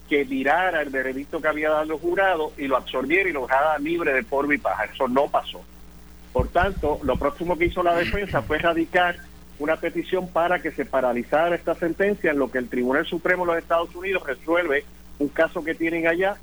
que 0.08 0.24
virara 0.24 0.82
el 0.82 0.90
veredicto 0.90 1.40
que 1.40 1.48
había 1.48 1.70
dado 1.70 1.94
el 1.94 2.00
jurado 2.00 2.52
y 2.56 2.66
lo 2.66 2.76
absorbiera 2.76 3.28
y 3.28 3.32
lo 3.32 3.42
dejara 3.42 3.78
libre 3.78 4.12
de 4.12 4.22
polvo 4.22 4.52
y 4.52 4.58
paja. 4.58 4.84
Eso 4.84 5.06
no 5.08 5.28
pasó. 5.28 5.62
Por 6.32 6.48
tanto, 6.48 7.00
lo 7.02 7.16
próximo 7.16 7.58
que 7.58 7.66
hizo 7.66 7.82
la 7.82 7.94
defensa 7.94 8.42
fue 8.42 8.58
radicar 8.58 9.16
una 9.58 9.76
petición 9.76 10.28
para 10.28 10.60
que 10.60 10.70
se 10.70 10.84
paralizara 10.84 11.54
esta 11.54 11.74
sentencia 11.74 12.30
en 12.30 12.38
lo 12.38 12.50
que 12.50 12.58
el 12.58 12.68
Tribunal 12.68 13.06
Supremo 13.06 13.44
de 13.44 13.52
los 13.52 13.62
Estados 13.62 13.94
Unidos 13.94 14.24
resuelve 14.26 14.84
un 15.18 15.28
caso 15.28 15.64
que 15.64 15.74
tienen 15.74 16.06
allá 16.06 16.36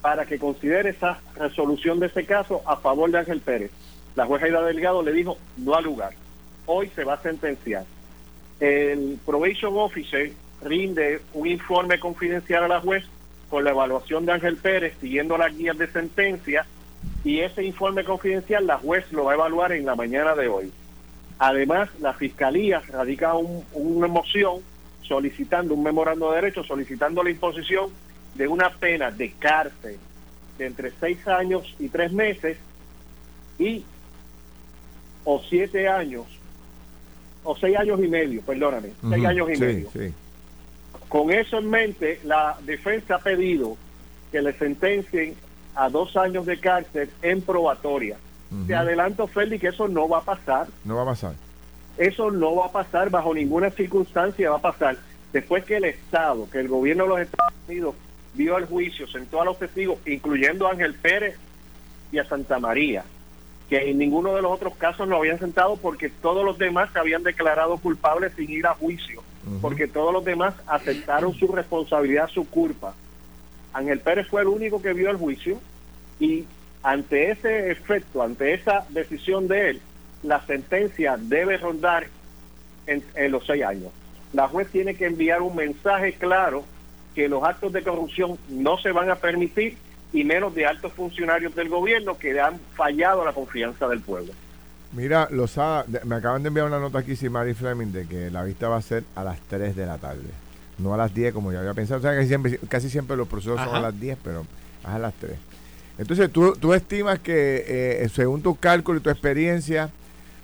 para 0.00 0.26
que 0.26 0.38
considere 0.38 0.90
esa 0.90 1.20
resolución 1.36 1.98
de 1.98 2.06
ese 2.06 2.24
caso 2.24 2.62
a 2.66 2.76
favor 2.76 3.10
de 3.10 3.18
Ángel 3.18 3.40
Pérez. 3.40 3.70
La 4.14 4.26
jueza 4.26 4.46
Aida 4.46 4.62
Delgado 4.62 5.02
le 5.02 5.12
dijo 5.12 5.38
no 5.56 5.74
al 5.74 5.84
lugar. 5.84 6.12
Hoy 6.66 6.88
se 6.94 7.04
va 7.04 7.14
a 7.14 7.22
sentenciar. 7.22 7.84
El 8.60 9.18
probation 9.24 9.72
officer 9.76 10.32
rinde 10.62 11.20
un 11.32 11.46
informe 11.46 11.98
confidencial 11.98 12.64
a 12.64 12.68
la 12.68 12.80
juez 12.80 13.04
con 13.48 13.64
la 13.64 13.70
evaluación 13.70 14.26
de 14.26 14.32
Ángel 14.32 14.56
Pérez 14.56 14.94
siguiendo 15.00 15.38
las 15.38 15.56
guías 15.56 15.78
de 15.78 15.86
sentencia 15.86 16.66
y 17.24 17.40
ese 17.40 17.64
informe 17.64 18.04
confidencial 18.04 18.66
la 18.66 18.78
juez 18.78 19.10
lo 19.12 19.24
va 19.24 19.32
a 19.32 19.34
evaluar 19.36 19.72
en 19.72 19.86
la 19.86 19.94
mañana 19.94 20.34
de 20.34 20.48
hoy. 20.48 20.72
Además, 21.38 21.88
la 22.00 22.14
Fiscalía 22.14 22.80
radica 22.88 23.34
una 23.34 24.08
moción 24.08 24.60
solicitando 25.02 25.74
un 25.74 25.82
memorando 25.82 26.30
de 26.30 26.36
derecho, 26.36 26.64
solicitando 26.64 27.22
la 27.22 27.30
imposición 27.30 27.90
de 28.34 28.48
una 28.48 28.70
pena 28.70 29.10
de 29.10 29.32
cárcel 29.32 29.98
de 30.58 30.66
entre 30.66 30.92
seis 31.00 31.26
años 31.26 31.74
y 31.78 31.88
tres 31.88 32.12
meses 32.12 32.58
y 33.58 33.84
o 35.24 35.40
siete 35.48 35.88
años 35.88 36.26
o 37.44 37.56
seis 37.56 37.76
años 37.76 38.00
y 38.02 38.08
medio, 38.08 38.42
perdóname, 38.42 38.90
seis 39.08 39.24
años 39.24 39.48
y 39.54 39.58
medio. 39.58 39.88
Con 41.08 41.30
eso 41.32 41.58
en 41.58 41.70
mente, 41.70 42.20
la 42.24 42.58
defensa 42.64 43.14
ha 43.14 43.18
pedido 43.18 43.76
que 44.30 44.42
le 44.42 44.52
sentencien 44.52 45.34
a 45.74 45.88
dos 45.88 46.16
años 46.16 46.44
de 46.44 46.58
cárcel 46.58 47.10
en 47.22 47.40
probatoria. 47.40 48.18
Te 48.66 48.74
adelanto, 48.74 49.26
Félix, 49.26 49.60
que 49.60 49.68
eso 49.68 49.88
no 49.88 50.08
va 50.08 50.18
a 50.18 50.22
pasar. 50.22 50.68
No 50.84 50.96
va 50.96 51.02
a 51.02 51.06
pasar. 51.06 51.34
Eso 51.98 52.30
no 52.30 52.56
va 52.56 52.66
a 52.66 52.72
pasar 52.72 53.10
bajo 53.10 53.34
ninguna 53.34 53.70
circunstancia, 53.70 54.50
va 54.50 54.56
a 54.56 54.62
pasar. 54.62 54.96
Después 55.32 55.64
que 55.64 55.76
el 55.76 55.84
Estado, 55.84 56.48
que 56.50 56.60
el 56.60 56.68
gobierno 56.68 57.04
de 57.04 57.08
los 57.10 57.20
Estados 57.20 57.52
Unidos 57.66 57.94
vio 58.34 58.56
el 58.56 58.66
juicio, 58.66 59.06
sentó 59.08 59.42
a 59.42 59.44
los 59.44 59.58
testigos, 59.58 59.98
incluyendo 60.06 60.66
a 60.66 60.72
Ángel 60.72 60.94
Pérez 60.94 61.36
y 62.10 62.18
a 62.18 62.24
Santa 62.24 62.58
María, 62.58 63.04
que 63.68 63.90
en 63.90 63.98
ninguno 63.98 64.34
de 64.34 64.42
los 64.42 64.52
otros 64.52 64.74
casos 64.76 65.08
lo 65.08 65.16
habían 65.16 65.38
sentado 65.38 65.76
porque 65.76 66.08
todos 66.08 66.44
los 66.44 66.56
demás 66.56 66.90
se 66.92 66.98
habían 66.98 67.22
declarado 67.22 67.76
culpables 67.76 68.32
sin 68.36 68.48
ir 68.50 68.66
a 68.66 68.74
juicio, 68.74 69.22
porque 69.60 69.86
todos 69.88 70.12
los 70.12 70.24
demás 70.24 70.54
aceptaron 70.66 71.34
su 71.34 71.48
responsabilidad, 71.48 72.28
su 72.28 72.48
culpa. 72.48 72.94
Ángel 73.74 74.00
Pérez 74.00 74.26
fue 74.28 74.42
el 74.42 74.48
único 74.48 74.80
que 74.80 74.94
vio 74.94 75.10
el 75.10 75.16
juicio 75.16 75.58
y 76.18 76.46
ante 76.82 77.30
ese 77.30 77.70
efecto, 77.70 78.22
ante 78.22 78.54
esa 78.54 78.84
decisión 78.90 79.48
de 79.48 79.70
él, 79.70 79.80
la 80.22 80.44
sentencia 80.46 81.16
debe 81.18 81.56
rondar 81.56 82.06
en, 82.86 83.02
los 83.30 83.46
seis 83.46 83.64
años. 83.64 83.92
La 84.32 84.48
juez 84.48 84.68
tiene 84.68 84.94
que 84.94 85.06
enviar 85.06 85.42
un 85.42 85.54
mensaje 85.56 86.14
claro 86.14 86.64
que 87.14 87.28
los 87.28 87.42
actos 87.42 87.72
de 87.72 87.82
corrupción 87.82 88.38
no 88.48 88.78
se 88.78 88.92
van 88.92 89.10
a 89.10 89.16
permitir 89.16 89.76
y 90.12 90.24
menos 90.24 90.54
de 90.54 90.66
altos 90.66 90.92
funcionarios 90.92 91.54
del 91.54 91.68
gobierno 91.68 92.16
que 92.16 92.38
han 92.40 92.58
fallado 92.74 93.24
la 93.24 93.32
confianza 93.32 93.88
del 93.88 94.00
pueblo. 94.00 94.32
Mira, 94.92 95.28
Lozada, 95.30 95.84
me 96.04 96.14
acaban 96.14 96.42
de 96.42 96.48
enviar 96.48 96.66
una 96.66 96.78
nota 96.78 97.00
aquí, 97.00 97.28
Mary 97.28 97.52
Fleming, 97.52 97.92
de 97.92 98.06
que 98.06 98.30
la 98.30 98.42
vista 98.42 98.68
va 98.68 98.76
a 98.76 98.82
ser 98.82 99.04
a 99.14 99.24
las 99.24 99.38
3 99.40 99.76
de 99.76 99.84
la 99.84 99.98
tarde, 99.98 100.30
no 100.78 100.94
a 100.94 100.96
las 100.96 101.12
10 101.12 101.34
como 101.34 101.52
yo 101.52 101.58
había 101.58 101.74
pensado. 101.74 101.98
O 101.98 102.02
sea, 102.02 102.14
casi 102.14 102.28
siempre, 102.28 102.58
casi 102.68 102.88
siempre 102.88 103.16
los 103.16 103.28
procesos 103.28 103.60
son 103.60 103.74
a 103.74 103.80
las 103.80 104.00
10, 104.00 104.16
pero 104.24 104.46
es 104.82 104.88
a 104.88 104.98
las 104.98 105.12
3. 105.14 105.47
Entonces, 105.98 106.30
¿tú, 106.30 106.54
tú 106.54 106.74
estimas 106.74 107.18
que, 107.18 107.64
eh, 107.66 108.08
según 108.08 108.42
tu 108.42 108.56
cálculo 108.56 108.98
y 108.98 109.02
tu 109.02 109.10
experiencia, 109.10 109.90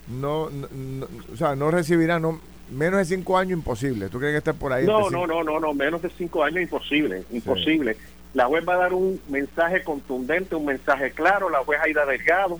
no, 0.07 0.49
no, 0.49 1.07
o 1.33 1.37
sea, 1.37 1.55
no 1.55 1.71
recibirá 1.71 2.19
no, 2.19 2.39
menos 2.71 2.99
de 2.99 3.05
cinco 3.05 3.37
años 3.37 3.53
imposible. 3.53 4.09
¿Tú 4.09 4.19
crees 4.19 4.33
que 4.33 4.37
está 4.37 4.53
por 4.53 4.73
ahí? 4.73 4.85
No, 4.85 5.09
no, 5.09 5.25
no, 5.25 5.43
no, 5.43 5.59
no, 5.59 5.73
menos 5.73 6.01
de 6.01 6.09
cinco 6.09 6.43
años 6.43 6.61
imposible, 6.61 7.23
imposible. 7.31 7.97
La 8.33 8.45
juez 8.45 8.67
va 8.67 8.73
a 8.73 8.77
dar 8.77 8.93
un 8.93 9.19
mensaje 9.29 9.83
contundente, 9.83 10.55
un 10.55 10.65
mensaje 10.65 11.11
claro. 11.11 11.49
La 11.49 11.59
juez 11.59 11.79
Aida 11.81 12.05
Delgado 12.05 12.59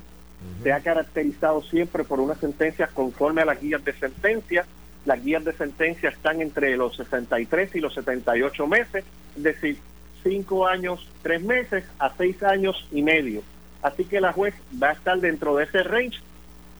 se 0.63 0.71
ha 0.71 0.79
caracterizado 0.79 1.61
siempre 1.63 2.03
por 2.03 2.19
unas 2.19 2.39
sentencias 2.39 2.89
conforme 2.91 3.41
a 3.41 3.45
las 3.45 3.59
guías 3.59 3.83
de 3.83 3.93
sentencia. 3.93 4.65
Las 5.05 5.23
guías 5.23 5.43
de 5.43 5.53
sentencia 5.53 6.09
están 6.09 6.41
entre 6.41 6.77
los 6.77 6.95
63 6.95 7.75
y 7.75 7.79
los 7.79 7.93
78 7.93 8.67
meses, 8.67 9.03
es 9.35 9.43
decir, 9.43 9.77
cinco 10.25 10.67
años, 10.67 11.07
tres 11.21 11.43
meses 11.43 11.85
a 11.99 12.11
seis 12.17 12.41
años 12.41 12.87
y 12.91 13.03
medio. 13.03 13.43
Así 13.83 14.03
que 14.05 14.19
la 14.19 14.33
juez 14.33 14.55
va 14.81 14.89
a 14.89 14.93
estar 14.93 15.19
dentro 15.19 15.55
de 15.55 15.65
ese 15.65 15.83
range 15.83 16.19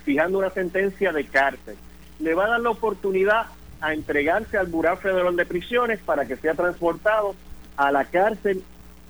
fijando 0.03 0.39
una 0.39 0.49
sentencia 0.49 1.12
de 1.12 1.25
cárcel. 1.25 1.75
Le 2.19 2.34
va 2.34 2.45
a 2.45 2.49
dar 2.49 2.62
la 2.62 2.71
oportunidad 2.71 3.45
a 3.81 3.93
entregarse 3.93 4.58
al 4.58 4.67
Bureau 4.67 4.97
Federal 4.97 5.36
de 5.36 5.45
Prisiones 5.45 5.99
para 5.99 6.25
que 6.25 6.36
sea 6.38 6.55
transportado 6.55 7.36
a 7.77 7.91
la 7.91 8.05
cárcel 8.05 8.63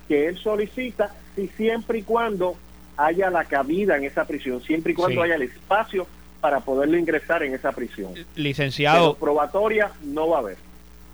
que 0.08 0.28
él 0.28 0.38
solicita, 0.38 1.14
si 1.34 1.48
siempre 1.48 1.98
y 1.98 2.02
cuando 2.02 2.56
haya 2.96 3.30
la 3.30 3.44
cabida 3.44 3.96
en 3.96 4.04
esa 4.04 4.26
prisión, 4.26 4.62
siempre 4.62 4.92
y 4.92 4.94
cuando 4.94 5.22
haya 5.22 5.36
el 5.36 5.42
espacio 5.42 6.06
para 6.40 6.60
poderlo 6.60 6.98
ingresar 6.98 7.42
en 7.42 7.54
esa 7.54 7.72
prisión. 7.72 8.12
Licenciado. 8.34 9.14
probatoria 9.14 9.90
no 10.04 10.28
va 10.28 10.36
a 10.36 10.40
haber. 10.40 10.65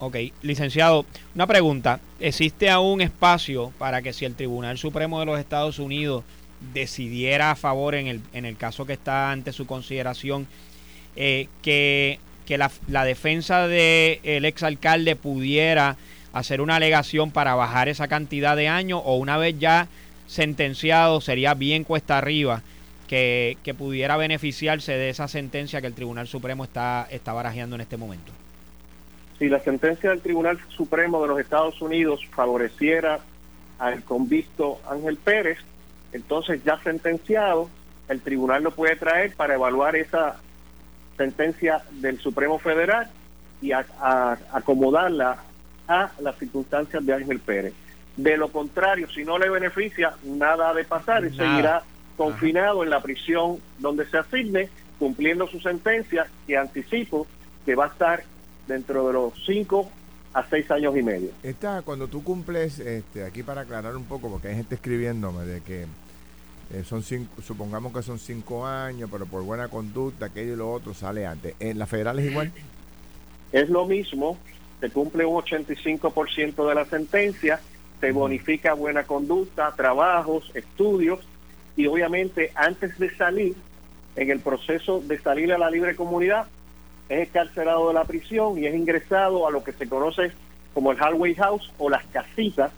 Ok, 0.05 0.17
licenciado, 0.43 1.07
una 1.33 1.47
pregunta. 1.47 2.01
¿Existe 2.19 2.69
aún 2.69 3.01
espacio 3.01 3.73
para 3.79 4.03
que 4.03 4.13
si 4.13 4.25
el 4.25 4.35
Tribunal 4.35 4.77
Supremo 4.77 5.21
de 5.21 5.27
los 5.27 5.39
Estados 5.39 5.79
Unidos 5.79 6.25
decidiera 6.75 7.53
a 7.53 7.55
favor 7.55 7.95
en 7.95 8.09
el, 8.09 8.21
en 8.33 8.45
el 8.45 8.57
caso 8.57 8.85
que 8.85 8.95
está 8.95 9.31
ante 9.31 9.53
su 9.53 9.65
consideración, 9.65 10.49
eh, 11.15 11.47
que, 11.63 12.19
que 12.47 12.59
la, 12.59 12.73
la, 12.89 13.05
defensa 13.05 13.69
del 13.69 14.45
ex 14.45 14.57
exalcalde 14.57 15.15
pudiera 15.15 15.97
hacer 16.33 16.63
una 16.63 16.77
alegación 16.77 17.31
para 17.31 17.55
bajar 17.55 17.89
esa 17.89 18.09
cantidad 18.09 18.57
de 18.57 18.67
años 18.67 19.01
o 19.05 19.19
una 19.19 19.37
vez 19.37 19.57
ya 19.61 19.87
sentenciado 20.27 21.21
sería 21.21 21.55
bien 21.55 21.85
cuesta 21.85 22.19
arriba 22.19 22.65
que, 23.07 23.57
que 23.63 23.73
pudiera 23.73 24.17
beneficiarse 24.17 24.95
de 24.95 25.11
esa 25.11 25.29
sentencia 25.29 25.81
que 25.81 25.87
el 25.87 25.95
Tribunal 25.95 26.27
Supremo 26.27 26.65
está, 26.65 27.07
está 27.09 27.33
barajeando 27.33 27.77
en 27.77 27.83
este 27.83 27.97
momento? 27.97 28.33
Si 29.39 29.49
la 29.49 29.61
sentencia 29.61 30.11
del 30.11 30.21
Tribunal 30.21 30.59
Supremo 30.69 31.21
de 31.23 31.29
los 31.29 31.41
Estados 31.41 31.81
Unidos 31.81 32.21
favoreciera 32.31 33.21
al 33.79 34.03
convicto 34.05 34.81
Ángel 34.89 35.17
Pérez, 35.17 35.59
entonces 36.13 36.63
ya 36.65 36.79
sentenciado, 36.83 37.69
el 38.09 38.21
tribunal 38.21 38.63
lo 38.63 38.71
puede 38.71 38.97
traer 38.97 39.35
para 39.35 39.55
evaluar 39.55 39.97
esa 39.97 40.37
sentencia 41.17 41.83
del 41.93 42.19
Supremo 42.19 42.59
Federal 42.59 43.11
y 43.61 43.73
acomodarla 43.73 45.39
a 45.89 46.11
las 46.21 46.37
circunstancias 46.37 47.05
de 47.05 47.13
Ángel 47.15 47.41
Pérez. 47.41 47.75
De 48.17 48.37
lo 48.37 48.49
contrario, 48.49 49.09
si 49.11 49.25
no 49.25 49.39
le 49.39 49.49
beneficia, 49.49 50.15
nada 50.25 50.71
ha 50.71 50.75
de 50.75 50.85
pasar 50.85 51.25
y 51.25 51.31
seguirá 51.31 51.83
confinado 52.17 52.83
en 52.85 52.91
la 52.91 53.01
prisión 53.01 53.59
donde 53.79 54.07
se 54.07 54.19
asigne, 54.19 54.69
cumpliendo 54.99 55.47
su 55.49 55.61
sentencia, 55.61 56.27
que 56.47 56.57
anticipo 56.57 57.27
que 57.65 57.75
va 57.75 57.87
a 57.87 57.89
estar 57.89 58.23
dentro 58.67 59.07
de 59.07 59.13
los 59.13 59.33
cinco 59.45 59.91
a 60.35 60.49
seis 60.49 60.71
años 60.71 60.97
y 60.97 61.03
medio. 61.03 61.31
Esta, 61.43 61.83
cuando 61.83 62.09
tú 62.09 62.25
cumples, 62.25 62.79
este, 62.79 63.25
aquí 63.25 63.43
para 63.43 63.63
aclarar 63.63 63.97
un 63.97 64.05
poco, 64.05 64.31
porque 64.31 64.49
hay 64.49 64.57
gente 64.57 64.75
escribiéndome 64.75 65.45
de 65.45 65.61
que 65.61 65.83
eh, 66.73 66.85
son 66.85 67.03
cinco, 67.03 67.43
supongamos 67.43 67.93
que 67.93 68.03
son 68.03 68.19
cinco 68.19 68.67
años, 68.67 69.11
pero 69.13 69.27
por 69.27 69.43
buena 69.43 69.69
conducta, 69.69 70.27
aquello 70.27 70.55
y 70.55 70.57
lo 70.57 70.73
otro 70.73 70.95
sale 70.95 71.27
antes. 71.27 71.55
¿En 71.61 71.79
la 71.79 71.87
federal 71.87 72.19
es 72.19 72.31
igual? 72.31 72.53
Es 73.53 73.69
lo 73.69 73.87
mismo, 73.87 74.39
se 74.81 74.89
cumple 74.91 75.27
un 75.27 75.37
85% 75.43 76.67
de 76.67 76.75
la 76.75 76.87
sentencia, 76.87 77.61
se 78.01 78.13
bonifica 78.13 78.73
buena 78.73 79.05
conducta, 79.05 79.73
trabajos, 79.77 80.51
estudios, 80.55 81.21
y 81.77 81.87
obviamente 81.87 82.53
antes 82.55 82.99
de 82.99 83.15
salir, 83.17 83.55
en 84.17 84.31
el 84.31 84.41
proceso 84.41 85.01
de 85.01 85.19
salir 85.19 85.53
a 85.53 85.59
la 85.59 85.71
libre 85.71 85.95
comunidad, 85.95 86.47
es 87.09 87.29
encarcelado 87.29 87.89
de 87.89 87.95
la 87.95 88.05
prisión 88.05 88.59
y 88.59 88.67
es 88.67 88.75
ingresado 88.75 89.47
a 89.47 89.51
lo 89.51 89.63
que 89.63 89.73
se 89.73 89.89
conoce 89.89 90.33
como 90.75 90.93
el 90.93 91.03
halfway 91.03 91.35
house 91.35 91.73
o 91.79 91.91
las 91.91 92.05
casitas, 92.07 92.73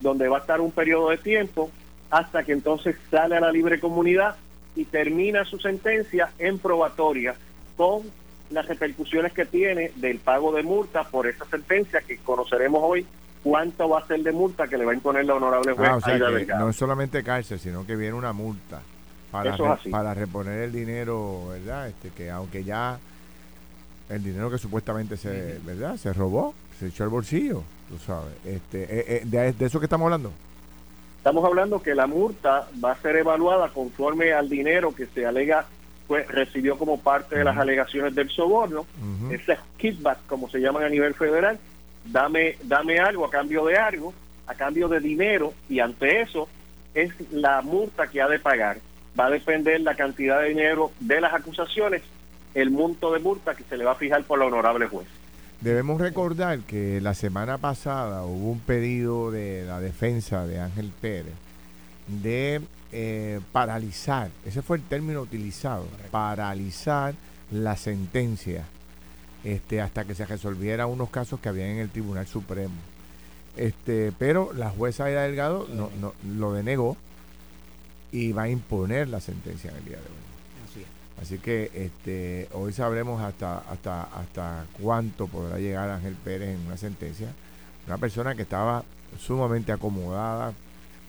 donde 0.00 0.28
va 0.28 0.38
a 0.38 0.40
estar 0.40 0.60
un 0.60 0.70
periodo 0.70 1.10
de 1.10 1.18
tiempo 1.18 1.70
hasta 2.10 2.44
que 2.44 2.52
entonces 2.52 2.96
sale 3.10 3.36
a 3.36 3.40
la 3.40 3.52
libre 3.52 3.80
comunidad 3.80 4.36
y 4.76 4.84
termina 4.84 5.44
su 5.44 5.58
sentencia 5.58 6.30
en 6.38 6.58
probatoria 6.58 7.34
con 7.76 8.02
las 8.50 8.66
repercusiones 8.66 9.32
que 9.32 9.46
tiene 9.46 9.92
del 9.96 10.18
pago 10.18 10.52
de 10.52 10.62
multa 10.62 11.04
por 11.04 11.26
esa 11.26 11.44
sentencia 11.46 12.00
que 12.00 12.18
conoceremos 12.18 12.80
hoy 12.82 13.06
cuánto 13.42 13.88
va 13.88 14.00
a 14.00 14.06
ser 14.06 14.22
de 14.22 14.32
multa 14.32 14.68
que 14.68 14.76
le 14.76 14.84
va 14.84 14.92
a 14.92 14.94
imponer 14.94 15.24
la 15.24 15.34
honorable 15.34 15.72
juez. 15.72 15.90
Ah, 15.90 16.58
no 16.58 16.70
es 16.70 16.76
solamente 16.76 17.22
cárcel, 17.22 17.58
sino 17.58 17.86
que 17.86 17.96
viene 17.96 18.14
una 18.14 18.32
multa 18.32 18.82
para, 19.30 19.56
para 19.90 20.14
reponer 20.14 20.60
el 20.60 20.72
dinero, 20.72 21.48
¿verdad? 21.48 21.88
Este 21.88 22.10
que 22.10 22.30
aunque 22.30 22.64
ya 22.64 22.98
el 24.10 24.22
dinero 24.22 24.50
que 24.50 24.58
supuestamente 24.58 25.16
se, 25.16 25.58
¿verdad? 25.64 25.96
Se 25.96 26.12
robó, 26.12 26.54
se 26.78 26.88
echó 26.88 27.04
el 27.04 27.10
bolsillo, 27.10 27.62
tú 27.88 27.98
sabes. 27.98 28.34
Este, 28.44 28.82
eh, 28.82 29.04
eh, 29.08 29.22
de, 29.24 29.52
de, 29.52 29.66
eso 29.66 29.78
que 29.78 29.86
estamos 29.86 30.04
hablando? 30.06 30.32
Estamos 31.16 31.44
hablando 31.44 31.80
que 31.82 31.94
la 31.94 32.06
multa 32.06 32.68
va 32.82 32.92
a 32.92 32.96
ser 32.96 33.16
evaluada 33.16 33.68
conforme 33.68 34.32
al 34.32 34.48
dinero 34.48 34.94
que 34.94 35.06
se 35.06 35.26
alega 35.26 35.66
pues 36.10 36.26
recibió 36.26 36.76
como 36.76 36.98
parte 36.98 37.38
de 37.38 37.44
las 37.44 37.56
alegaciones 37.56 38.12
del 38.16 38.28
soborno, 38.30 38.84
ese 39.30 39.56
kickback, 39.78 40.26
como 40.26 40.50
se 40.50 40.58
llaman 40.58 40.82
a 40.82 40.88
nivel 40.88 41.14
federal, 41.14 41.56
dame, 42.04 42.56
dame 42.64 42.98
algo 42.98 43.26
a 43.26 43.30
cambio 43.30 43.64
de 43.64 43.76
algo, 43.76 44.12
a 44.48 44.56
cambio 44.56 44.88
de 44.88 44.98
dinero, 44.98 45.54
y 45.68 45.78
ante 45.78 46.20
eso 46.20 46.48
es 46.94 47.12
la 47.30 47.62
multa 47.62 48.08
que 48.08 48.20
ha 48.20 48.26
de 48.26 48.40
pagar. 48.40 48.78
Va 49.16 49.26
a 49.26 49.30
depender 49.30 49.80
la 49.82 49.94
cantidad 49.94 50.40
de 50.40 50.48
dinero 50.48 50.90
de 50.98 51.20
las 51.20 51.32
acusaciones, 51.32 52.02
el 52.54 52.70
monto 52.70 53.12
de 53.12 53.20
multa 53.20 53.54
que 53.54 53.64
se 53.64 53.76
le 53.76 53.84
va 53.84 53.92
a 53.92 53.96
fijar 53.96 54.24
por 54.24 54.38
la 54.38 54.46
honorable 54.46 54.86
juez. 54.86 55.06
Debemos 55.60 56.00
recordar 56.00 56.60
que 56.60 57.00
la 57.00 57.14
semana 57.14 57.58
pasada 57.58 58.24
hubo 58.24 58.50
un 58.50 58.60
pedido 58.60 59.30
de 59.30 59.64
la 59.66 59.78
defensa 59.80 60.46
de 60.46 60.58
Ángel 60.58 60.90
Pérez 61.00 61.34
de 62.22 62.62
eh, 62.92 63.40
paralizar, 63.52 64.30
ese 64.44 64.62
fue 64.62 64.78
el 64.78 64.82
término 64.82 65.20
utilizado, 65.20 65.86
paralizar 66.10 67.14
la 67.52 67.76
sentencia 67.76 68.64
este, 69.44 69.80
hasta 69.80 70.04
que 70.04 70.14
se 70.14 70.26
resolviera 70.26 70.86
unos 70.86 71.10
casos 71.10 71.40
que 71.40 71.48
había 71.48 71.70
en 71.70 71.78
el 71.78 71.90
Tribunal 71.90 72.26
Supremo. 72.26 72.74
Este, 73.56 74.12
pero 74.18 74.52
la 74.54 74.70
jueza 74.70 75.04
Aida 75.04 75.22
Delgado 75.22 75.66
no, 75.72 75.90
no, 76.00 76.14
lo 76.36 76.52
denegó 76.52 76.96
y 78.12 78.32
va 78.32 78.42
a 78.42 78.48
imponer 78.48 79.08
la 79.08 79.20
sentencia 79.20 79.70
en 79.70 79.76
el 79.76 79.84
día 79.84 79.96
de 79.96 80.02
hoy. 80.02 80.29
Así, 81.20 81.38
que 81.38 81.70
este, 81.74 82.48
hoy 82.52 82.72
sabremos 82.72 83.20
hasta, 83.20 83.58
hasta, 83.58 84.04
hasta 84.04 84.66
cuánto 84.80 85.26
podrá 85.26 85.58
llegar 85.58 85.90
Ángel 85.90 86.14
Pérez 86.14 86.56
en 86.58 86.66
una 86.66 86.76
sentencia. 86.76 87.28
Una 87.86 87.98
persona 87.98 88.34
que 88.34 88.42
estaba 88.42 88.84
sumamente 89.18 89.72
acomodada, 89.72 90.54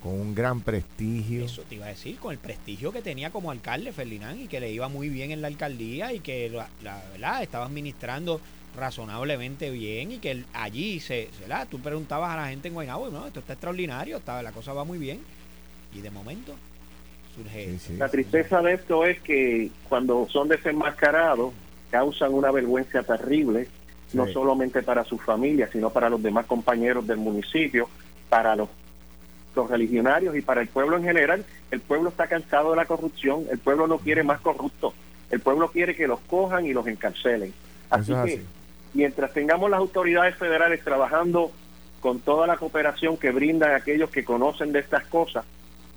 con 0.02 0.14
un 0.14 0.34
gran 0.34 0.62
prestigio. 0.62 1.46
Eso 1.46 1.62
te 1.64 1.76
iba 1.76 1.86
a 1.86 1.90
decir, 1.90 2.18
con 2.18 2.32
el 2.32 2.40
prestigio 2.40 2.92
que 2.92 3.02
tenía 3.02 3.30
como 3.30 3.52
alcalde 3.52 3.94
Ferdinand 3.94 4.42
y 4.42 4.48
que 4.48 4.60
le 4.60 4.72
iba 4.72 4.88
muy 4.88 5.10
bien 5.10 5.32
en 5.32 5.42
la 5.42 5.48
alcaldía 5.48 6.12
y 6.12 6.20
que 6.20 6.50
la, 6.50 7.04
verdad 7.12 7.44
estaba 7.44 7.66
administrando 7.66 8.42
razonablemente 8.76 9.70
bien 9.70 10.14
y 10.14 10.18
que 10.18 10.44
allí 10.54 11.00
se, 11.00 11.30
¿verdad? 11.42 11.68
tú 11.70 11.80
preguntabas 11.80 12.32
a 12.32 12.38
la 12.38 12.48
gente 12.48 12.70
en 12.70 12.74
Guaynabo, 12.74 13.10
no, 13.10 13.28
esto 13.28 13.42
está 13.42 13.54
extraordinario, 13.54 14.18
está, 14.18 14.42
la 14.42 14.52
cosa 14.52 14.74
va 14.74 14.84
muy 14.84 14.98
bien 14.98 15.20
y 15.94 16.02
de 16.02 16.10
momento 16.10 16.56
surge 17.36 17.78
La 17.98 18.10
tristeza 18.10 18.62
de 18.62 18.74
esto 18.74 19.06
es 19.06 19.20
que 19.22 19.72
cuando 19.90 20.28
son 20.30 20.48
desenmascarados 20.48 21.54
causan 21.90 22.34
una 22.34 22.52
vergüenza 22.52 23.04
terrible, 23.04 23.68
no 24.14 24.28
solamente 24.28 24.84
para 24.84 25.04
su 25.06 25.18
familia, 25.18 25.70
sino 25.72 25.90
para 25.90 26.10
los 26.10 26.22
demás 26.22 26.46
compañeros 26.46 27.08
del 27.08 27.18
municipio, 27.18 27.90
para 28.30 28.56
los 28.56 28.70
los 29.56 29.70
religionarios 29.70 30.36
y 30.36 30.42
para 30.42 30.62
el 30.62 30.68
pueblo 30.68 30.98
en 30.98 31.04
general, 31.04 31.46
el 31.72 31.82
pueblo 31.82 32.10
está 32.10 32.28
cansado 32.28 32.72
de 32.72 32.78
la 32.78 32.86
corrupción, 32.86 33.46
el 33.52 33.60
pueblo 33.60 33.88
no 33.88 33.98
quiere 33.98 34.24
más 34.24 34.40
corruptos, 34.40 34.94
el 35.30 35.40
pueblo 35.40 35.70
quiere 35.70 35.96
que 35.96 36.08
los 36.08 36.20
cojan 36.22 36.66
y 36.66 36.74
los 36.74 36.88
encarcelen. 36.88 37.54
Así 37.90 38.14
que 38.26 38.42
mientras 38.94 39.34
tengamos 39.34 39.70
las 39.70 39.80
autoridades 39.80 40.36
federales 40.36 40.84
trabajando 40.84 41.52
con 42.00 42.20
toda 42.20 42.48
la 42.48 42.58
cooperación 42.58 43.18
que 43.18 43.32
brindan 43.32 43.74
aquellos 43.74 44.10
que 44.10 44.24
conocen 44.24 44.72
de 44.72 44.80
estas 44.80 45.06
cosas, 45.06 45.46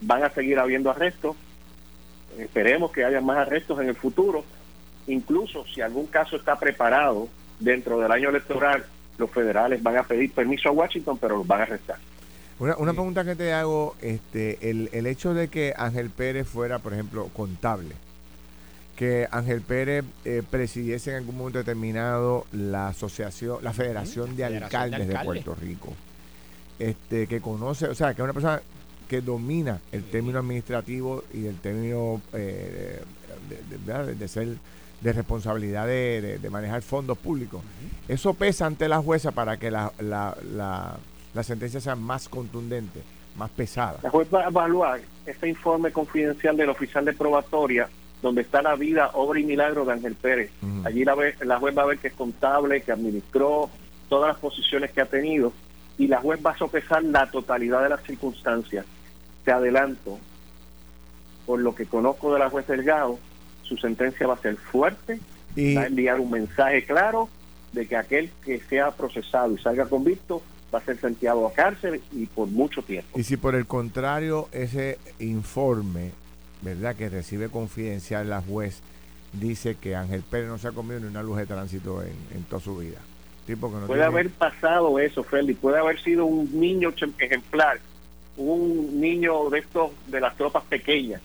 van 0.00 0.22
a 0.22 0.30
seguir 0.30 0.58
habiendo 0.58 0.90
arrestos. 0.90 1.36
Esperemos 2.38 2.90
que 2.90 3.04
haya 3.04 3.20
más 3.20 3.38
arrestos 3.38 3.80
en 3.80 3.88
el 3.88 3.94
futuro. 3.94 4.44
Incluso 5.06 5.64
si 5.66 5.80
algún 5.80 6.06
caso 6.06 6.36
está 6.36 6.58
preparado 6.58 7.28
dentro 7.60 7.98
del 8.00 8.10
año 8.10 8.30
electoral, 8.30 8.84
los 9.18 9.30
federales 9.30 9.82
van 9.82 9.96
a 9.96 10.02
pedir 10.02 10.32
permiso 10.32 10.68
a 10.68 10.72
Washington, 10.72 11.18
pero 11.18 11.36
los 11.38 11.46
van 11.46 11.60
a 11.60 11.62
arrestar. 11.64 11.98
Una, 12.58 12.76
una 12.76 12.92
pregunta 12.92 13.24
que 13.24 13.34
te 13.34 13.52
hago, 13.52 13.96
este, 14.00 14.70
el, 14.70 14.88
el 14.92 15.06
hecho 15.06 15.34
de 15.34 15.48
que 15.48 15.74
Ángel 15.76 16.10
Pérez 16.10 16.46
fuera, 16.46 16.78
por 16.78 16.92
ejemplo, 16.92 17.28
contable, 17.34 17.94
que 18.94 19.26
Ángel 19.30 19.60
Pérez 19.60 20.04
eh, 20.24 20.42
presidiese 20.48 21.10
en 21.10 21.16
algún 21.16 21.36
momento 21.36 21.58
determinado 21.58 22.46
la 22.52 22.88
asociación, 22.88 23.58
la 23.62 23.72
Federación, 23.72 24.36
de, 24.36 24.44
Alcaldes 24.44 25.08
de, 25.08 25.18
Puerto 25.18 25.54
Rico, 25.54 25.92
este, 26.78 27.26
que 27.26 27.40
conoce, 27.40 27.86
o 27.86 27.94
sea, 27.94 28.14
que 28.14 28.22
es 28.22 28.24
una 28.24 28.32
persona 28.32 28.62
que 29.08 29.20
domina 29.20 29.80
el 29.92 30.04
término 30.04 30.38
administrativo 30.38 31.24
y 31.32 31.46
el 31.46 31.56
término 31.58 32.20
eh, 32.32 33.02
de, 33.86 34.14
de, 34.14 34.28
ser 34.28 34.48
de 35.00 35.12
responsabilidad 35.12 35.86
de, 35.86 36.38
manejar 36.50 36.82
fondos 36.82 37.18
públicos. 37.18 37.62
Eso 38.08 38.34
pesa 38.34 38.66
ante 38.66 38.88
la 38.88 39.00
jueza 39.00 39.32
para 39.32 39.56
que 39.56 39.70
la, 39.70 39.92
la, 39.98 40.36
la 40.54 40.98
la 41.34 41.42
sentencia 41.42 41.80
sea 41.80 41.96
más 41.96 42.28
contundente, 42.28 43.02
más 43.36 43.50
pesada. 43.50 43.98
La 44.02 44.10
juez 44.10 44.28
va 44.32 44.44
a 44.44 44.48
evaluar 44.48 45.00
este 45.26 45.48
informe 45.48 45.90
confidencial 45.90 46.56
del 46.56 46.70
oficial 46.70 47.04
de 47.04 47.12
probatoria 47.12 47.88
donde 48.22 48.40
está 48.40 48.62
la 48.62 48.74
vida, 48.74 49.10
obra 49.12 49.38
y 49.38 49.44
milagro 49.44 49.84
de 49.84 49.92
Ángel 49.92 50.14
Pérez. 50.14 50.50
Allí 50.84 51.04
la, 51.04 51.14
la 51.44 51.58
juez 51.58 51.76
va 51.76 51.82
a 51.82 51.86
ver 51.86 51.98
que 51.98 52.08
es 52.08 52.14
contable, 52.14 52.80
que 52.80 52.90
administró 52.90 53.68
todas 54.08 54.28
las 54.28 54.38
posiciones 54.38 54.92
que 54.92 55.02
ha 55.02 55.06
tenido 55.06 55.52
y 55.98 56.06
la 56.06 56.20
juez 56.20 56.40
va 56.44 56.52
a 56.52 56.56
sopesar 56.56 57.04
la 57.04 57.30
totalidad 57.30 57.82
de 57.82 57.90
las 57.90 58.02
circunstancias. 58.02 58.86
Te 59.44 59.52
adelanto, 59.52 60.18
por 61.46 61.60
lo 61.60 61.74
que 61.74 61.86
conozco 61.86 62.32
de 62.32 62.38
la 62.38 62.50
juez 62.50 62.66
Delgado, 62.66 63.18
su 63.62 63.76
sentencia 63.76 64.26
va 64.26 64.34
a 64.34 64.38
ser 64.38 64.56
fuerte, 64.56 65.20
y... 65.56 65.74
va 65.74 65.82
a 65.82 65.86
enviar 65.86 66.20
un 66.20 66.30
mensaje 66.30 66.84
claro 66.84 67.28
de 67.72 67.86
que 67.86 67.96
aquel 67.96 68.30
que 68.44 68.60
sea 68.60 68.92
procesado 68.92 69.52
y 69.54 69.58
salga 69.58 69.86
convicto 69.86 70.42
va 70.74 70.78
a 70.78 70.82
ser 70.82 70.98
sentado 70.98 71.46
a 71.46 71.52
cárcel 71.52 72.00
y 72.12 72.26
por 72.26 72.48
mucho 72.48 72.82
tiempo. 72.82 73.18
Y 73.18 73.22
si 73.22 73.36
por 73.36 73.54
el 73.54 73.66
contrario 73.66 74.48
ese 74.52 74.98
informe, 75.18 76.12
¿verdad?, 76.62 76.96
que 76.96 77.08
recibe 77.08 77.48
confidencial 77.48 78.28
la 78.28 78.40
juez, 78.40 78.80
dice 79.32 79.76
que 79.76 79.96
Ángel 79.96 80.22
Pérez 80.22 80.48
no 80.48 80.58
se 80.58 80.68
ha 80.68 80.72
comido 80.72 81.00
ni 81.00 81.06
una 81.06 81.22
luz 81.22 81.38
de 81.38 81.46
tránsito 81.46 82.02
en, 82.02 82.44
toda 82.44 82.60
su 82.60 82.76
vida. 82.76 82.98
Tipo 83.46 83.70
que 83.70 83.78
no 83.78 83.86
puede 83.86 84.04
haber 84.04 84.30
pasado 84.30 84.98
eso, 84.98 85.22
Freddy, 85.22 85.54
puede 85.54 85.78
haber 85.78 86.00
sido 86.02 86.24
un 86.24 86.48
niño 86.58 86.92
ejemplar, 87.18 87.78
un 88.36 89.00
niño 89.00 89.48
de 89.50 89.60
estos, 89.60 89.90
de 90.06 90.20
las 90.20 90.36
tropas 90.36 90.64
pequeñas, 90.64 91.20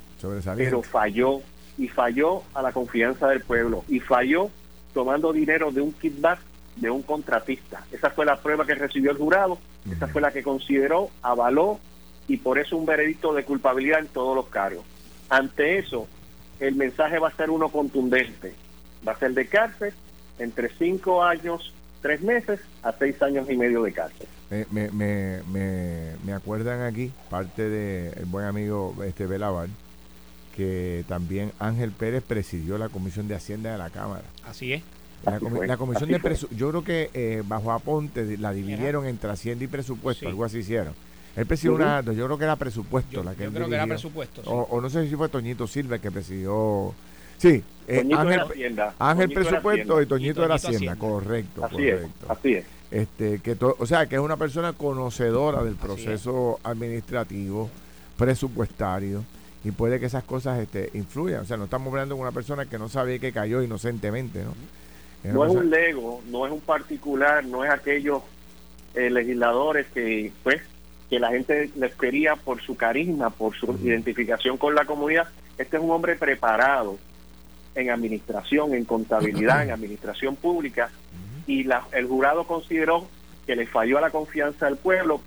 pero 0.55 0.81
falló, 0.83 1.41
y 1.77 1.87
falló 1.87 2.43
a 2.53 2.61
la 2.61 2.71
confianza 2.71 3.27
del 3.27 3.41
pueblo, 3.41 3.83
y 3.87 3.99
falló 3.99 4.49
tomando 4.93 5.31
dinero 5.31 5.71
de 5.71 5.81
un 5.81 5.93
kickback 5.93 6.39
de 6.75 6.89
un 6.89 7.01
contratista. 7.01 7.83
Esa 7.91 8.09
fue 8.09 8.25
la 8.25 8.37
prueba 8.37 8.65
que 8.65 8.75
recibió 8.75 9.11
el 9.11 9.17
jurado, 9.17 9.57
esa 9.89 10.07
fue 10.07 10.21
la 10.21 10.31
que 10.31 10.43
consideró, 10.43 11.09
avaló 11.21 11.79
y 12.27 12.37
por 12.37 12.59
eso 12.59 12.77
un 12.77 12.85
veredicto 12.85 13.33
de 13.33 13.43
culpabilidad 13.43 13.99
en 13.99 14.07
todos 14.07 14.35
los 14.35 14.47
cargos. 14.47 14.83
Ante 15.29 15.79
eso, 15.79 16.07
el 16.59 16.75
mensaje 16.75 17.19
va 17.19 17.29
a 17.29 17.35
ser 17.35 17.49
uno 17.49 17.69
contundente. 17.69 18.53
Va 19.07 19.13
a 19.13 19.17
ser 19.17 19.33
de 19.33 19.47
cárcel 19.47 19.93
entre 20.37 20.69
cinco 20.69 21.23
años, 21.23 21.73
tres 22.01 22.21
meses 22.21 22.59
a 22.83 22.91
seis 22.93 23.21
años 23.21 23.49
y 23.49 23.57
medio 23.57 23.83
de 23.83 23.91
cárcel. 23.91 24.27
Me, 24.49 24.89
me, 24.91 25.41
me, 25.51 26.11
me 26.25 26.33
acuerdan 26.33 26.81
aquí, 26.81 27.11
parte 27.29 27.69
del 27.69 28.25
buen 28.25 28.45
amigo 28.45 28.95
este 29.05 29.27
Belavar, 29.27 29.69
que 30.55 31.05
también 31.07 31.51
Ángel 31.59 31.91
Pérez 31.91 32.23
presidió 32.23 32.77
la 32.77 32.89
Comisión 32.89 33.27
de 33.27 33.35
Hacienda 33.35 33.71
de 33.71 33.77
la 33.77 33.89
Cámara. 33.89 34.23
Así 34.45 34.73
es. 34.73 34.83
La, 35.25 35.77
comisión 35.77 36.09
de 36.09 36.19
presupuesto, 36.19 36.55
yo 36.55 36.69
creo 36.69 36.83
que 36.83 37.09
eh, 37.13 37.43
bajo 37.45 37.73
Aponte 37.73 38.37
la 38.37 38.53
dividieron 38.53 39.05
entre 39.05 39.29
Hacienda 39.29 39.65
y 39.65 39.67
Presupuesto, 39.67 40.27
algo 40.27 40.45
así 40.45 40.59
hicieron. 40.59 40.93
Él 41.35 41.45
presidió 41.45 41.75
una, 41.75 42.01
yo 42.01 42.25
creo 42.25 42.37
que 42.37 42.43
era 42.45 42.55
presupuesto 42.55 43.23
la 43.23 43.35
que 43.35 43.43
Yo 43.43 43.51
creo 43.51 43.69
que 43.69 43.75
era 43.75 43.85
presupuesto. 43.85 44.41
O, 44.45 44.81
no 44.81 44.89
sé 44.89 45.07
si 45.07 45.15
fue 45.15 45.29
Toñito 45.29 45.67
Silva 45.67 45.99
que 45.99 46.09
presidió. 46.09 46.93
Sí, 47.37 47.63
eh, 47.89 48.05
Ángel, 48.99 49.31
Presupuesto 49.33 50.01
y 50.01 50.05
Toñito, 50.05 50.41
de 50.41 50.47
la 50.47 50.55
Hacienda, 50.55 50.95
correcto, 50.95 51.65
así 51.65 51.75
correcto. 51.75 52.25
Es, 52.25 52.29
así 52.29 52.53
es. 52.53 52.65
Este, 52.91 53.39
que 53.39 53.57
o 53.59 53.85
sea, 53.85 54.05
que 54.07 54.15
es 54.15 54.21
una 54.21 54.37
persona 54.37 54.73
conocedora 54.73 55.63
del 55.63 55.75
proceso 55.75 56.59
administrativo, 56.63 57.69
presupuestario 58.17 59.23
y 59.63 59.71
puede 59.71 59.99
que 59.99 60.05
esas 60.05 60.23
cosas 60.23 60.59
este, 60.59 60.89
influyan. 60.93 61.41
O 61.41 61.45
sea, 61.45 61.57
no 61.57 61.65
estamos 61.65 61.91
hablando 61.91 62.15
de 62.15 62.21
una 62.21 62.31
persona 62.31 62.65
que 62.65 62.77
no 62.77 62.89
sabía 62.89 63.19
que 63.19 63.31
cayó 63.31 63.61
inocentemente, 63.61 64.43
¿no? 64.43 64.53
No 65.23 65.45
es 65.45 65.51
un 65.51 65.69
lego, 65.69 66.21
no 66.29 66.45
es 66.45 66.51
un 66.51 66.61
particular, 66.61 67.43
no 67.43 67.65
es 67.65 67.71
aquellos 67.71 68.21
eh, 68.95 69.09
legisladores 69.09 69.87
que, 69.87 70.31
pues, 70.43 70.61
que 71.09 71.19
la 71.19 71.29
gente 71.29 71.71
les 71.75 71.93
quería 71.95 72.35
por 72.37 72.61
su 72.61 72.77
carisma, 72.77 73.29
por 73.29 73.53
su 73.55 73.77
identificación 73.83 74.57
con 74.57 74.75
la 74.75 74.85
comunidad. 74.85 75.27
Este 75.57 75.75
es 75.75 75.83
un 75.83 75.91
hombre 75.91 76.15
preparado 76.15 76.97
en 77.75 77.89
administración, 77.89 78.73
en 78.73 78.85
contabilidad, 78.85 79.63
en 79.63 79.71
administración 79.71 80.35
pública, 80.35 80.89
y 81.47 81.63
la, 81.63 81.87
el 81.91 82.07
jurado 82.07 82.45
consideró 82.45 83.07
que 83.45 83.55
le 83.55 83.65
falló 83.65 83.97
a 83.97 84.01
la 84.01 84.11
confianza 84.11 84.67
del 84.67 84.77
pueblo, 84.77 85.21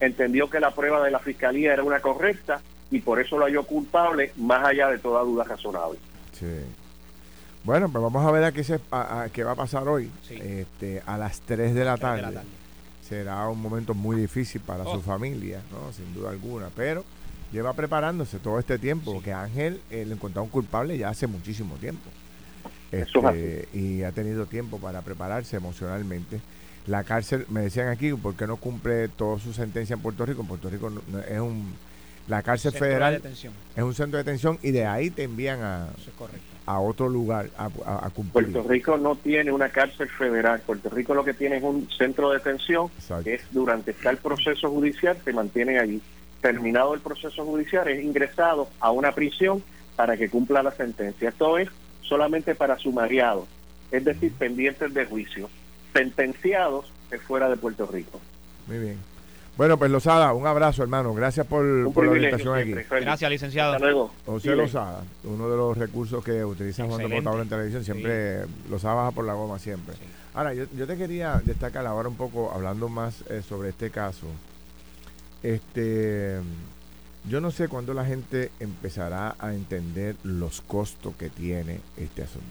entendió 0.00 0.48
que 0.48 0.60
la 0.60 0.74
prueba 0.74 1.04
de 1.04 1.10
la 1.10 1.18
fiscalía 1.18 1.72
era 1.72 1.82
una 1.82 2.00
correcta 2.00 2.60
y 2.90 3.00
por 3.00 3.20
eso 3.20 3.38
lo 3.38 3.44
halló 3.44 3.64
culpable, 3.64 4.32
más 4.36 4.64
allá 4.64 4.88
de 4.88 4.98
toda 4.98 5.22
duda 5.22 5.44
razonable. 5.44 5.98
Sí. 6.32 6.46
Bueno, 7.64 7.88
pues 7.90 8.02
vamos 8.02 8.26
a 8.26 8.30
ver 8.30 8.44
a 8.44 8.52
qué, 8.52 8.64
se, 8.64 8.80
qué 9.32 9.44
va 9.44 9.52
a 9.52 9.56
pasar 9.56 9.86
hoy. 9.86 10.10
Este, 10.30 11.02
a 11.06 11.16
las 11.16 11.40
3 11.42 11.74
de 11.74 11.84
la, 11.84 11.96
tarde. 11.96 12.40
Será 13.06 13.48
un 13.48 13.60
momento 13.60 13.94
muy 13.94 14.16
difícil 14.16 14.60
para 14.60 14.84
su 14.84 14.90
oh. 14.90 15.00
familia, 15.00 15.62
¿no? 15.70 15.92
sin 15.92 16.12
duda 16.14 16.30
alguna. 16.30 16.70
Pero 16.74 17.04
lleva 17.52 17.72
preparándose 17.74 18.38
todo 18.38 18.58
este 18.58 18.78
tiempo, 18.78 19.12
porque 19.12 19.32
Ángel 19.32 19.80
eh, 19.90 20.04
le 20.06 20.14
encontraron 20.14 20.48
culpable 20.48 20.96
ya 20.98 21.10
hace 21.10 21.26
muchísimo 21.26 21.76
tiempo. 21.76 22.10
Este, 22.90 23.68
y 23.72 24.02
ha 24.02 24.12
tenido 24.12 24.46
tiempo 24.46 24.78
para 24.78 25.00
prepararse 25.02 25.56
emocionalmente. 25.56 26.40
La 26.86 27.04
cárcel, 27.04 27.46
me 27.48 27.60
decían 27.60 27.88
aquí, 27.88 28.12
¿por 28.12 28.34
qué 28.34 28.46
no 28.46 28.56
cumple 28.56 29.08
toda 29.08 29.38
su 29.38 29.52
sentencia 29.52 29.94
en 29.94 30.00
Puerto 30.00 30.26
Rico? 30.26 30.42
En 30.42 30.48
Puerto 30.48 30.68
Rico 30.68 30.92
es 31.28 31.40
un... 31.40 31.74
La 32.28 32.42
cárcel 32.42 32.72
federal 32.72 33.20
es 33.74 33.82
un 33.82 33.94
centro 33.94 34.16
de 34.16 34.24
detención 34.24 34.56
y 34.62 34.70
de 34.70 34.86
ahí 34.86 35.10
te 35.10 35.24
envían 35.24 35.60
a, 35.60 35.88
a 36.66 36.78
otro 36.78 37.08
lugar 37.08 37.50
a, 37.58 38.10
cumplir. 38.10 38.52
Puerto 38.52 38.68
Rico 38.68 38.96
no 38.96 39.16
tiene 39.16 39.50
una 39.50 39.70
cárcel 39.70 40.08
federal. 40.08 40.60
Puerto 40.64 40.88
Rico 40.90 41.14
lo 41.14 41.24
que 41.24 41.34
tiene 41.34 41.56
es 41.56 41.62
un 41.64 41.88
centro 41.90 42.30
de 42.30 42.38
detención 42.38 42.88
que 43.24 43.34
es 43.34 43.42
durante 43.50 43.90
está 43.90 44.10
el 44.10 44.18
proceso 44.18 44.70
judicial, 44.70 45.16
se 45.24 45.32
mantiene 45.32 45.78
allí. 45.80 46.00
Terminado 46.42 46.92
el 46.92 47.00
proceso 47.00 47.46
judicial, 47.46 47.88
es 47.88 48.04
ingresado 48.04 48.68
a 48.80 48.90
una 48.90 49.12
prisión 49.12 49.62
para 49.96 50.18
que 50.18 50.28
cumpla 50.28 50.62
la 50.62 50.72
sentencia. 50.72 51.30
Esto 51.30 51.56
es 51.56 51.70
solamente 52.02 52.54
para 52.54 52.76
sumariados, 52.76 53.48
es 53.90 54.04
decir, 54.04 54.32
pendientes 54.34 54.92
de 54.92 55.06
juicio 55.06 55.48
sentenciados 55.92 56.90
es 57.10 57.20
fuera 57.22 57.48
de 57.48 57.56
Puerto 57.56 57.86
Rico. 57.86 58.20
Muy 58.66 58.78
bien. 58.78 58.98
Bueno, 59.56 59.76
pues 59.76 59.90
Lozada, 59.90 60.32
un 60.32 60.46
abrazo, 60.46 60.82
hermano. 60.82 61.12
Gracias 61.12 61.46
por, 61.46 61.62
la 61.62 62.16
invitación 62.16 62.58
aquí. 62.58 62.72
Gracias, 62.88 63.30
licenciado. 63.30 63.74
Hasta 63.74 63.84
luego. 63.84 64.10
José 64.24 64.56
Lozada, 64.56 65.04
uno 65.24 65.50
de 65.50 65.56
los 65.56 65.76
recursos 65.76 66.24
que 66.24 66.42
utiliza 66.42 66.86
Juan 66.86 67.22
Pablo 67.22 67.42
en 67.42 67.48
televisión, 67.50 67.84
siempre 67.84 68.44
Lozada 68.70 68.94
baja 68.94 69.10
por 69.10 69.26
la 69.26 69.34
goma, 69.34 69.58
siempre. 69.58 69.94
Ahora, 70.32 70.54
yo, 70.54 70.66
te 70.66 70.96
quería 70.96 71.42
destacar 71.44 71.86
ahora 71.86 72.08
un 72.08 72.16
poco, 72.16 72.50
hablando 72.50 72.88
más 72.88 73.22
eh, 73.28 73.42
sobre 73.46 73.68
este 73.68 73.90
caso. 73.90 74.26
Este, 75.42 76.38
yo 77.28 77.40
no 77.40 77.50
sé 77.50 77.68
cuándo 77.68 77.94
la 77.94 78.04
gente 78.04 78.50
empezará 78.60 79.36
a 79.38 79.54
entender 79.54 80.16
los 80.22 80.60
costos 80.60 81.14
que 81.16 81.28
tiene 81.28 81.80
este 81.96 82.22
asunto. 82.22 82.46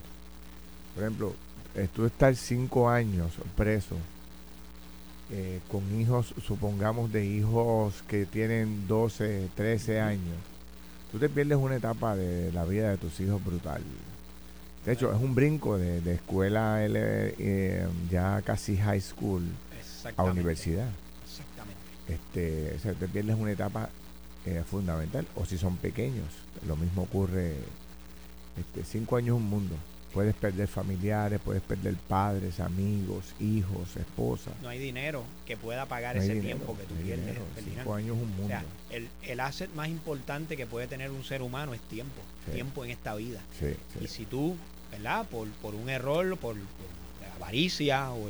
Por 0.96 1.04
ejemplo, 1.04 1.36
tú 1.94 2.06
estar 2.06 2.36
cinco 2.36 2.90
años 2.90 3.32
preso 3.56 3.96
eh, 5.34 5.62
con 5.70 6.00
hijos, 6.00 6.34
supongamos 6.46 7.12
de 7.12 7.26
hijos 7.26 8.04
que 8.08 8.26
tienen 8.26 8.88
12, 8.88 9.50
13 9.56 10.02
años, 10.02 10.36
tú 11.12 11.20
te 11.20 11.30
pierdes 11.30 11.58
una 11.58 11.78
etapa 11.78 12.18
de 12.18 12.52
la 12.52 12.66
vida 12.66 12.90
de 12.90 12.98
tus 12.98 13.18
hijos 13.22 13.44
brutal. 13.44 13.82
De 14.86 14.92
hecho, 14.92 15.14
es 15.14 15.22
un 15.22 15.34
brinco 15.34 15.78
de, 15.78 16.00
escuela 16.14 16.80
eh, 16.82 17.88
ya 18.10 18.42
casi 18.42 18.76
high 18.76 19.00
school 19.00 19.44
a 20.18 20.24
universidad. 20.24 20.90
Este, 22.12 22.78
te 22.93 23.08
pierdes 23.08 23.36
una 23.38 23.52
etapa 23.52 23.89
eh, 24.45 24.63
fundamental. 24.69 25.26
O 25.36 25.45
si 25.45 25.58
son 25.58 25.78
pequeños, 25.78 26.28
lo 26.67 26.76
mismo 26.76 27.04
ocurre. 27.04 27.56
Este, 28.58 28.84
cinco 28.84 29.15
años 29.17 29.38
un 29.38 29.50
mundo. 29.50 29.76
Puedes 30.13 30.36
perder 30.36 30.67
familiares, 30.67 31.39
puedes 31.41 31.62
perder 31.62 31.95
padres, 31.95 32.60
amigos, 32.60 33.34
hijos, 33.39 33.95
esposas. 33.95 34.54
No 34.62 34.67
hay 34.67 34.78
dinero 34.78 35.24
que 35.45 35.56
pueda 35.56 35.86
pagar 35.86 36.17
ese 36.17 36.41
tiempo 36.41 36.76
que 36.78 36.84
tú 36.84 36.95
pierdes. 36.95 37.38
Cinco 37.63 37.95
años 37.95 38.17
un 38.17 38.36
mundo. 38.36 38.54
el, 38.89 39.08
el, 39.24 39.39
asset 39.39 39.74
más 39.74 39.88
importante 39.88 40.58
que 40.58 40.65
puede 40.65 40.88
tener 40.88 41.12
un 41.12 41.24
ser 41.24 41.41
humano 41.41 41.74
es 41.74 41.80
tiempo. 41.82 42.21
Tiempo 42.52 42.84
en 42.84 42.91
esta 42.91 43.15
vida. 43.15 43.39
y 44.02 44.08
si 44.08 44.26
tú, 44.26 44.58
¿verdad? 44.91 45.26
Por, 45.30 45.47
por 45.62 45.76
un 45.76 45.89
error, 45.89 46.36
por, 46.38 46.58
avaricia 47.41 48.12
o 48.12 48.30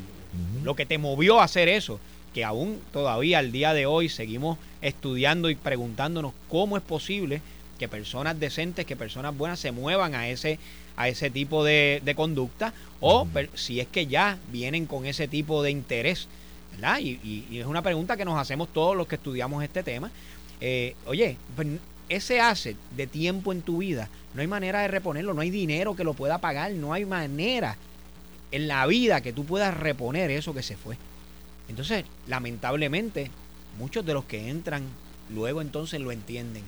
lo 0.63 0.75
que 0.75 0.85
te 0.85 0.97
movió 0.97 1.41
a 1.41 1.45
hacer 1.45 1.67
eso, 1.67 1.99
que 2.33 2.43
aún 2.43 2.79
todavía 2.93 3.39
al 3.39 3.51
día 3.51 3.73
de 3.73 3.85
hoy 3.85 4.09
seguimos 4.09 4.57
estudiando 4.81 5.49
y 5.49 5.55
preguntándonos 5.55 6.33
cómo 6.49 6.77
es 6.77 6.83
posible 6.83 7.41
que 7.77 7.87
personas 7.87 8.39
decentes, 8.39 8.85
que 8.85 8.95
personas 8.95 9.35
buenas 9.35 9.59
se 9.59 9.71
muevan 9.71 10.15
a 10.15 10.29
ese 10.29 10.59
a 10.95 11.07
ese 11.07 11.29
tipo 11.29 11.63
de, 11.63 12.13
conducta 12.15 12.73
o 12.99 13.27
si 13.55 13.79
es 13.79 13.87
que 13.87 14.07
ya 14.07 14.37
vienen 14.51 14.85
con 14.85 15.05
ese 15.05 15.27
tipo 15.27 15.63
de 15.63 15.71
interés. 15.71 16.27
¿verdad? 16.73 16.99
Y, 16.99 17.47
es 17.57 17.65
una 17.65 17.81
pregunta 17.81 18.17
que 18.17 18.25
nos 18.25 18.39
hacemos 18.39 18.69
todos 18.71 18.95
los 18.95 19.07
que 19.07 19.15
estudiamos 19.15 19.63
este 19.63 19.83
tema. 19.83 20.11
Eh, 20.59 20.95
oye, 21.05 21.37
pues, 21.55 21.67
ese 22.07 22.41
asset 22.41 22.77
de 22.95 23.07
tiempo 23.07 23.51
en 23.51 23.61
tu 23.61 23.79
vida, 23.79 24.09
no 24.33 24.41
hay 24.41 24.47
manera 24.47 24.81
de 24.81 24.89
reponerlo, 24.89 25.33
no 25.33 25.41
hay 25.41 25.49
dinero 25.49 25.95
que 25.95 26.03
lo 26.03 26.13
pueda 26.13 26.37
pagar, 26.37 26.71
no 26.73 26.93
hay 26.93 27.05
manera 27.05 27.77
en 28.51 28.67
la 28.67 28.85
vida 28.85 29.21
que 29.21 29.33
tú 29.33 29.45
puedas 29.45 29.75
reponer 29.75 30.29
eso 30.29 30.53
que 30.53 30.61
se 30.61 30.75
fue. 30.75 30.97
Entonces, 31.71 32.05
lamentablemente, 32.27 33.31
muchos 33.79 34.05
de 34.05 34.13
los 34.13 34.25
que 34.25 34.49
entran 34.49 34.83
luego 35.33 35.61
entonces 35.61 36.01
lo 36.01 36.11
entienden. 36.11 36.63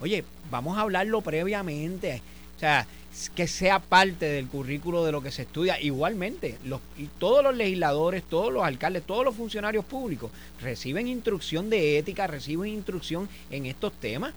Oye, 0.00 0.24
vamos 0.50 0.78
a 0.78 0.82
hablarlo 0.82 1.20
previamente. 1.20 2.22
O 2.56 2.58
sea, 2.58 2.86
que 3.34 3.46
sea 3.46 3.78
parte 3.78 4.24
del 4.24 4.48
currículo 4.48 5.04
de 5.04 5.12
lo 5.12 5.22
que 5.22 5.30
se 5.30 5.42
estudia. 5.42 5.80
Igualmente, 5.80 6.56
los, 6.64 6.80
y 6.96 7.08
todos 7.18 7.44
los 7.44 7.54
legisladores, 7.54 8.22
todos 8.24 8.52
los 8.52 8.64
alcaldes, 8.64 9.02
todos 9.04 9.24
los 9.24 9.34
funcionarios 9.34 9.84
públicos 9.84 10.30
reciben 10.60 11.08
instrucción 11.08 11.68
de 11.68 11.98
ética, 11.98 12.26
reciben 12.26 12.72
instrucción 12.72 13.28
en 13.50 13.66
estos 13.66 13.92
temas, 13.92 14.32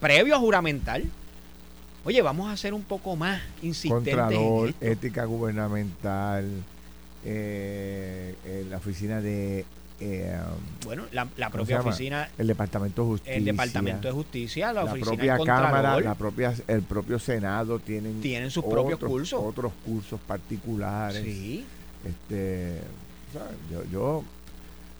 previo 0.00 0.34
a 0.34 0.38
juramental. 0.38 1.04
Oye, 2.04 2.20
vamos 2.20 2.50
a 2.50 2.56
ser 2.56 2.74
un 2.74 2.82
poco 2.82 3.16
más 3.16 3.40
insistentes. 3.62 4.14
Contralor, 4.14 4.74
ética 4.80 5.24
gubernamental, 5.24 6.50
eh, 7.26 8.66
la 8.70 8.76
oficina 8.76 9.20
de 9.20 9.64
eh, 9.98 10.38
bueno, 10.84 11.04
la, 11.12 11.26
propia 11.50 11.80
oficina. 11.80 12.28
El 12.36 12.46
Departamento 12.46 13.02
de 13.02 13.08
Justicia. 13.08 13.36
El 13.36 13.44
Departamento 13.44 14.08
de 14.08 14.14
Justicia, 14.14 14.72
la, 14.72 14.92
propia 14.92 15.38
Cámara, 15.38 16.00
la 16.00 16.14
propia, 16.14 16.54
el 16.66 16.82
propio 16.82 17.18
Senado 17.18 17.78
tienen, 17.78 18.20
tienen 18.20 18.50
sus 18.50 18.64
propios 18.64 18.98
cursos. 18.98 19.40
Otros 19.42 19.72
cursos 19.84 20.20
particulares. 20.20 21.22
Sí. 21.22 21.64
Este, 22.04 22.80
yo, 23.70 23.84
yo 23.90 24.24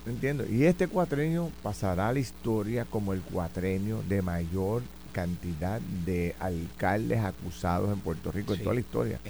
entiendo. 0.06 0.44
Y 0.50 0.64
este 0.64 0.88
cuatrenio 0.88 1.50
pasará 1.62 2.08
a 2.08 2.12
la 2.12 2.18
historia 2.18 2.86
como 2.86 3.12
el 3.12 3.20
cuatrenio 3.20 4.02
de 4.08 4.22
mayor 4.22 4.82
cantidad 5.12 5.80
de 6.04 6.34
alcaldes 6.40 7.20
acusados 7.20 7.92
en 7.92 8.00
Puerto 8.00 8.32
Rico 8.32 8.54
en 8.54 8.62
toda 8.62 8.74
la 8.74 8.80
historia. 8.80 9.20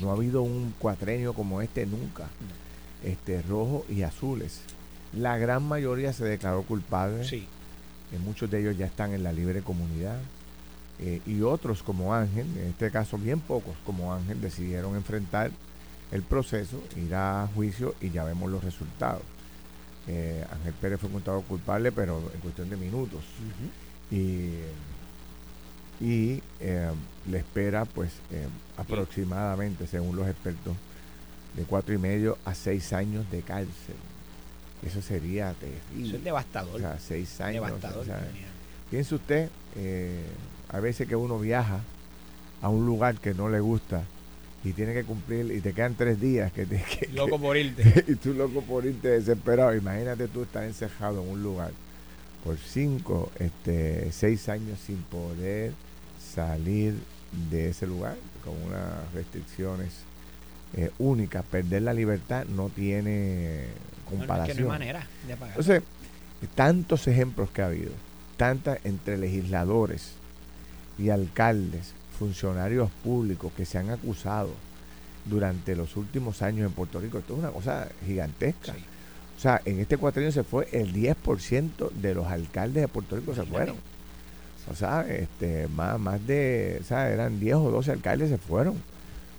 No 0.00 0.10
ha 0.10 0.14
habido 0.14 0.42
un 0.42 0.74
cuatrenio 0.78 1.32
como 1.32 1.62
este 1.62 1.86
nunca. 1.86 2.28
Este, 3.04 3.42
rojo 3.42 3.84
y 3.88 4.02
azules. 4.02 4.60
La 5.12 5.38
gran 5.38 5.62
mayoría 5.62 6.12
se 6.12 6.24
declaró 6.24 6.62
culpable. 6.62 7.24
Sí. 7.24 7.46
Eh, 8.12 8.18
muchos 8.18 8.50
de 8.50 8.60
ellos 8.60 8.76
ya 8.76 8.86
están 8.86 9.12
en 9.12 9.22
la 9.22 9.32
libre 9.32 9.62
comunidad. 9.62 10.18
Eh, 10.98 11.20
y 11.26 11.42
otros 11.42 11.82
como 11.82 12.14
Ángel, 12.14 12.46
en 12.58 12.68
este 12.68 12.90
caso 12.90 13.18
bien 13.18 13.40
pocos 13.40 13.74
como 13.84 14.14
Ángel, 14.14 14.40
decidieron 14.40 14.96
enfrentar 14.96 15.50
el 16.10 16.22
proceso, 16.22 16.82
ir 16.96 17.14
a 17.14 17.48
juicio 17.54 17.94
y 18.00 18.10
ya 18.10 18.24
vemos 18.24 18.50
los 18.50 18.64
resultados. 18.64 19.22
Eh, 20.08 20.44
Ángel 20.50 20.72
Pérez 20.74 21.00
fue 21.00 21.08
encontrado 21.08 21.42
culpable, 21.42 21.92
pero 21.92 22.18
en 22.32 22.40
cuestión 22.40 22.70
de 22.70 22.76
minutos. 22.76 23.20
Y, 24.10 24.52
y 26.00 26.42
le 26.60 27.38
espera, 27.38 27.84
pues, 27.84 28.10
aproximadamente, 28.76 29.86
según 29.86 30.16
los 30.16 30.28
expertos, 30.28 30.76
de 31.56 31.64
cuatro 31.64 31.94
y 31.94 31.98
medio 31.98 32.38
a 32.44 32.54
seis 32.54 32.92
años 32.92 33.30
de 33.30 33.40
cárcel. 33.40 33.96
Eso 34.86 35.00
sería 35.00 35.54
terrible. 35.54 36.08
Eso 36.08 36.16
es 36.16 36.24
devastador. 36.24 36.76
O 36.76 36.78
sea, 36.78 36.98
seis 36.98 37.40
años. 37.40 37.64
piense 38.90 39.14
usted, 39.14 39.48
eh, 39.76 40.24
a 40.68 40.80
veces 40.80 41.08
que 41.08 41.16
uno 41.16 41.38
viaja 41.38 41.80
a 42.62 42.68
un 42.68 42.86
lugar 42.86 43.16
que 43.16 43.34
no 43.34 43.48
le 43.48 43.60
gusta 43.60 44.02
y 44.64 44.72
tiene 44.72 44.94
que 44.94 45.04
cumplir 45.04 45.50
y 45.52 45.60
te 45.60 45.72
quedan 45.72 45.94
tres 45.94 46.20
días 46.20 46.50
que 46.52 46.66
te 46.66 46.82
loco 47.12 47.38
por 47.38 47.56
irte 47.56 48.04
y 48.08 48.14
tú 48.16 48.32
loco 48.32 48.62
por 48.62 48.84
irte 48.84 49.08
desesperado 49.08 49.74
imagínate 49.76 50.26
tú 50.26 50.42
estar 50.42 50.64
encerrado 50.64 51.22
en 51.22 51.28
un 51.28 51.42
lugar 51.42 51.70
por 52.42 52.56
cinco 52.56 53.30
este 53.38 54.10
seis 54.10 54.48
años 54.48 54.78
sin 54.84 54.96
poder 55.02 55.72
salir 56.36 56.94
de 57.50 57.70
ese 57.70 57.86
lugar 57.86 58.16
con 58.44 58.54
unas 58.62 59.12
restricciones 59.12 59.92
eh, 60.76 60.90
únicas 60.98 61.44
perder 61.44 61.82
la 61.82 61.94
libertad 61.94 62.44
no 62.44 62.68
tiene 62.68 63.64
comparación. 64.08 64.68
manera 64.68 65.06
de 65.26 65.32
Entonces, 65.32 65.82
tantos 66.54 67.08
ejemplos 67.08 67.50
que 67.50 67.62
ha 67.62 67.66
habido, 67.66 67.92
tantas 68.36 68.78
entre 68.84 69.16
legisladores 69.16 70.12
y 70.98 71.08
alcaldes, 71.08 71.94
funcionarios 72.18 72.90
públicos 73.02 73.52
que 73.56 73.64
se 73.64 73.78
han 73.78 73.90
acusado 73.90 74.50
durante 75.24 75.74
los 75.74 75.96
últimos 75.96 76.42
años 76.42 76.66
en 76.66 76.72
Puerto 76.72 77.00
Rico. 77.00 77.18
Esto 77.18 77.34
es 77.34 77.38
una 77.38 77.50
cosa 77.50 77.88
gigantesca. 78.04 78.74
O 79.36 79.40
sea, 79.40 79.60
en 79.64 79.80
este 79.80 79.96
cuatrienio 79.96 80.32
se 80.32 80.44
fue 80.44 80.68
el 80.72 80.94
10% 80.94 81.90
de 81.90 82.14
los 82.14 82.26
alcaldes 82.26 82.82
de 82.82 82.88
Puerto 82.88 83.16
Rico 83.16 83.34
se 83.34 83.44
fueron. 83.44 83.76
O 84.70 84.74
sea, 84.74 85.06
este, 85.08 85.68
más, 85.68 85.98
más 85.98 86.26
de, 86.26 86.78
o 86.80 86.84
sea, 86.84 87.08
eran 87.10 87.38
10 87.38 87.54
o 87.56 87.70
12 87.70 87.92
alcaldes 87.92 88.30
se 88.30 88.38
fueron 88.38 88.74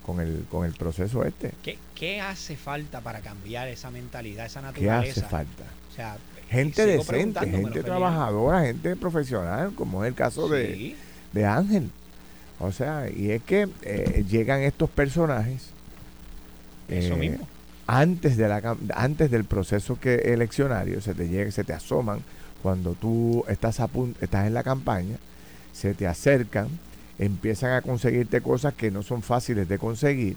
con 0.06 0.20
el, 0.20 0.46
con 0.50 0.64
el 0.64 0.72
proceso 0.72 1.24
este. 1.24 1.52
¿Qué, 1.62 1.78
¿Qué 1.94 2.20
hace 2.20 2.56
falta 2.56 3.00
para 3.00 3.20
cambiar 3.20 3.68
esa 3.68 3.90
mentalidad, 3.90 4.46
esa 4.46 4.60
¿Qué 4.60 4.86
naturaleza? 4.86 5.20
hace 5.20 5.28
falta? 5.28 5.64
O 5.92 5.94
sea, 5.94 6.16
Gente 6.48 6.86
decente, 6.86 7.40
gente 7.46 7.82
trabajadora, 7.82 8.62
gente 8.62 8.96
profesional, 8.96 9.74
como 9.74 10.02
es 10.04 10.08
el 10.08 10.14
caso 10.14 10.48
de, 10.48 10.74
Sí, 10.74 10.96
de 11.32 11.44
Ángel. 11.44 11.90
O 12.58 12.72
sea, 12.72 13.08
y 13.14 13.32
es 13.32 13.42
que 13.42 13.68
eh, 13.82 14.24
llegan 14.28 14.62
estos 14.62 14.88
personajes 14.88 15.68
eso 16.88 17.14
eh, 17.14 17.18
mismo. 17.18 17.46
antes 17.86 18.38
de 18.38 18.48
la 18.48 18.76
antes 18.94 19.30
del 19.30 19.44
proceso 19.44 20.00
que 20.00 20.14
eleccionario 20.32 21.02
se 21.02 21.14
te 21.14 21.28
llega, 21.28 21.50
se 21.50 21.64
te 21.64 21.74
asoman 21.74 22.20
cuando 22.62 22.94
tú 22.94 23.44
estás 23.48 23.80
a 23.80 23.86
pun- 23.88 24.14
estás 24.20 24.46
en 24.46 24.54
la 24.54 24.62
campaña, 24.62 25.16
se 25.72 25.94
te 25.94 26.06
acercan, 26.06 26.68
empiezan 27.18 27.72
a 27.72 27.82
conseguirte 27.82 28.40
cosas 28.40 28.74
que 28.74 28.90
no 28.90 29.02
son 29.02 29.22
fáciles 29.22 29.68
de 29.68 29.78
conseguir, 29.78 30.36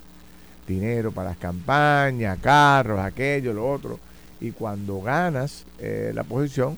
dinero 0.67 1.11
para 1.11 1.29
las 1.29 1.37
campañas, 1.37 2.37
carros, 2.41 2.99
aquello, 2.99 3.53
lo 3.53 3.69
otro, 3.69 3.99
y 4.39 4.51
cuando 4.51 5.01
ganas 5.01 5.65
eh, 5.79 6.11
la 6.13 6.23
posición 6.23 6.77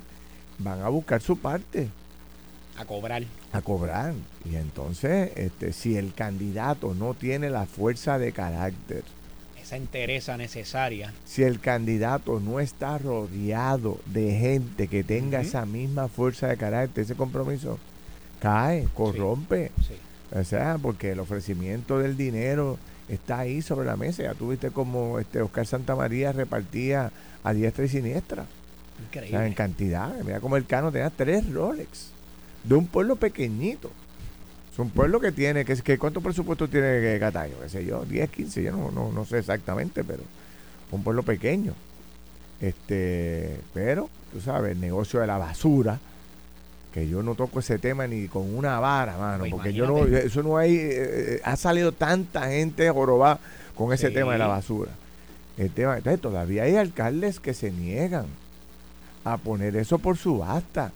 van 0.59 0.81
a 0.81 0.89
buscar 0.89 1.21
su 1.21 1.37
parte 1.37 1.89
A 2.77 2.85
cobrar. 2.85 3.23
a 3.51 3.61
cobrar. 3.61 4.13
Y 4.49 4.55
entonces, 4.55 5.31
este, 5.35 5.73
si 5.73 5.95
el 5.97 6.13
candidato 6.13 6.93
no 6.93 7.13
tiene 7.13 7.49
la 7.49 7.65
fuerza 7.65 8.17
de 8.17 8.31
carácter, 8.31 9.03
Esa 9.63 9.77
entereza 9.77 10.35
necesaria. 10.37 11.13
si 11.25 11.43
el 11.43 11.59
candidato 11.59 12.39
no 12.41 12.59
está 12.59 12.97
rodeado 12.97 13.99
de 14.07 14.37
gente 14.37 14.87
que 14.89 15.03
tenga 15.03 15.39
esa 15.41 15.65
misma 15.65 16.09
fuerza 16.09 16.47
de 16.47 16.57
carácter, 16.57 17.03
ese 17.05 17.15
compromiso, 17.15 17.79
cae, 18.41 18.87
corrompe. 18.93 19.71
Sí. 19.87 19.95
O 20.37 20.43
sea, 20.43 20.77
porque 20.81 21.11
el 21.11 21.19
ofrecimiento 21.19 21.99
del 21.99 22.17
dinero 22.17 22.77
está 23.07 23.39
ahí 23.39 23.61
sobre 23.61 23.85
la 23.87 23.95
mesa. 23.95 24.23
Ya 24.23 24.33
tuviste 24.33 24.71
como 24.71 25.19
este 25.19 25.41
Oscar 25.41 25.65
Santamaría 25.65 26.31
repartía 26.31 27.11
a 27.43 27.53
diestra 27.53 27.85
y 27.85 27.89
siniestra. 27.89 28.43
O 28.43 29.11
sea, 29.13 29.21
en 29.21 29.25
Increíble. 29.27 29.55
cantidad. 29.55 30.13
Mira 30.25 30.39
como 30.39 30.57
el 30.57 30.65
Cano 30.65 30.91
tenía 30.91 31.09
tres 31.09 31.49
Rolex 31.51 32.09
de 32.63 32.75
un 32.75 32.87
pueblo 32.87 33.15
pequeñito. 33.15 33.91
Es 34.73 34.79
un 34.79 34.89
pueblo 34.89 35.19
que 35.19 35.31
tiene, 35.31 35.63
que, 35.65 35.75
que 35.77 35.99
¿cuánto 35.99 36.19
presupuesto 36.19 36.67
tiene 36.67 37.17
Cataño? 37.19 37.53
¿Qué 37.61 37.69
sé 37.69 37.85
yo? 37.85 38.03
10, 38.05 38.29
15, 38.31 38.63
yo 38.63 38.71
no, 38.71 38.89
no, 38.91 39.11
no 39.11 39.23
sé 39.23 39.37
exactamente, 39.37 40.03
pero 40.03 40.23
un 40.91 41.03
pueblo 41.03 41.21
pequeño. 41.23 41.73
Este, 42.59 43.59
pero, 43.73 44.09
tú 44.31 44.41
sabes, 44.41 44.71
el 44.71 44.79
negocio 44.81 45.19
de 45.19 45.27
la 45.27 45.37
basura, 45.37 45.99
que 46.93 47.07
yo 47.07 47.21
no 47.21 47.35
toco 47.35 47.59
ese 47.59 47.77
tema 47.77 48.07
ni 48.07 48.27
con 48.27 48.55
una 48.55 48.79
vara, 48.79 49.17
mano, 49.17 49.39
Pues 49.39 49.51
porque 49.51 49.73
yo 49.73 49.85
no, 49.85 50.05
eso 50.05 50.41
no 50.43 50.57
hay, 50.57 50.75
eh, 50.75 50.89
eh, 51.35 51.41
ha 51.43 51.55
salido 51.55 51.91
tanta 51.91 52.47
gente 52.49 52.89
jorobada 52.89 53.39
con 53.75 53.93
ese 53.93 54.07
Sí. 54.09 54.13
tema 54.13 54.33
de 54.33 54.39
la 54.39 54.47
basura. 54.47 54.91
El 55.57 55.69
tema, 55.71 55.97
entonces 55.97 56.19
todavía 56.21 56.63
hay 56.63 56.75
alcaldes 56.77 57.39
que 57.39 57.53
se 57.53 57.71
niegan 57.71 58.25
a 59.23 59.37
poner 59.37 59.75
eso 59.75 59.99
por 59.99 60.17
subasta. 60.17 60.91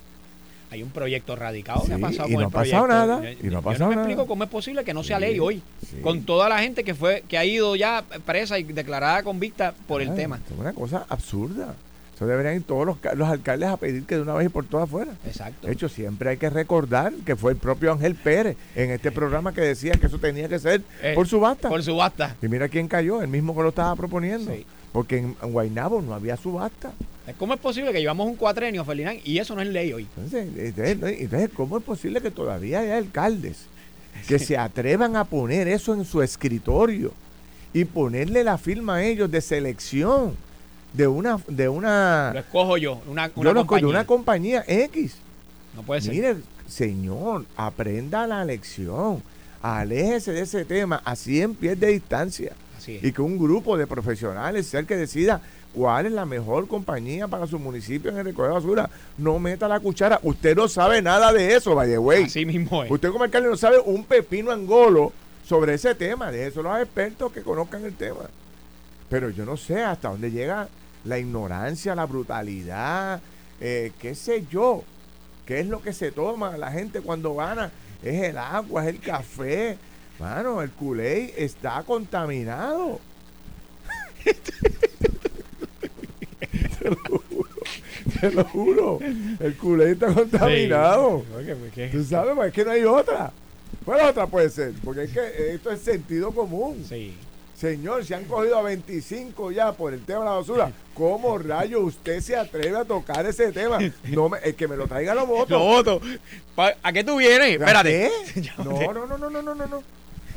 Hay 0.70 0.84
un 0.84 0.90
proyecto 0.90 1.36
radicado 1.36 1.86
que 1.86 1.94
ha 1.94 1.98
pasado 1.98 2.28
y 2.30 2.34
con 2.34 2.42
no 2.44 2.48
el 2.50 2.54
ha 2.54 2.58
pasado 2.58 2.86
proyecto. 2.86 3.08
nada, 3.08 3.22
Yo- 3.24 3.48
y 3.48 3.50
no 3.50 3.58
ha 3.58 3.62
yo 3.62 3.62
pasado 3.62 3.90
me 3.90 3.96
nada. 3.96 4.08
explico 4.08 4.28
cómo 4.28 4.44
es 4.44 4.50
posible 4.50 4.84
que 4.84 4.94
no 4.94 5.04
sea 5.04 5.18
Sí, 5.18 5.22
ley 5.22 5.40
hoy. 5.40 5.62
sí. 5.90 5.98
Con 6.02 6.24
toda 6.24 6.50
la 6.50 6.60
gente 6.60 6.84
que 6.84 6.94
fue 6.94 7.24
que 7.28 7.38
ha 7.38 7.46
ido 7.46 7.76
ya 7.76 8.04
presa 8.26 8.60
y 8.60 8.64
declarada 8.64 9.24
convicta 9.24 9.74
por 9.88 10.02
el 10.02 10.10
Ah, 10.10 10.16
tema. 10.16 10.40
Es 10.52 10.60
una 10.60 10.74
cosa 10.74 11.06
absurda. 11.08 11.74
Eso 12.16 12.26
deberían 12.26 12.56
ir 12.56 12.64
todos 12.64 12.98
los 13.16 13.28
alcaldes 13.30 13.70
a 13.70 13.78
pedir 13.78 14.04
que 14.06 14.16
de 14.16 14.22
una 14.24 14.34
vez 14.34 14.48
y 14.48 14.50
por 14.50 14.66
todas 14.66 14.90
fuera. 14.90 15.12
Exacto. 15.26 15.68
De 15.68 15.74
hecho, 15.74 15.88
siempre 15.88 16.32
hay 16.32 16.38
que 16.38 16.50
recordar 16.50 17.14
que 17.24 17.36
fue 17.36 17.52
el 17.52 17.60
propio 17.60 17.92
Ángel 17.92 18.16
Pérez 18.16 18.58
en 18.76 18.90
este 18.90 19.12
programa 19.12 19.54
que 19.54 19.62
decía 19.62 19.94
que 19.94 20.08
eso 20.08 20.18
tenía 20.18 20.50
que 20.50 20.58
ser 20.58 20.82
Eh, 21.04 21.12
por 21.14 21.28
subasta. 21.28 21.70
Por 21.70 21.84
subasta. 21.84 22.36
Y 22.42 22.48
mira 22.48 22.70
quién 22.70 22.88
cayó, 22.88 23.22
el 23.22 23.28
mismo 23.28 23.56
que 23.56 23.62
lo 23.62 23.70
estaba 23.70 23.96
proponiendo. 23.96 24.52
Porque 24.92 25.18
en, 25.18 25.36
en 25.42 25.52
Guaynabo 25.52 26.02
no 26.02 26.14
había 26.14 26.38
subasta. 26.38 26.92
¿Cómo 27.38 27.54
es 27.54 27.60
posible 27.60 27.92
que 27.92 28.00
llevamos 28.00 28.28
un 28.28 28.36
cuatrenio, 28.36 28.86
Ferdinand, 28.86 29.20
y 29.24 29.38
eso 29.38 29.54
no 29.54 29.62
es 29.62 29.68
ley 29.68 29.92
hoy? 29.92 30.08
Entonces, 30.16 30.48
entonces, 31.20 31.50
¿cómo 31.54 31.78
es 31.78 31.84
posible 31.84 32.22
que 32.22 32.32
todavía 32.32 32.80
haya 32.80 32.98
alcaldes 32.98 33.66
que 34.28 34.40
se 34.40 34.58
atrevan 34.58 35.16
a 35.18 35.26
poner 35.26 35.68
eso 35.68 35.94
en 35.94 36.06
su 36.06 36.22
escritorio 36.22 37.12
y 37.74 37.84
ponerle 37.84 38.44
la 38.46 38.58
firma 38.58 38.96
a 38.96 39.04
ellos 39.04 39.30
de 39.30 39.42
selección 39.42 40.36
de 40.94 41.06
una 41.08 41.40
de 41.48 41.68
una 41.68 42.32
Lo 42.34 42.40
escojo 42.40 42.78
yo, 42.78 43.02
una, 43.08 43.28
yo 43.28 43.34
una 43.36 43.52
lo 43.54 43.60
escojo, 43.62 43.76
de 43.76 43.82
compañía. 43.82 43.90
una 43.90 44.08
compañía 44.08 44.64
X? 44.68 45.16
no 45.76 45.84
puede 45.84 46.02
ser. 46.02 46.14
Mire, 46.14 46.36
señor, 46.68 47.46
aprenda 47.58 48.26
la 48.26 48.46
lección. 48.46 49.22
Aléjese 49.62 50.32
de 50.32 50.42
ese 50.42 50.64
tema 50.64 51.02
a 51.04 51.16
100 51.16 51.56
pies 51.56 51.80
de 51.80 51.88
distancia 51.88 52.54
Así. 52.54 52.67
Y 52.88 53.12
que 53.12 53.22
un 53.22 53.38
grupo 53.38 53.78
de 53.78 53.88
profesionales 53.88 54.68
sea 54.68 54.80
el 54.80 54.86
que 54.88 54.96
decida 54.96 55.42
cuál 55.74 56.08
es 56.08 56.12
la 56.12 56.26
mejor 56.26 56.68
compañía 56.68 57.28
para 57.28 57.48
su 57.48 57.60
municipio 57.60 58.12
en 58.12 58.18
el 58.18 58.26
recoger 58.26 58.50
de 58.50 58.56
basura. 58.56 58.90
No 59.18 59.40
meta 59.40 59.68
la 59.68 59.80
cuchara. 59.80 60.20
Usted 60.24 60.56
no 60.56 60.68
sabe 60.68 61.02
nada 61.02 61.32
de 61.32 61.56
eso, 61.56 61.76
güey. 62.00 62.24
Así 62.24 62.46
mismo 62.46 62.84
es. 62.84 62.92
Usted 62.92 63.12
como 63.12 63.24
alcalde 63.24 63.50
no 63.50 63.58
sabe 63.58 63.80
un 63.80 64.04
pepino 64.04 64.52
angolo 64.52 65.12
sobre 65.46 65.76
ese 65.76 65.96
tema. 65.96 66.32
De 66.32 66.48
eso 66.48 66.64
los 66.64 66.80
expertos 66.80 67.32
que 67.32 67.42
conozcan 67.42 67.84
el 67.86 67.94
tema. 67.94 68.22
Pero 69.10 69.30
yo 69.30 69.46
no 69.46 69.58
sé 69.58 69.84
hasta 69.84 70.10
dónde 70.10 70.32
llega 70.32 70.68
la 71.06 71.20
ignorancia, 71.20 71.96
la 71.96 72.06
brutalidad, 72.06 73.22
eh, 73.62 73.92
qué 74.00 74.16
sé 74.16 74.46
yo. 74.52 74.84
¿Qué 75.46 75.62
es 75.62 75.68
lo 75.68 75.82
que 75.82 75.94
se 75.94 76.12
toma 76.12 76.58
la 76.58 76.72
gente 76.72 77.00
cuando 77.00 77.34
gana? 77.36 77.72
Es 78.04 78.22
el 78.22 78.38
agua, 78.38 78.84
es 78.84 78.90
el 78.90 79.00
café. 79.00 79.78
Mano, 80.20 80.62
el 80.62 80.72
culé 80.72 81.34
está 81.38 81.84
contaminado. 81.84 83.00
te 86.80 86.90
lo 86.90 86.96
juro, 86.96 87.48
te 88.20 88.32
lo 88.32 88.44
juro. 88.46 89.00
El 89.40 89.56
culé 89.58 89.92
está 89.92 90.14
contaminado. 90.14 91.24
Sí. 91.76 91.90
Tú 91.92 92.04
sabes, 92.04 92.34
pues 92.36 92.48
es 92.50 92.54
que 92.54 92.66
no 92.66 92.72
hay 92.72 92.84
otra. 92.84 93.32
¿Cuál 93.86 94.02
otra 94.10 94.28
puede 94.28 94.50
ser? 94.50 94.74
Porque 94.84 95.04
es 95.04 95.12
que 95.12 95.54
esto 95.54 95.72
es 95.72 95.80
sentido 95.82 96.32
común. 96.32 96.84
Sí. 96.88 97.14
Señor, 97.56 98.06
se 98.06 98.14
han 98.14 98.26
cogido 98.26 98.58
a 98.58 98.62
25 98.62 99.52
ya 99.52 99.72
por 99.72 99.92
el 99.94 100.04
tema 100.04 100.20
de 100.20 100.26
la 100.26 100.32
basura. 100.34 100.72
¿Cómo 100.94 101.38
rayo 101.40 101.82
usted 101.82 102.20
se 102.22 102.36
atreve 102.36 102.78
a 102.78 102.86
tocar 102.86 103.26
ese 103.26 103.52
tema? 103.52 103.80
No 104.06 104.30
me, 104.30 104.38
el 104.40 104.54
que 104.56 104.68
me 104.68 104.76
lo 104.78 104.88
traiga 104.88 105.16
lo 105.16 105.26
voto. 105.26 105.58
Lo 105.58 105.60
voto. 105.66 106.02
Pa- 106.56 106.76
¿A 106.84 106.94
qué 106.94 107.04
tú 107.04 107.18
vienes? 107.18 107.52
Espérate. 107.60 108.12
No, 108.64 108.94
no, 108.94 109.06
no, 109.08 109.18
no, 109.18 109.30
no, 109.30 109.42
no, 109.42 109.56
no, 109.56 109.66
no. 109.68 109.78
¿O 109.78 109.84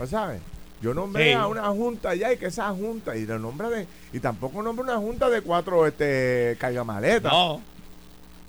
sabes? 0.06 0.40
Yo 0.82 0.94
nombré 0.94 1.26
Sí. 1.28 1.32
a 1.32 1.46
una 1.46 1.66
junta 1.68 2.14
ya 2.14 2.32
y 2.32 2.38
que 2.38 2.46
esa 2.46 2.70
junta, 2.70 3.14
y 3.16 3.26
la 3.26 3.38
nombra 3.38 3.68
de, 3.68 3.86
y 4.12 4.20
tampoco 4.20 4.62
nombré 4.62 4.84
una 4.84 4.96
junta 4.96 5.28
de 5.28 5.42
cuatro 5.42 5.86
este 5.86 6.56
cargamaletas. 6.58 7.30
No. 7.30 7.60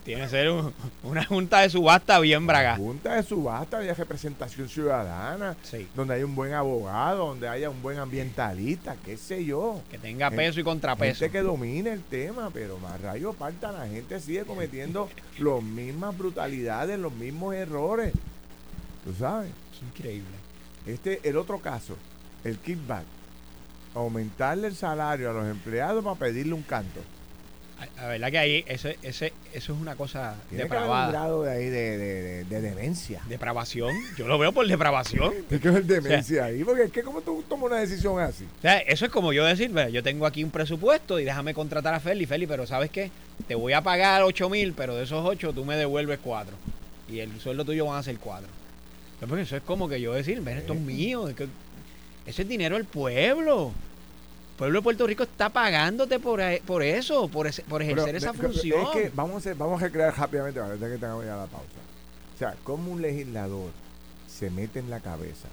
Tiene 0.06 0.24
que 0.24 0.30
ser 0.30 0.50
un- 0.50 0.74
una 1.04 1.24
junta 1.26 1.60
de 1.60 1.70
subasta 1.70 2.18
bien 2.20 2.48
braga. 2.48 2.76
Junta 2.76 3.14
de 3.16 3.22
subasta 3.24 3.78
de 3.80 3.94
representación 3.94 4.68
ciudadana, 4.68 5.56
Sí. 5.62 5.88
donde 5.94 6.16
hay 6.16 6.24
un 6.24 6.34
buen 6.34 6.54
abogado, 6.54 7.28
donde 7.28 7.48
haya 7.48 7.70
un 7.70 7.84
buen 7.84 8.00
ambientalista, 8.00 8.96
qué 9.06 9.16
sé 9.18 9.46
yo. 9.46 9.80
Que 9.92 10.00
tenga 10.00 10.32
peso 10.32 10.60
y 10.60 10.64
contrapeso. 10.64 11.20
Gente 11.20 11.32
que 11.32 11.44
domine 11.44 11.92
el 11.92 12.02
tema, 12.02 12.50
pero 12.52 12.80
más 12.80 13.00
rayo 13.00 13.32
falta, 13.34 13.72
la 13.72 13.86
gente 13.88 14.20
sigue 14.20 14.44
cometiendo 14.44 15.08
las 15.38 15.62
mismas 15.62 16.18
brutalidades, 16.18 16.98
los 16.98 17.14
mismos 17.14 17.54
errores. 17.54 18.12
¿Tú 19.06 19.14
sabes? 19.20 19.52
Increíble. 19.96 20.26
Este, 20.86 21.20
el 21.24 21.38
otro 21.38 21.60
caso, 21.60 21.96
el 22.44 22.58
kickback. 22.58 23.04
Aumentarle 23.94 24.68
el 24.68 24.76
salario 24.76 25.30
a 25.30 25.34
los 25.34 25.46
empleados 25.50 26.04
para 26.04 26.16
pedirle 26.16 26.54
un 26.54 26.62
canto. 26.64 27.02
La 27.98 28.08
verdad 28.08 28.30
que 28.30 28.38
ahí 28.38 28.64
ese, 28.68 28.98
ese, 29.02 29.34
eso 29.54 29.74
es 29.74 29.82
una 29.82 29.96
cosa 29.96 30.36
Tiene 30.50 30.64
haber 30.66 30.72
un 30.78 30.82
depravada. 30.84 31.10
grado 31.12 31.44
de 31.44 31.52
ahí 31.52 31.66
de, 31.66 31.98
de, 31.98 32.22
de- 32.22 32.44
de 32.46 32.62
demencia. 32.62 33.22
Depravación. 33.28 33.92
Yo 34.16 34.28
lo 34.28 34.38
veo 34.38 34.52
por 34.52 34.68
depravación. 34.68 35.34
Tiene 35.50 35.62
que 35.62 35.68
haber 35.68 35.86
demencia 35.86 36.46
ahí, 36.46 36.64
porque 36.64 36.84
es 36.84 36.92
que 36.92 37.02
como 37.02 37.22
tú 37.22 37.44
tomas 37.50 37.72
una 37.72 37.80
decisión 37.80 38.20
así. 38.20 38.46
O 38.60 38.62
sea, 38.62 38.78
eso 38.78 39.06
es 39.06 39.12
como 39.12 39.34
yo 39.34 39.44
decir, 39.46 39.72
"Ve, 39.72 39.92
yo 39.92 40.04
tengo 40.04 40.28
aquí 40.28 40.44
un 40.44 40.52
presupuesto 40.52 41.20
y 41.20 41.26
déjame 41.26 41.56
contratar 41.56 41.94
a 41.96 42.00
Feli, 42.00 42.28
Feli, 42.28 42.46
pero 42.46 42.68
¿sabes 42.68 42.92
qué? 42.92 43.10
Te 43.48 43.56
voy 43.56 43.74
a 43.74 43.82
pagar 43.82 44.22
8 44.22 44.48
mil, 44.50 44.74
pero 44.74 44.96
de 44.96 45.04
esos 45.04 45.26
8 45.26 45.52
tú 45.52 45.66
me 45.66 45.76
devuelves 45.76 46.20
4. 46.24 46.56
Y 47.10 47.20
el 47.20 47.42
sueldo 47.42 47.66
tuyo 47.66 47.88
van 47.88 47.98
a 47.98 48.04
ser 48.04 48.18
4. 48.20 48.48
Porque 49.28 49.44
eso 49.44 49.56
es 49.56 49.64
como 49.64 49.88
que 49.88 50.02
yo 50.02 50.14
decir, 50.14 50.42
ven, 50.42 50.58
esto 50.58 50.74
es 50.74 50.80
mío. 50.80 51.28
es 51.28 51.36
que- 51.36 51.48
ese 52.26 52.42
es 52.44 52.48
dinero 52.48 52.76
del 52.76 52.86
pueblo. 52.86 53.72
El 54.52 54.58
pueblo 54.58 54.80
de 54.80 54.84
Puerto 54.84 55.08
Rico 55.08 55.24
está 55.24 55.50
pagándote 55.50 56.20
por, 56.20 56.40
e- 56.42 56.62
por 56.66 56.84
eso, 56.84 57.28
por, 57.28 57.48
ese- 57.48 57.64
por 57.64 57.82
ejercer 57.82 58.06
Pero, 58.06 58.18
esa 58.18 58.34
función. 58.34 58.82
Es 58.82 58.90
que 58.90 59.12
vamos 59.16 59.46
a, 59.48 59.54
vamos 59.56 59.82
a 59.82 59.86
recrear 59.86 60.16
rápidamente, 60.18 60.60
ahora 60.60 60.76
que 60.76 60.98
tengamos 60.98 61.26
ya 61.26 61.36
la 61.36 61.46
pausa. 61.48 61.66
O 62.36 62.38
sea, 62.38 62.56
como 62.64 62.92
un 62.92 63.02
legislador 63.02 63.72
se 64.28 64.50
mete 64.50 64.80
en 64.80 64.90
la 64.90 65.00
cabeza, 65.00 65.48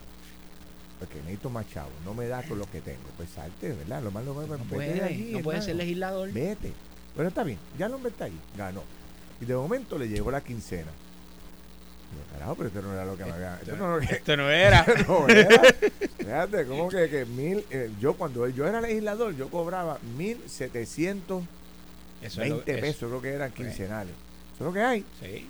porque 0.98 1.16
necesito 1.20 1.48
más 1.50 1.68
chavo, 1.70 1.90
no 2.04 2.12
me 2.14 2.26
da 2.26 2.42
con 2.42 2.58
lo 2.58 2.70
que 2.70 2.80
tengo, 2.80 3.00
pues 3.16 3.30
salte, 3.30 3.72
¿verdad? 3.72 4.02
Lo 4.02 4.10
más 4.10 4.24
lo 4.24 4.34
no 4.34 4.56
puede, 4.64 5.02
allí, 5.02 5.30
no 5.32 5.40
puede 5.40 5.62
ser 5.62 5.76
legislador. 5.76 6.32
Vete. 6.32 6.72
Pero 7.16 7.28
está 7.28 7.44
bien, 7.44 7.58
ya 7.78 7.86
el 7.86 7.94
hombre 7.94 8.10
está 8.10 8.24
ahí, 8.26 8.38
ganó. 8.56 8.82
Y 9.40 9.44
de 9.44 9.54
momento 9.54 9.98
le 9.98 10.08
llegó 10.08 10.30
la 10.30 10.40
quincena. 10.40 10.90
Carajo, 12.32 12.54
pero 12.56 12.68
esto 12.68 12.82
no 12.82 12.92
era 12.92 13.04
lo 13.04 13.16
que 13.16 13.24
me 13.24 13.32
había. 13.32 13.54
Esto 13.56 13.72
Esto, 13.72 13.76
no 13.78 13.86
era 13.86 13.94
lo 13.96 14.00
que. 14.08 14.14
esto 14.14 14.36
no 14.36 14.50
era. 14.50 14.86
no 15.08 15.28
era. 15.28 15.74
Fíjate, 16.18 16.66
como 16.66 16.88
que, 16.88 17.08
que 17.08 17.24
mil. 17.24 17.64
eh, 17.70 17.90
yo, 18.00 18.14
cuando 18.14 18.46
yo 18.48 18.66
era 18.66 18.80
legislador, 18.80 19.34
yo 19.36 19.48
cobraba 19.48 19.98
mil 20.16 20.38
setecientos 20.46 21.42
Eso 22.22 22.42
es 22.42 22.48
lo- 22.48 22.54
veinte 22.56 22.72
eso- 22.72 22.80
pesos, 22.80 23.08
creo 23.08 23.22
que 23.22 23.28
eran 23.30 23.52
quincenales. 23.52 24.12
Eso 24.54 24.60
es 24.64 24.66
lo 24.66 24.72
que 24.72 24.80
hay. 24.82 25.04
Sí. 25.20 25.46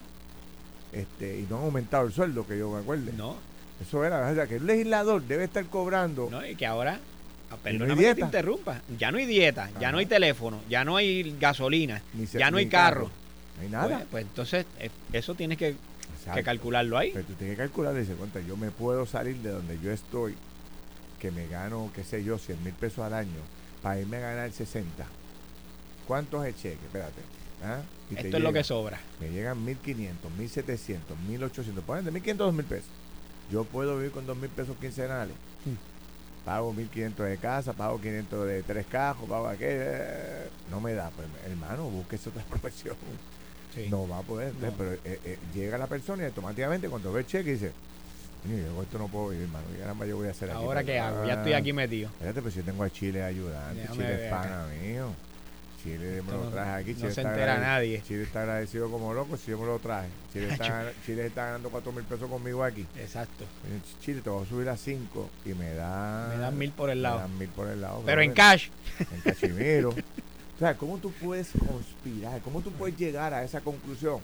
Este, 0.93 1.39
y 1.41 1.47
no 1.51 1.59
han 1.59 1.65
aumentado 1.65 2.07
el 2.07 2.13
sueldo, 2.13 2.47
que 2.47 2.59
yo 2.59 2.71
me 2.71 2.81
acuerde. 2.81 3.13
No, 3.17 3.37
Eso 3.81 4.05
era, 4.05 4.27
o 4.31 4.35
sea, 4.35 4.47
que 4.47 4.57
un 4.57 4.67
legislador 4.67 5.23
debe 5.23 5.45
estar 5.45 5.65
cobrando. 5.67 6.29
no, 6.31 6.45
y 6.47 6.55
que 6.57 6.67
ahora. 6.67 6.99
ah, 7.51 7.55
Y 7.55 7.55
no 7.55 7.59
Perdóname 7.81 8.03
que 8.03 8.15
te 8.17 8.21
interrumpa. 8.23 8.83
Ya 8.99 9.11
no 9.11 9.19
hay 9.19 9.27
dieta, 9.27 9.71
ya 9.81 9.93
no 9.93 9.99
hay 9.99 10.07
teléfono, 10.07 10.61
ya 10.69 10.85
no 10.85 10.97
hay 10.97 11.37
gasolina, 11.39 12.03
se- 12.31 12.39
ya 12.39 12.51
no 12.51 12.57
hay 12.57 12.67
carro. 12.69 13.11
No 13.57 13.63
hay 13.63 13.69
nada. 13.69 13.97
Pues, 13.99 14.07
pues 14.11 14.25
entonces, 14.25 14.67
eh, 14.79 14.91
eso 15.13 15.35
tienes 15.35 15.59
que, 15.59 15.75
Exacto. 16.19 16.37
que 16.39 16.45
calcularlo 16.45 16.99
ahí. 16.99 17.11
Pero 17.13 17.25
tú 17.27 17.33
tienes 17.35 17.57
que 17.57 17.63
calcular 17.63 17.95
y 17.95 17.99
decir, 17.99 18.17
cuenta, 18.17 18.41
yo 18.41 18.57
me 18.57 18.71
puedo 18.71 19.07
salir 19.07 19.37
de 19.39 19.51
donde 19.51 19.79
yo 19.81 19.91
estoy, 19.93 20.35
que 21.19 21.31
me 21.31 21.47
gano, 21.49 21.91
qué 21.95 22.05
sé 22.05 22.23
yo, 22.25 22.39
100 22.39 22.63
mil 22.65 22.75
pesos 22.75 23.01
al 23.01 23.15
año, 23.15 23.41
para 23.83 23.99
irme 24.01 24.19
a 24.19 24.21
ganar 24.21 24.53
60. 24.53 25.05
¿Cuánto 26.07 26.43
es 26.45 26.55
el 26.55 26.61
cheque? 26.61 26.85
Espérate. 26.87 27.21
¿Ah? 27.65 27.81
Y 28.11 28.15
Esto 28.17 28.37
es 28.37 28.43
lo 28.43 28.53
que 28.53 28.65
sobra. 28.65 28.99
Me 29.21 29.29
llegan 29.31 29.63
1500, 29.65 30.31
1700, 30.33 31.19
1800. 31.29 31.85
Ponen 31.85 32.05
de 32.05 32.11
1500 32.13 32.45
a 32.45 32.47
2000 32.47 32.65
pesos. 32.67 32.91
Yo 33.51 33.65
puedo 33.65 33.97
vivir 33.97 34.13
con 34.13 34.27
2000 34.27 34.51
pesos 34.51 34.77
quincenales. 34.81 35.35
Hmm. 35.65 35.75
Pago 36.45 36.73
1500 36.73 37.27
de 37.27 37.37
casa, 37.37 37.73
pago 37.75 38.01
500 38.01 38.47
de 38.47 38.63
tres 38.63 38.87
cajos, 38.87 39.29
pago 39.29 39.49
aquello. 39.49 39.83
eh, 39.83 40.49
No 40.71 40.81
me 40.81 40.95
da. 40.95 41.11
Pues, 41.11 41.27
hermano, 41.47 41.85
búsquese 41.91 42.31
otra 42.31 42.43
profesión. 42.49 42.97
Sí. 43.75 43.87
No 43.91 44.09
va 44.09 44.19
a 44.19 44.23
poder. 44.23 44.53
No. 44.55 44.73
Pero 44.73 44.93
eh, 44.93 44.99
eh, 45.05 45.39
llega 45.55 45.79
la 45.79 45.87
persona 45.87 46.23
y 46.23 46.27
automáticamente 46.27 46.89
cuando 46.89 47.13
ve 47.13 47.21
el 47.21 47.27
cheque 47.27 47.53
dice, 47.53 47.73
"Coño, 48.43 48.57
yo 48.57 48.83
esto 48.83 48.99
no 48.99 49.09
puedo 49.09 49.29
vivir, 49.29 49.45
hermano. 49.45 49.67
¿Qué 49.73 49.79
caramba 49.79 50.07
yo 50.07 50.17
voy 50.17 50.29
a 50.29 50.31
hacer 50.31 50.51
aquí? 50.51 50.59
Ahora 50.59 50.83
qué 50.85 50.99
hago, 50.99 51.27
ya 51.27 51.35
estoy 51.35 51.53
aquí 51.53 51.73
metido. 51.73 52.09
Espérate, 52.11 52.43
pues 52.43 52.55
yo 52.55 52.63
tengo 52.63 52.83
a 52.83 52.91
Chile 52.91 53.23
ayudante. 53.23 53.81
Déjame 53.83 54.05
Chile 54.05 54.25
es 54.25 54.31
pana 54.31 54.67
mío. 54.83 55.09
Chile 55.83 56.23
me 56.23 56.33
lo 56.33 56.49
traje 56.51 56.71
aquí. 56.71 56.91
no 56.91 56.97
Chile 56.97 57.13
se 57.13 57.21
está 57.21 57.33
entera 57.33 57.59
nadie. 57.59 58.03
Chile 58.03 58.23
está 58.25 58.41
agradecido 58.43 58.91
como 58.91 59.15
loco 59.15 59.37
si 59.37 59.53
yo 59.53 59.59
me 59.59 59.67
lo 59.67 59.79
traje. 59.79 60.09
Chile 60.33 60.49
está, 60.53 60.93
Chile 61.07 61.27
está 61.27 61.47
ganando 61.47 61.71
4 61.71 61.93
mil 61.93 62.05
pesos 62.05 62.29
conmigo 62.29 62.65
aquí. 62.65 62.85
Exacto. 62.99 63.45
Chile, 64.01 64.21
te 64.23 64.29
voy 64.31 64.45
a 64.45 64.49
subir 64.49 64.69
a 64.69 64.77
5 64.77 65.31
y 65.45 65.55
me 65.55 65.75
da. 65.75 66.31
Me 66.35 66.39
dan 66.41 66.59
mil 66.59 66.73
por 66.73 66.91
el 66.91 67.03
lado. 67.03 67.17
Me 67.17 67.23
dan 67.23 67.39
mil 67.39 67.49
por 67.49 67.69
el 67.69 67.81
lado. 67.81 68.03
Pero 68.05 68.23
en 68.23 68.33
cash. 68.33 68.71
En 68.99 69.21
cachimiro. 69.21 69.95
o 70.59 70.61
sea, 70.61 70.75
¿cómo 70.77 70.99
tú 70.99 71.13
puedes 71.13 71.51
conspirar? 71.53 72.41
¿Cómo 72.43 72.61
tú 72.61 72.71
puedes 72.73 72.97
llegar 72.99 73.33
a 73.33 73.45
esa 73.45 73.61
conclusión? 73.61 74.19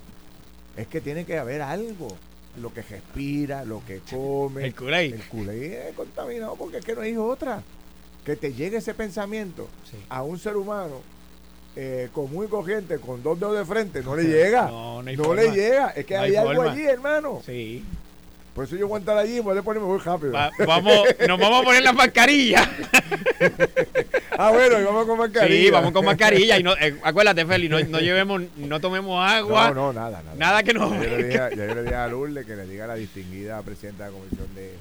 Es 0.76 0.88
que 0.88 1.00
tiene 1.00 1.24
que 1.24 1.38
haber 1.38 1.62
algo. 1.62 2.08
Lo 2.60 2.72
que 2.72 2.82
respira, 2.82 3.64
lo 3.64 3.82
que 3.84 4.00
come. 4.08 4.64
El 4.64 4.74
culé. 4.76 5.06
El 5.06 5.22
culé 5.28 5.88
es 5.88 5.94
contaminado 5.96 6.54
porque 6.56 6.78
es 6.78 6.84
que 6.84 6.94
no 6.94 7.00
hay 7.00 7.16
otra. 7.16 7.62
Que 8.24 8.36
te 8.36 8.52
llegue 8.52 8.76
ese 8.78 8.94
pensamiento 8.94 9.68
Sí. 9.90 9.96
a 10.08 10.22
un 10.22 10.38
ser 10.38 10.56
humano 10.56 11.00
eh, 11.76 12.08
común 12.12 12.44
y 12.44 12.48
corriente 12.48 12.98
con 13.00 13.22
dos 13.24 13.38
dedos 13.40 13.58
de 13.58 13.64
frente, 13.64 14.02
no 14.02 14.14
le 14.14 14.22
llega. 14.24 14.66
No, 14.68 15.02
no 15.02 15.10
hay 15.10 15.16
no 15.16 15.24
forma. 15.24 15.42
le 15.42 15.50
llega. 15.50 15.88
Es 15.90 16.06
que 16.06 16.14
No 16.14 16.20
hay, 16.20 16.30
hay 16.30 16.36
algo 16.36 16.62
allí, 16.62 16.82
hermano. 16.84 17.42
Sí. 17.44 17.84
Por 18.54 18.64
eso 18.64 18.76
yo 18.76 18.86
voy 18.86 18.98
a 18.98 19.00
estar 19.00 19.18
allí 19.18 19.36
y 19.36 19.40
voy 19.40 19.58
a 19.58 19.62
ponerme 19.62 19.88
muy 19.88 19.98
rápido. 19.98 20.32
Va- 20.32 20.50
vamos, 20.64 21.04
nos 21.26 21.38
vamos 21.40 21.60
a 21.62 21.64
poner 21.64 21.82
la 21.82 21.92
mascarilla. 21.92 22.70
ah, 24.38 24.50
bueno, 24.52 24.80
y 24.80 24.84
vamos 24.84 25.06
con 25.06 25.18
mascarilla. 25.18 25.64
Sí, 25.64 25.70
vamos 25.70 25.92
con 25.92 26.04
mascarilla. 26.04 26.58
Y 26.58 26.62
no, 26.62 26.72
eh, 26.76 26.96
acuérdate, 27.02 27.44
Feli, 27.44 27.68
no, 27.68 27.80
no 27.80 27.98
llevemos, 27.98 28.42
no 28.56 28.80
tomemos 28.80 29.28
agua. 29.28 29.68
No, 29.70 29.74
no, 29.74 29.92
nada, 29.92 30.22
nada. 30.22 30.36
Nada 30.36 30.62
que 30.62 30.72
nos- 30.72 30.92
Ya 30.92 31.02
yo, 31.04 31.16
le 31.16 31.24
dije, 31.24 31.38
a- 31.40 31.50
ya 31.50 31.66
yo 31.66 31.74
le 31.74 31.82
dije 31.82 31.94
a 31.94 32.06
Lourdes 32.08 32.46
que 32.46 32.56
le 32.56 32.66
diga 32.66 32.84
a 32.84 32.88
la 32.88 32.94
distinguida 32.94 33.60
presidenta 33.62 34.04
de 34.04 34.10
la 34.12 34.16
Comisión 34.18 34.54
de, 34.54 34.72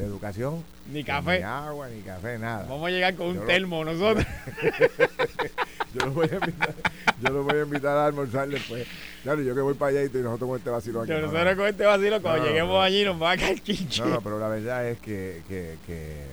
de 0.00 0.06
Educación. 0.06 0.64
Ni 0.92 1.04
café. 1.04 1.38
Ni 1.38 1.44
agua, 1.44 1.88
ni 1.88 2.00
café, 2.02 2.38
nada. 2.38 2.66
Vamos 2.68 2.86
a 2.86 2.90
llegar 2.90 3.14
con 3.14 3.26
Yo 3.26 3.32
un 3.32 3.36
lo- 3.40 3.44
termo 3.46 3.84
nosotros. 3.84 4.26
Yo 5.94 6.06
lo 6.06 6.12
voy 6.12 6.28
a 6.30 6.34
invitar, 6.36 6.74
yo 7.20 7.30
lo 7.32 7.42
voy 7.42 7.56
a 7.56 7.62
invitar 7.62 7.96
a 7.96 8.06
almorzar 8.06 8.48
después. 8.48 8.86
Claro, 9.24 9.42
yo 9.42 9.52
que 9.56 9.60
voy 9.60 9.74
para 9.74 9.90
allá 9.98 10.02
y 10.04 10.22
nosotros 10.22 10.48
con 10.48 10.58
este 10.58 10.70
vacilo 10.70 11.00
aquí. 11.00 11.08
Yo 11.10 11.16
no, 11.16 11.22
nosotros 11.26 11.44
no. 11.50 11.56
con 11.56 11.66
este 11.68 11.84
vacilo, 11.84 12.22
cuando 12.22 12.42
No, 12.42 12.46
lleguemos 12.46 12.72
no. 12.74 12.80
allí, 12.82 13.04
nos 13.04 13.20
va 13.20 13.32
a 13.32 13.36
caer 13.36 13.60
chinche. 13.60 14.04
No, 14.04 14.20
pero 14.20 14.38
la 14.38 14.46
verdad 14.48 14.86
es 14.88 14.98
que, 15.00 15.42
que, 15.48 15.78
que, 15.84 16.26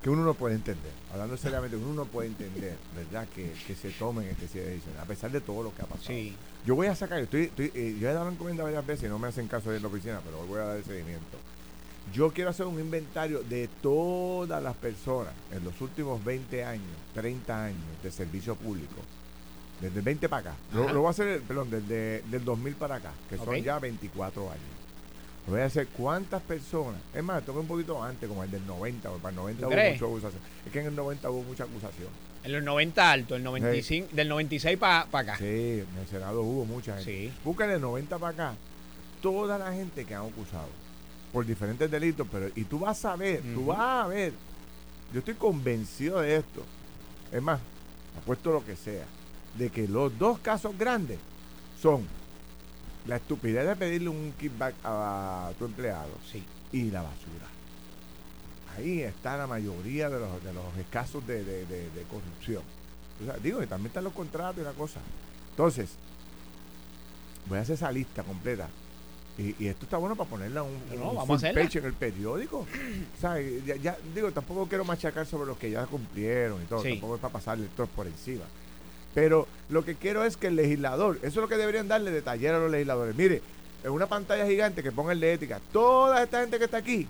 que 0.00 0.10
uno 0.10 0.22
no 0.24 0.34
puede 0.34 0.54
entender, 0.54 0.92
hablando 1.12 1.36
seriamente, 1.36 1.76
uno 1.76 1.92
no 1.92 2.04
puede 2.04 2.28
entender, 2.28 2.76
¿verdad? 2.96 3.26
Que, 3.34 3.52
que 3.66 3.74
se 3.74 3.90
tomen 3.90 4.28
este 4.28 4.46
tipo 4.46 4.60
de 4.64 4.70
decisiones, 4.70 5.00
a 5.00 5.04
pesar 5.04 5.32
de 5.32 5.40
todo 5.40 5.64
lo 5.64 5.74
que 5.74 5.82
ha 5.82 5.86
pasado. 5.86 6.06
Sí. 6.06 6.36
Yo 6.64 6.76
voy 6.76 6.86
a 6.86 6.94
sacar, 6.94 7.18
estoy, 7.18 7.42
estoy, 7.46 7.72
eh, 7.74 7.96
yo 7.98 8.08
he 8.08 8.12
dado 8.12 8.30
encomienda 8.30 8.62
varias 8.62 8.86
veces 8.86 9.06
y 9.06 9.08
no 9.08 9.18
me 9.18 9.26
hacen 9.26 9.48
caso 9.48 9.72
de 9.72 9.80
la 9.80 9.88
oficina, 9.88 10.20
pero 10.24 10.38
hoy 10.40 10.46
voy 10.46 10.60
a 10.60 10.64
dar 10.66 10.76
el 10.76 10.84
seguimiento. 10.84 11.36
Yo 12.12 12.30
quiero 12.30 12.50
hacer 12.50 12.66
un 12.66 12.78
inventario 12.78 13.42
de 13.42 13.68
todas 13.80 14.62
las 14.62 14.74
personas 14.76 15.32
en 15.50 15.64
los 15.64 15.80
últimos 15.80 16.22
20 16.24 16.64
años, 16.64 16.86
30 17.14 17.64
años 17.64 17.80
de 18.02 18.10
servicio 18.10 18.54
público. 18.54 18.96
Desde 19.80 19.98
el 19.98 20.04
20 20.04 20.28
para 20.28 20.50
acá. 20.50 20.56
Lo, 20.74 20.92
lo 20.92 21.00
voy 21.00 21.08
a 21.08 21.10
hacer, 21.10 21.40
perdón, 21.42 21.70
desde 21.70 22.22
del 22.22 22.44
2000 22.44 22.74
para 22.74 22.96
acá, 22.96 23.12
que 23.28 23.36
son 23.36 23.48
Ok. 23.48 23.56
ya 23.56 23.78
24 23.78 24.42
años. 24.50 24.62
Voy 25.46 25.60
a 25.60 25.64
hacer 25.64 25.88
cuántas 25.88 26.40
personas. 26.42 27.00
Es 27.12 27.22
más, 27.22 27.44
toca 27.44 27.58
un 27.58 27.66
poquito 27.66 28.00
antes, 28.02 28.28
como 28.28 28.44
el 28.44 28.50
del 28.50 28.64
90, 28.66 29.08
porque 29.08 29.22
para 29.22 29.30
el 29.30 29.36
90 29.36 29.60
¿Tú 29.60 29.66
hubo 29.66 29.76
mucha 29.76 30.04
acusación. 30.06 30.42
Es 30.66 30.72
que 30.72 30.80
en 30.80 30.86
el 30.86 30.94
90 30.96 31.30
hubo 31.30 31.42
mucha 31.42 31.64
acusación. 31.64 32.08
En 32.44 32.52
los 32.52 32.62
90 32.62 33.10
alto, 33.10 33.36
el 33.36 33.42
95, 33.42 34.08
del 34.12 34.28
96 34.28 34.78
para 34.78 35.00
acá. 35.10 35.36
Sí, 35.38 35.44
en 35.44 35.98
el 36.00 36.06
Senado 36.08 36.42
hubo 36.42 36.64
mucha 36.64 36.96
gente. 36.96 37.28
Sí. 37.28 37.32
Buscan 37.44 37.70
el 37.70 37.80
90 37.80 38.18
para 38.18 38.32
acá. 38.32 38.54
Toda 39.20 39.58
la 39.58 39.72
gente 39.72 40.04
que 40.04 40.14
han 40.14 40.26
acusado 40.26 40.68
por 41.32 41.46
diferentes 41.46 41.90
delitos, 41.90 42.26
pero 42.30 42.48
y 42.54 42.64
tú 42.64 42.80
vas 42.80 43.04
a 43.04 43.16
ver, 43.16 43.42
tú 43.54 43.66
vas 43.66 44.04
a 44.04 44.06
ver. 44.08 44.32
Yo 45.12 45.18
estoy 45.20 45.34
convencido 45.34 46.20
de 46.20 46.36
esto. 46.36 46.62
Es 47.30 47.40
más, 47.42 47.60
apuesto 48.20 48.52
lo 48.52 48.64
que 48.64 48.76
sea, 48.76 49.04
de 49.56 49.70
que 49.70 49.88
los 49.88 50.16
dos 50.18 50.38
casos 50.40 50.76
grandes 50.78 51.18
son 51.80 52.06
la 53.06 53.16
estupidez 53.16 53.66
de 53.66 53.76
pedirle 53.76 54.08
un 54.10 54.32
kickback 54.38 54.74
a 54.84 55.50
tu 55.58 55.64
empleado 55.64 56.10
Sí. 56.30 56.42
y 56.72 56.90
la 56.90 57.02
basura. 57.02 57.46
Ahí 58.76 59.00
está 59.02 59.36
la 59.36 59.46
mayoría 59.46 60.08
de 60.08 60.18
los, 60.20 60.42
de 60.44 60.52
los 60.52 60.64
casos 60.90 61.26
de, 61.26 61.44
de- 61.44 61.66
de- 61.66 61.90
de 61.90 62.02
corrupción. 62.04 62.62
O 63.22 63.24
sea, 63.26 63.36
digo, 63.38 63.62
y 63.62 63.66
también 63.66 63.88
están 63.88 64.04
los 64.04 64.12
contratos 64.14 64.58
y 64.62 64.64
la 64.64 64.72
cosa. 64.72 65.00
Entonces, 65.50 65.90
voy 67.46 67.58
a 67.58 67.62
hacer 67.62 67.74
esa 67.74 67.92
lista 67.92 68.22
completa. 68.22 68.68
Y, 69.42 69.64
y 69.64 69.66
esto 69.68 69.84
está 69.84 69.96
bueno 69.96 70.14
para 70.14 70.28
ponerla 70.30 70.62
un, 70.62 70.72
No, 70.96 71.10
un 71.10 71.16
vamos 71.16 71.40
full 71.40 71.50
page 71.54 71.78
en 71.78 71.84
el 71.86 71.92
periódico. 71.94 72.58
O 72.60 73.20
sea, 73.20 73.40
ya, 73.40 73.76
ya- 73.76 73.96
digo, 74.14 74.30
tampoco 74.30 74.66
quiero 74.68 74.84
machacar 74.84 75.26
sobre 75.26 75.46
los 75.46 75.58
que 75.58 75.70
ya 75.70 75.84
cumplieron 75.86 76.62
y 76.62 76.66
todo. 76.66 76.82
Sí. 76.82 76.90
Tampoco 76.90 77.14
es 77.16 77.20
para 77.20 77.32
pasarle 77.32 77.66
todo 77.76 77.86
por 77.88 78.06
encima. 78.06 78.44
Pero 79.14 79.46
lo 79.68 79.84
que 79.84 79.94
quiero 79.96 80.24
es 80.24 80.36
que 80.36 80.46
el 80.46 80.56
legislador, 80.56 81.16
eso 81.18 81.26
es 81.26 81.36
lo 81.36 81.48
que 81.48 81.56
deberían 81.56 81.88
darle 81.88 82.10
de 82.10 82.22
taller 82.22 82.54
a 82.54 82.58
los 82.58 82.70
legisladores. 82.70 83.14
Mire, 83.16 83.42
en 83.84 83.90
una 83.90 84.06
pantalla 84.06 84.46
gigante 84.46 84.82
que 84.82 84.92
ponga 84.92 85.12
el 85.12 85.20
de 85.20 85.32
ética, 85.34 85.60
toda 85.72 86.22
esta 86.22 86.40
gente 86.40 86.58
que 86.58 86.64
está 86.64 86.76
aquí 86.78 87.06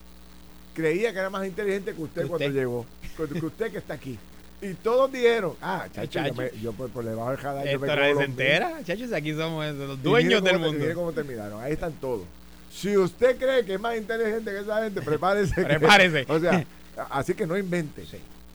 creía 0.75 1.13
que 1.13 1.19
era 1.19 1.29
más 1.31 1.47
inteligente 1.47 1.95
que 1.95 2.03
usted, 2.03 2.23
Que 2.23 2.29
cuando 2.29 2.49
llegó, 2.49 2.87
que 3.17 3.47
usted 3.47 3.71
que 3.71 3.79
está 3.79 3.95
aquí. 3.95 4.19
Y 4.63 4.75
todos 4.75 5.11
dijeron, 5.11 5.55
ah, 5.61 5.87
chacho, 5.93 6.21
yo, 6.21 6.23
chacho. 6.23 6.35
me- 6.37 6.51
yo 6.63 6.73
por, 6.73 6.89
por 6.91 7.05
debajo 7.05 7.31
del 7.31 7.39
radar, 7.39 7.67
yo 7.67 7.81
me 7.81 8.25
entera. 8.25 8.79
Chachos, 8.85 9.13
aquí 9.13 9.35
somos 9.35 9.67
los 9.75 10.01
dueños 10.03 10.43
del 10.43 10.53
cómo 10.55 10.67
y 10.69 10.71
Mire 10.73 10.85
mundo. 10.87 11.01
cómo 11.01 11.13
terminaron. 11.13 11.61
Ahí 11.61 11.73
están 11.73 11.93
todos. 11.95 12.23
Si 12.73 12.97
usted 12.97 13.37
cree 13.39 13.65
que 13.65 13.75
es 13.75 13.81
más 13.81 13.97
inteligente 13.97 14.51
que 14.53 14.61
esa 14.61 14.83
gente, 14.85 15.03
prepárese. 15.03 15.55
que- 15.57 15.63
Prepárese. 15.65 16.25
o 16.29 16.39
sea, 16.39 16.65
así 17.11 17.35
que 17.35 17.47
no 17.47 17.59
invente. 17.59 18.07
Sí. 18.07 18.19